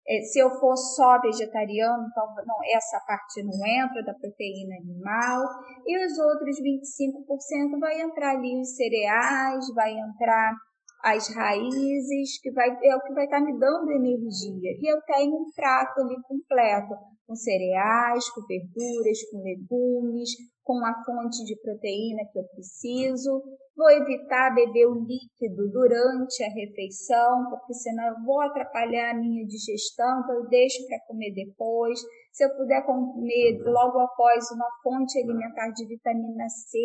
é, 0.09 0.23
se 0.23 0.39
eu 0.39 0.49
for 0.59 0.75
só 0.75 1.21
vegetariano, 1.21 2.07
então 2.11 2.25
não, 2.47 2.57
essa 2.75 2.99
parte 3.07 3.43
não 3.43 3.61
entra 3.67 4.03
da 4.03 4.15
proteína 4.15 4.77
animal. 4.77 5.43
E 5.87 6.07
os 6.07 6.19
outros 6.19 6.57
25% 6.57 7.79
vai 7.79 8.01
entrar 8.01 8.31
ali 8.31 8.59
os 8.59 8.75
cereais, 8.75 9.67
vai 9.75 9.93
entrar 9.93 10.55
as 11.03 11.33
raízes, 11.35 12.41
que 12.41 12.51
vai, 12.51 12.69
é 12.69 12.97
o 12.97 13.01
que 13.01 13.15
vai 13.15 13.25
estar 13.25 13.39
tá 13.39 13.45
me 13.45 13.59
dando 13.59 13.91
energia. 13.91 14.71
E 14.81 14.93
eu 14.93 15.01
tenho 15.03 15.35
um 15.37 15.51
prato 15.55 16.01
ali 16.01 16.17
completo, 16.23 16.95
com 17.27 17.35
cereais, 17.35 18.29
com 18.31 18.41
verduras, 18.47 19.19
com 19.31 19.43
legumes, 19.43 20.31
com 20.65 20.85
a 20.85 20.93
fonte 21.05 21.45
de 21.45 21.57
proteína 21.61 22.25
que 22.33 22.39
eu 22.39 22.45
preciso. 22.49 23.43
Vou 23.77 23.91
evitar 23.91 24.55
beber 24.55 24.87
o 24.87 25.01
líquido 25.05 25.71
durante 25.71 26.43
a 26.43 26.53
refeição, 26.53 27.49
porque 27.51 27.75
senão 27.75 28.09
eu 28.09 28.25
vou 28.25 28.41
atrapalhar 28.41 29.13
a 29.13 29.19
minha 29.19 29.47
digestão, 29.47 30.21
então 30.21 30.35
eu 30.37 30.49
deixo 30.49 30.87
para 30.87 31.01
comer 31.07 31.33
depois. 31.33 32.01
Se 32.33 32.45
eu 32.45 32.57
puder 32.57 32.85
comer 32.85 33.59
logo 33.65 33.99
após 33.99 34.51
uma 34.53 34.69
fonte 34.83 35.19
alimentar 35.19 35.71
de 35.71 35.87
vitamina 35.87 36.49
C, 36.49 36.79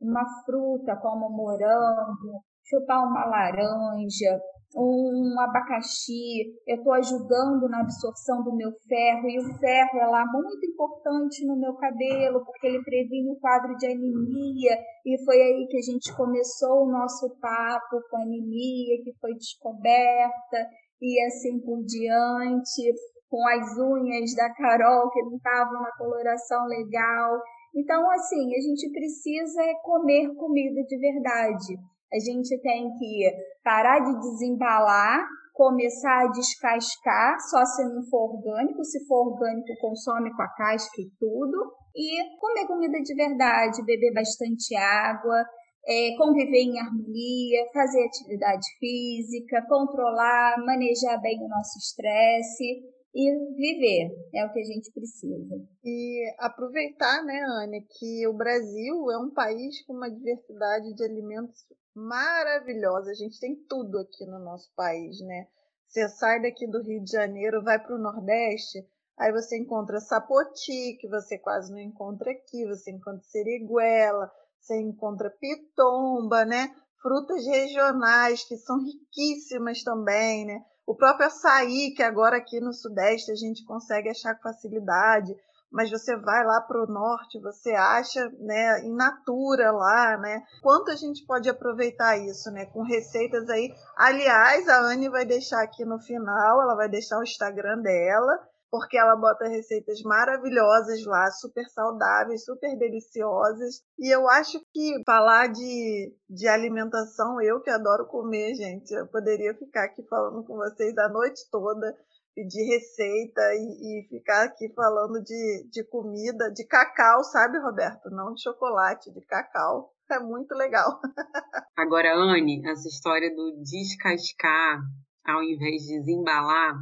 uma 0.00 0.24
fruta 0.44 0.96
como 0.96 1.28
morango, 1.30 2.42
chupar 2.64 3.06
uma 3.06 3.24
laranja, 3.26 4.40
um 4.76 5.38
abacaxi, 5.40 6.54
eu 6.66 6.76
estou 6.76 6.92
ajudando 6.94 7.68
na 7.68 7.80
absorção 7.80 8.42
do 8.42 8.56
meu 8.56 8.70
ferro, 8.88 9.28
e 9.28 9.38
o 9.38 9.58
ferro 9.58 9.98
é 10.00 10.06
lá 10.06 10.24
muito 10.32 10.64
importante 10.66 11.44
no 11.46 11.56
meu 11.58 11.74
cabelo, 11.74 12.44
porque 12.44 12.66
ele 12.66 12.82
previne 12.82 13.30
o 13.30 13.40
quadro 13.40 13.76
de 13.76 13.86
anemia, 13.86 14.78
e 15.04 15.24
foi 15.24 15.40
aí 15.40 15.66
que 15.68 15.76
a 15.76 15.82
gente 15.82 16.14
começou 16.16 16.84
o 16.84 16.90
nosso 16.90 17.28
papo 17.40 18.00
com 18.10 18.16
anemia, 18.16 19.02
que 19.04 19.12
foi 19.20 19.34
descoberta, 19.34 20.68
e 21.00 21.20
assim 21.26 21.60
por 21.60 21.82
diante, 21.84 22.94
com 23.32 23.48
as 23.48 23.78
unhas 23.78 24.34
da 24.36 24.52
Carol, 24.52 25.08
que 25.10 25.22
não 25.22 25.36
estavam 25.36 25.80
na 25.80 25.90
coloração 25.96 26.66
legal. 26.66 27.40
Então, 27.74 28.10
assim, 28.10 28.54
a 28.54 28.60
gente 28.60 28.92
precisa 28.92 29.62
comer 29.82 30.28
comida 30.34 30.82
de 30.84 30.98
verdade. 30.98 31.78
A 32.12 32.18
gente 32.18 32.60
tem 32.60 32.90
que 32.98 33.30
parar 33.64 34.00
de 34.00 34.20
desembalar, 34.20 35.26
começar 35.54 36.26
a 36.26 36.28
descascar, 36.28 37.40
só 37.48 37.64
se 37.64 37.82
não 37.84 38.02
for 38.10 38.34
orgânico. 38.34 38.84
Se 38.84 39.02
for 39.06 39.32
orgânico, 39.32 39.80
consome 39.80 40.30
com 40.36 40.42
a 40.42 40.48
casca 40.48 41.00
e 41.00 41.08
tudo. 41.18 41.72
E 41.96 42.38
comer 42.38 42.66
comida 42.66 43.00
de 43.00 43.14
verdade, 43.14 43.82
beber 43.86 44.12
bastante 44.12 44.76
água, 44.76 45.42
é, 45.88 46.14
conviver 46.18 46.64
em 46.64 46.78
harmonia, 46.78 47.64
fazer 47.72 48.04
atividade 48.04 48.66
física, 48.78 49.64
controlar, 49.66 50.56
manejar 50.66 51.18
bem 51.22 51.38
o 51.42 51.48
nosso 51.48 51.78
estresse 51.78 52.91
e 53.14 53.54
viver, 53.54 54.10
é 54.34 54.44
o 54.46 54.52
que 54.52 54.60
a 54.60 54.64
gente 54.64 54.90
precisa. 54.90 55.60
E 55.84 56.34
aproveitar, 56.38 57.22
né, 57.24 57.42
Anne, 57.58 57.86
que 57.98 58.26
o 58.26 58.32
Brasil 58.32 59.10
é 59.10 59.18
um 59.18 59.30
país 59.30 59.84
com 59.84 59.92
uma 59.92 60.10
diversidade 60.10 60.94
de 60.94 61.04
alimentos 61.04 61.60
maravilhosa. 61.94 63.10
A 63.10 63.14
gente 63.14 63.38
tem 63.38 63.54
tudo 63.68 63.98
aqui 63.98 64.24
no 64.24 64.38
nosso 64.38 64.72
país, 64.74 65.20
né? 65.20 65.46
Você 65.86 66.08
sai 66.08 66.40
daqui 66.40 66.66
do 66.66 66.82
Rio 66.82 67.04
de 67.04 67.12
Janeiro, 67.12 67.62
vai 67.62 67.78
para 67.78 67.94
o 67.94 67.98
Nordeste, 67.98 68.78
aí 69.18 69.30
você 69.30 69.58
encontra 69.58 70.00
sapoti, 70.00 70.96
que 70.98 71.06
você 71.06 71.38
quase 71.38 71.70
não 71.70 71.80
encontra 71.80 72.30
aqui, 72.30 72.64
você 72.66 72.90
encontra 72.92 73.20
seriguela, 73.24 74.32
você 74.58 74.80
encontra 74.80 75.28
pitomba, 75.28 76.46
né? 76.46 76.74
Frutas 77.02 77.44
regionais 77.44 78.42
que 78.44 78.56
são 78.56 78.78
riquíssimas 78.82 79.82
também, 79.82 80.46
né? 80.46 80.64
O 80.86 80.94
próprio 80.94 81.26
açaí, 81.26 81.92
que 81.94 82.02
agora 82.02 82.36
aqui 82.36 82.60
no 82.60 82.72
Sudeste 82.72 83.30
a 83.30 83.36
gente 83.36 83.64
consegue 83.64 84.08
achar 84.08 84.34
com 84.34 84.42
facilidade, 84.42 85.34
mas 85.70 85.90
você 85.90 86.14
vai 86.16 86.44
lá 86.44 86.60
para 86.60 86.84
o 86.84 86.86
norte, 86.86 87.40
você 87.40 87.72
acha 87.72 88.28
né, 88.40 88.84
in 88.84 88.94
natura 88.94 89.70
lá, 89.70 90.18
né? 90.18 90.42
Quanto 90.60 90.90
a 90.90 90.96
gente 90.96 91.24
pode 91.24 91.48
aproveitar 91.48 92.18
isso, 92.18 92.50
né? 92.50 92.66
Com 92.66 92.82
receitas 92.82 93.48
aí. 93.48 93.72
Aliás, 93.96 94.68
a 94.68 94.80
Anne 94.80 95.08
vai 95.08 95.24
deixar 95.24 95.62
aqui 95.62 95.84
no 95.84 95.98
final, 95.98 96.60
ela 96.60 96.74
vai 96.74 96.88
deixar 96.88 97.18
o 97.18 97.22
Instagram 97.22 97.80
dela 97.80 98.51
porque 98.72 98.96
ela 98.96 99.14
bota 99.14 99.46
receitas 99.46 100.00
maravilhosas 100.00 101.04
lá, 101.04 101.30
super 101.30 101.68
saudáveis, 101.68 102.42
super 102.42 102.74
deliciosas. 102.78 103.82
E 103.98 104.08
eu 104.08 104.26
acho 104.30 104.58
que 104.72 104.94
falar 105.04 105.48
de, 105.48 106.10
de 106.26 106.48
alimentação, 106.48 107.38
eu 107.42 107.60
que 107.60 107.68
adoro 107.68 108.06
comer, 108.06 108.54
gente, 108.54 108.90
eu 108.92 109.06
poderia 109.08 109.52
ficar 109.54 109.84
aqui 109.84 110.02
falando 110.08 110.42
com 110.46 110.56
vocês 110.56 110.96
a 110.96 111.10
noite 111.10 111.42
toda, 111.50 111.94
pedir 112.34 112.64
receita 112.64 113.42
e, 113.56 114.00
e 114.00 114.08
ficar 114.08 114.44
aqui 114.44 114.72
falando 114.74 115.22
de, 115.22 115.68
de 115.70 115.84
comida, 115.84 116.50
de 116.50 116.64
cacau, 116.64 117.22
sabe, 117.24 117.58
Roberto? 117.58 118.08
Não 118.08 118.32
de 118.32 118.42
chocolate, 118.42 119.12
de 119.12 119.20
cacau. 119.26 119.92
É 120.10 120.18
muito 120.18 120.54
legal. 120.54 120.98
Agora, 121.76 122.16
Anne, 122.16 122.66
essa 122.66 122.88
história 122.88 123.34
do 123.34 123.62
descascar 123.62 124.80
ao 125.24 125.42
invés 125.42 125.82
de 125.82 125.98
desembalar, 126.00 126.74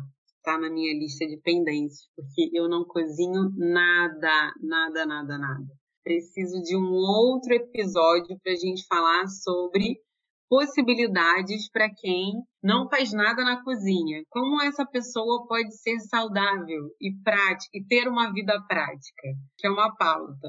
tá 0.43 0.59
na 0.59 0.71
minha 0.71 0.93
lista 0.95 1.27
de 1.27 1.37
pendências, 1.39 2.09
porque 2.17 2.51
eu 2.53 2.69
não 2.69 2.85
cozinho 2.85 3.51
nada, 3.57 4.53
nada, 4.61 5.07
nada, 5.07 5.39
nada. 5.39 5.67
Preciso 6.03 6.63
de 6.63 6.77
um 6.77 6.93
outro 6.93 7.53
episódio 7.55 8.39
para 8.43 8.53
a 8.53 8.57
gente 8.57 8.87
falar 8.87 9.27
sobre 9.27 10.01
possibilidades 10.49 11.71
para 11.71 11.89
quem 11.95 12.33
não 12.63 12.89
faz 12.89 13.13
nada 13.13 13.45
na 13.45 13.63
cozinha. 13.63 14.23
Como 14.29 14.61
essa 14.63 14.85
pessoa 14.85 15.47
pode 15.47 15.73
ser 15.77 16.01
saudável 16.01 16.91
e 17.01 17.13
prática 17.23 17.71
e 17.73 17.87
ter 17.87 18.09
uma 18.09 18.33
vida 18.33 18.53
prática, 18.67 19.29
que 19.57 19.67
é 19.67 19.71
uma 19.71 19.95
pauta. 19.95 20.49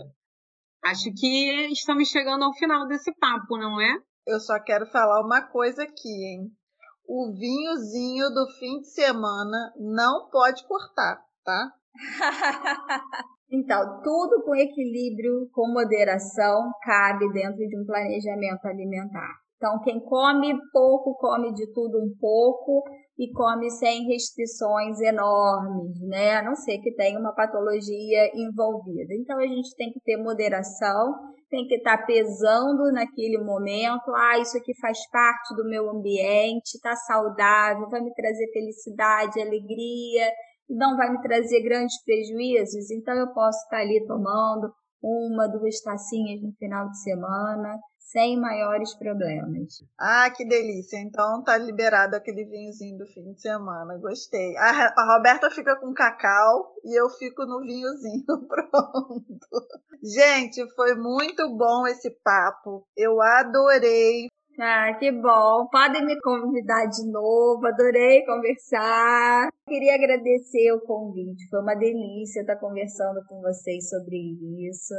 Acho 0.84 1.14
que 1.14 1.72
estamos 1.72 2.10
chegando 2.10 2.44
ao 2.44 2.54
final 2.54 2.88
desse 2.88 3.14
papo, 3.20 3.58
não 3.58 3.80
é? 3.80 3.96
Eu 4.26 4.40
só 4.40 4.60
quero 4.60 4.88
falar 4.88 5.24
uma 5.24 5.42
coisa 5.42 5.84
aqui, 5.84 6.10
hein? 6.10 6.52
O 7.08 7.34
vinhozinho 7.34 8.30
do 8.30 8.48
fim 8.60 8.80
de 8.80 8.88
semana 8.88 9.74
não 9.78 10.30
pode 10.30 10.66
cortar, 10.68 11.22
tá? 11.44 11.72
então, 13.52 14.02
tudo 14.02 14.44
com 14.44 14.56
equilíbrio, 14.56 15.50
com 15.52 15.72
moderação, 15.74 16.72
cabe 16.84 17.32
dentro 17.34 17.68
de 17.68 17.78
um 17.78 17.86
planejamento 17.86 18.66
alimentar. 18.66 19.42
Então, 19.62 19.80
quem 19.84 20.00
come 20.00 20.58
pouco, 20.74 21.16
come 21.18 21.54
de 21.54 21.72
tudo 21.72 22.00
um 22.00 22.16
pouco 22.20 22.84
e 23.16 23.32
come 23.32 23.70
sem 23.70 24.08
restrições 24.08 25.00
enormes, 25.00 26.02
né? 26.02 26.38
A 26.38 26.44
não 26.44 26.56
ser 26.56 26.80
que 26.80 26.96
tenha 26.96 27.20
uma 27.20 27.32
patologia 27.32 28.32
envolvida. 28.34 29.14
Então, 29.14 29.38
a 29.38 29.46
gente 29.46 29.76
tem 29.76 29.92
que 29.92 30.00
ter 30.00 30.18
moderação, 30.18 31.14
tem 31.52 31.68
que 31.68 31.76
estar 31.76 32.06
pesando 32.06 32.92
naquele 32.94 33.38
momento. 33.38 34.10
Ah, 34.16 34.40
isso 34.40 34.58
aqui 34.58 34.74
faz 34.80 34.98
parte 35.12 35.54
do 35.54 35.70
meu 35.70 35.90
ambiente, 35.90 36.76
está 36.76 36.96
saudável, 36.96 37.90
vai 37.90 38.00
me 38.02 38.14
trazer 38.14 38.50
felicidade, 38.54 39.42
alegria, 39.42 40.32
não 40.70 40.96
vai 40.96 41.12
me 41.12 41.22
trazer 41.22 41.62
grandes 41.62 42.02
prejuízos. 42.06 42.90
Então, 42.90 43.14
eu 43.14 43.34
posso 43.34 43.60
estar 43.66 43.82
ali 43.82 44.04
tomando 44.08 44.72
uma, 45.04 45.48
duas 45.48 45.82
tacinhas 45.82 46.42
no 46.42 46.54
final 46.54 46.90
de 46.90 47.04
semana 47.04 47.78
sem 48.12 48.38
maiores 48.38 48.94
problemas. 48.96 49.84
Ah, 49.98 50.30
que 50.30 50.46
delícia! 50.46 50.98
Então 50.98 51.42
tá 51.44 51.58
liberado 51.58 52.16
aquele 52.16 52.44
vinhozinho 52.46 52.98
do 52.98 53.06
fim 53.08 53.32
de 53.32 53.42
semana. 53.42 53.98
Gostei. 53.98 54.56
A, 54.58 54.94
a 54.98 55.16
Roberta 55.16 55.50
fica 55.50 55.76
com 55.78 55.94
cacau 55.94 56.76
e 56.84 57.00
eu 57.00 57.10
fico 57.10 57.46
no 57.46 57.62
vinhozinho. 57.62 58.26
Pronto. 58.48 59.68
Gente, 60.04 60.68
foi 60.76 60.96
muito 60.96 61.56
bom 61.56 61.88
esse 61.88 62.10
papo. 62.24 62.86
Eu 62.98 63.22
adorei. 63.22 64.28
Ah, 64.60 64.94
que 65.00 65.10
bom. 65.12 65.68
Podem 65.72 66.06
me 66.06 66.20
convidar 66.20 66.86
de 66.88 67.10
novo. 67.10 67.66
Adorei 67.66 68.26
conversar. 68.26 69.50
Queria 69.66 69.96
agradecer 69.96 70.74
o 70.74 70.82
convite. 70.82 71.48
Foi 71.50 71.62
uma 71.62 71.76
delícia 71.76 72.42
estar 72.42 72.58
conversando 72.58 73.22
com 73.28 73.40
vocês 73.42 73.90
sobre 73.90 74.18
isso 74.70 74.94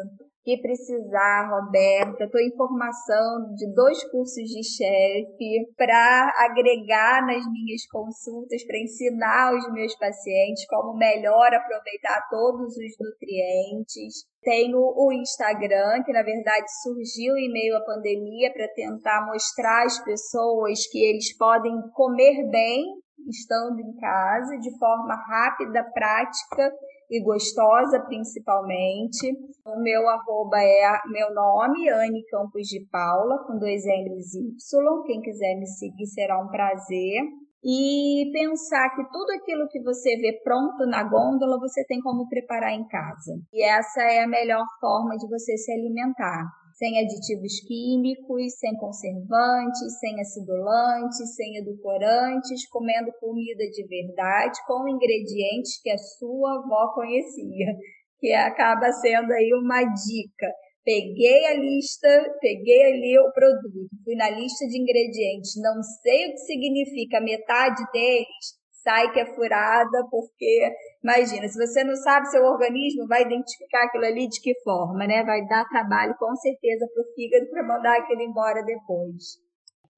que 0.44 0.60
precisar, 0.60 1.48
Roberta. 1.50 2.24
Estou 2.24 2.40
em 2.40 2.56
formação 2.56 3.54
de 3.54 3.72
dois 3.74 4.02
cursos 4.10 4.44
de 4.44 4.62
chefe 4.64 5.72
para 5.76 6.32
agregar 6.38 7.24
nas 7.24 7.44
minhas 7.50 7.86
consultas, 7.90 8.64
para 8.64 8.78
ensinar 8.78 9.54
os 9.54 9.72
meus 9.72 9.96
pacientes 9.96 10.66
como 10.66 10.96
melhor 10.96 11.54
aproveitar 11.54 12.26
todos 12.28 12.76
os 12.76 12.92
nutrientes. 13.00 14.26
Tenho 14.42 14.78
o 14.78 15.12
Instagram, 15.12 16.02
que 16.04 16.12
na 16.12 16.22
verdade 16.22 16.66
surgiu 16.82 17.36
em 17.36 17.52
meio 17.52 17.76
à 17.76 17.80
pandemia 17.80 18.52
para 18.52 18.66
tentar 18.74 19.24
mostrar 19.26 19.84
às 19.86 20.02
pessoas 20.02 20.86
que 20.90 20.98
eles 20.98 21.36
podem 21.36 21.72
comer 21.94 22.50
bem 22.50 22.82
estando 23.28 23.78
em 23.78 23.94
casa 24.00 24.58
de 24.58 24.76
forma 24.78 25.14
rápida, 25.14 25.84
prática 25.94 26.72
e 27.12 27.22
gostosa 27.22 28.00
principalmente. 28.00 29.36
O 29.66 29.78
meu 29.82 30.08
arroba 30.08 30.56
é 30.58 30.98
meu 31.10 31.32
nome, 31.34 31.86
Anne 31.90 32.24
Campos 32.30 32.66
de 32.66 32.80
Paula, 32.90 33.44
com 33.46 33.58
dois 33.58 33.82
N's 33.84 34.34
Y. 34.34 35.02
Quem 35.04 35.20
quiser 35.20 35.56
me 35.56 35.66
seguir 35.66 36.06
será 36.06 36.42
um 36.42 36.48
prazer. 36.48 37.20
e 37.64 38.28
pensar 38.32 38.90
que 38.96 39.04
tudo 39.12 39.30
aquilo 39.36 39.68
que 39.68 39.80
você 39.84 40.16
vê 40.16 40.40
pronto 40.42 40.84
na 40.84 41.04
gôndola 41.04 41.60
você 41.60 41.84
tem 41.86 42.00
como 42.00 42.28
preparar 42.28 42.72
em 42.72 42.84
casa. 42.88 43.38
E 43.52 43.62
essa 43.62 44.02
é 44.02 44.24
a 44.24 44.26
melhor 44.26 44.64
forma 44.80 45.16
de 45.16 45.28
você 45.28 45.56
se 45.56 45.70
alimentar. 45.70 46.42
Sem 46.82 46.98
aditivos 46.98 47.60
químicos, 47.60 48.58
sem 48.58 48.74
conservantes, 48.74 50.00
sem 50.00 50.20
acidulantes, 50.20 51.36
sem 51.36 51.58
edulcorantes, 51.58 52.68
comendo 52.68 53.12
comida 53.20 53.64
de 53.70 53.86
verdade 53.86 54.58
com 54.66 54.88
ingredientes 54.88 55.80
que 55.80 55.88
a 55.88 55.96
sua 55.96 56.58
avó 56.58 56.92
conhecia, 56.92 57.76
que 58.18 58.32
acaba 58.32 58.90
sendo 58.94 59.32
aí 59.32 59.54
uma 59.54 59.80
dica. 59.84 60.52
Peguei 60.84 61.46
a 61.46 61.54
lista, 61.54 62.08
peguei 62.40 62.82
ali 62.92 63.16
o 63.16 63.30
produto, 63.30 63.88
fui 64.02 64.16
na 64.16 64.30
lista 64.30 64.66
de 64.66 64.76
ingredientes, 64.76 65.52
não 65.62 65.80
sei 66.02 66.26
o 66.26 66.30
que 66.32 66.38
significa 66.38 67.20
metade 67.20 67.80
deles, 67.92 68.58
sai 68.82 69.12
que 69.12 69.20
é 69.20 69.34
furada, 69.36 70.04
porque 70.10 70.74
imagina, 71.02 71.48
se 71.48 71.58
você 71.58 71.84
não 71.84 71.96
sabe 71.96 72.28
seu 72.28 72.42
organismo 72.44 73.06
vai 73.06 73.22
identificar 73.22 73.84
aquilo 73.84 74.04
ali 74.04 74.28
de 74.28 74.40
que 74.40 74.54
forma, 74.62 75.06
né? 75.06 75.24
Vai 75.24 75.44
dar 75.46 75.68
trabalho 75.68 76.14
com 76.18 76.34
certeza 76.36 76.86
para 76.92 77.02
o 77.02 77.14
fígado 77.14 77.50
para 77.50 77.66
mandar 77.66 77.98
aquilo 77.98 78.22
embora 78.22 78.62
depois. 78.64 79.38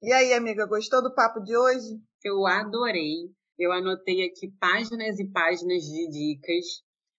E 0.03 0.13
aí, 0.13 0.33
amiga, 0.35 0.67
gostou 0.67 1.03
do 1.03 1.15
papo 1.15 1.41
de 1.41 1.57
hoje? 1.57 1.99
Eu 2.23 2.47
adorei. 2.47 3.31
Eu 3.59 3.73
anotei 3.73 4.27
aqui 4.27 4.51
páginas 4.59 5.19
e 5.19 5.31
páginas 5.31 5.83
de 5.83 6.11
dicas. 6.11 6.65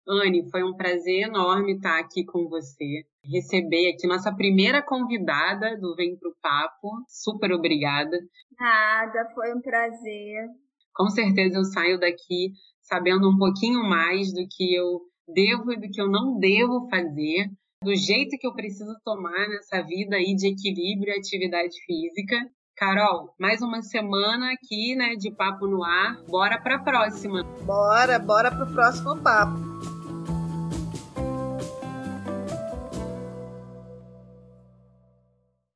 Anne, 0.07 0.51
foi 0.51 0.63
um 0.63 0.77
prazer 0.77 1.29
enorme 1.29 1.77
estar 1.77 1.99
aqui 1.99 2.25
com 2.25 2.47
você. 2.49 3.05
Receber 3.25 3.91
aqui 3.91 4.07
nossa 4.07 4.35
primeira 4.35 4.83
convidada 4.83 5.79
do 5.79 5.95
Vem 5.95 6.19
Pro 6.19 6.37
Papo. 6.43 6.91
Super 7.09 7.53
obrigada. 7.53 8.19
Nada, 8.59 9.31
foi 9.35 9.55
um 9.55 9.63
prazer. 9.63 10.49
Com 10.95 11.09
certeza 11.09 11.57
eu 11.57 11.65
saio 11.65 11.99
daqui 11.99 12.53
sabendo 12.85 13.29
um 13.29 13.37
pouquinho 13.37 13.83
mais 13.83 14.33
do 14.33 14.47
que 14.49 14.75
eu 14.75 15.01
devo 15.27 15.73
e 15.73 15.77
do 15.77 15.89
que 15.91 16.01
eu 16.01 16.09
não 16.09 16.39
devo 16.39 16.89
fazer, 16.89 17.51
do 17.83 17.95
jeito 17.95 18.39
que 18.39 18.47
eu 18.47 18.55
preciso 18.55 18.95
tomar 19.05 19.49
nessa 19.49 19.83
vida 19.83 20.17
aí 20.17 20.35
de 20.35 20.49
equilíbrio 20.49 21.13
e 21.13 21.19
atividade 21.19 21.75
física. 21.85 22.37
Carol, 22.77 23.33
mais 23.39 23.63
uma 23.63 23.83
semana 23.83 24.53
aqui, 24.53 24.97
né, 24.97 25.15
de 25.15 25.31
papo 25.31 25.67
no 25.67 25.85
ar. 25.85 26.17
Bora 26.29 26.61
para 26.61 26.77
a 26.77 26.83
próxima. 26.83 27.45
Bora, 27.65 28.19
bora 28.19 28.51
pro 28.51 28.67
próximo 28.73 29.23
papo. 29.23 29.74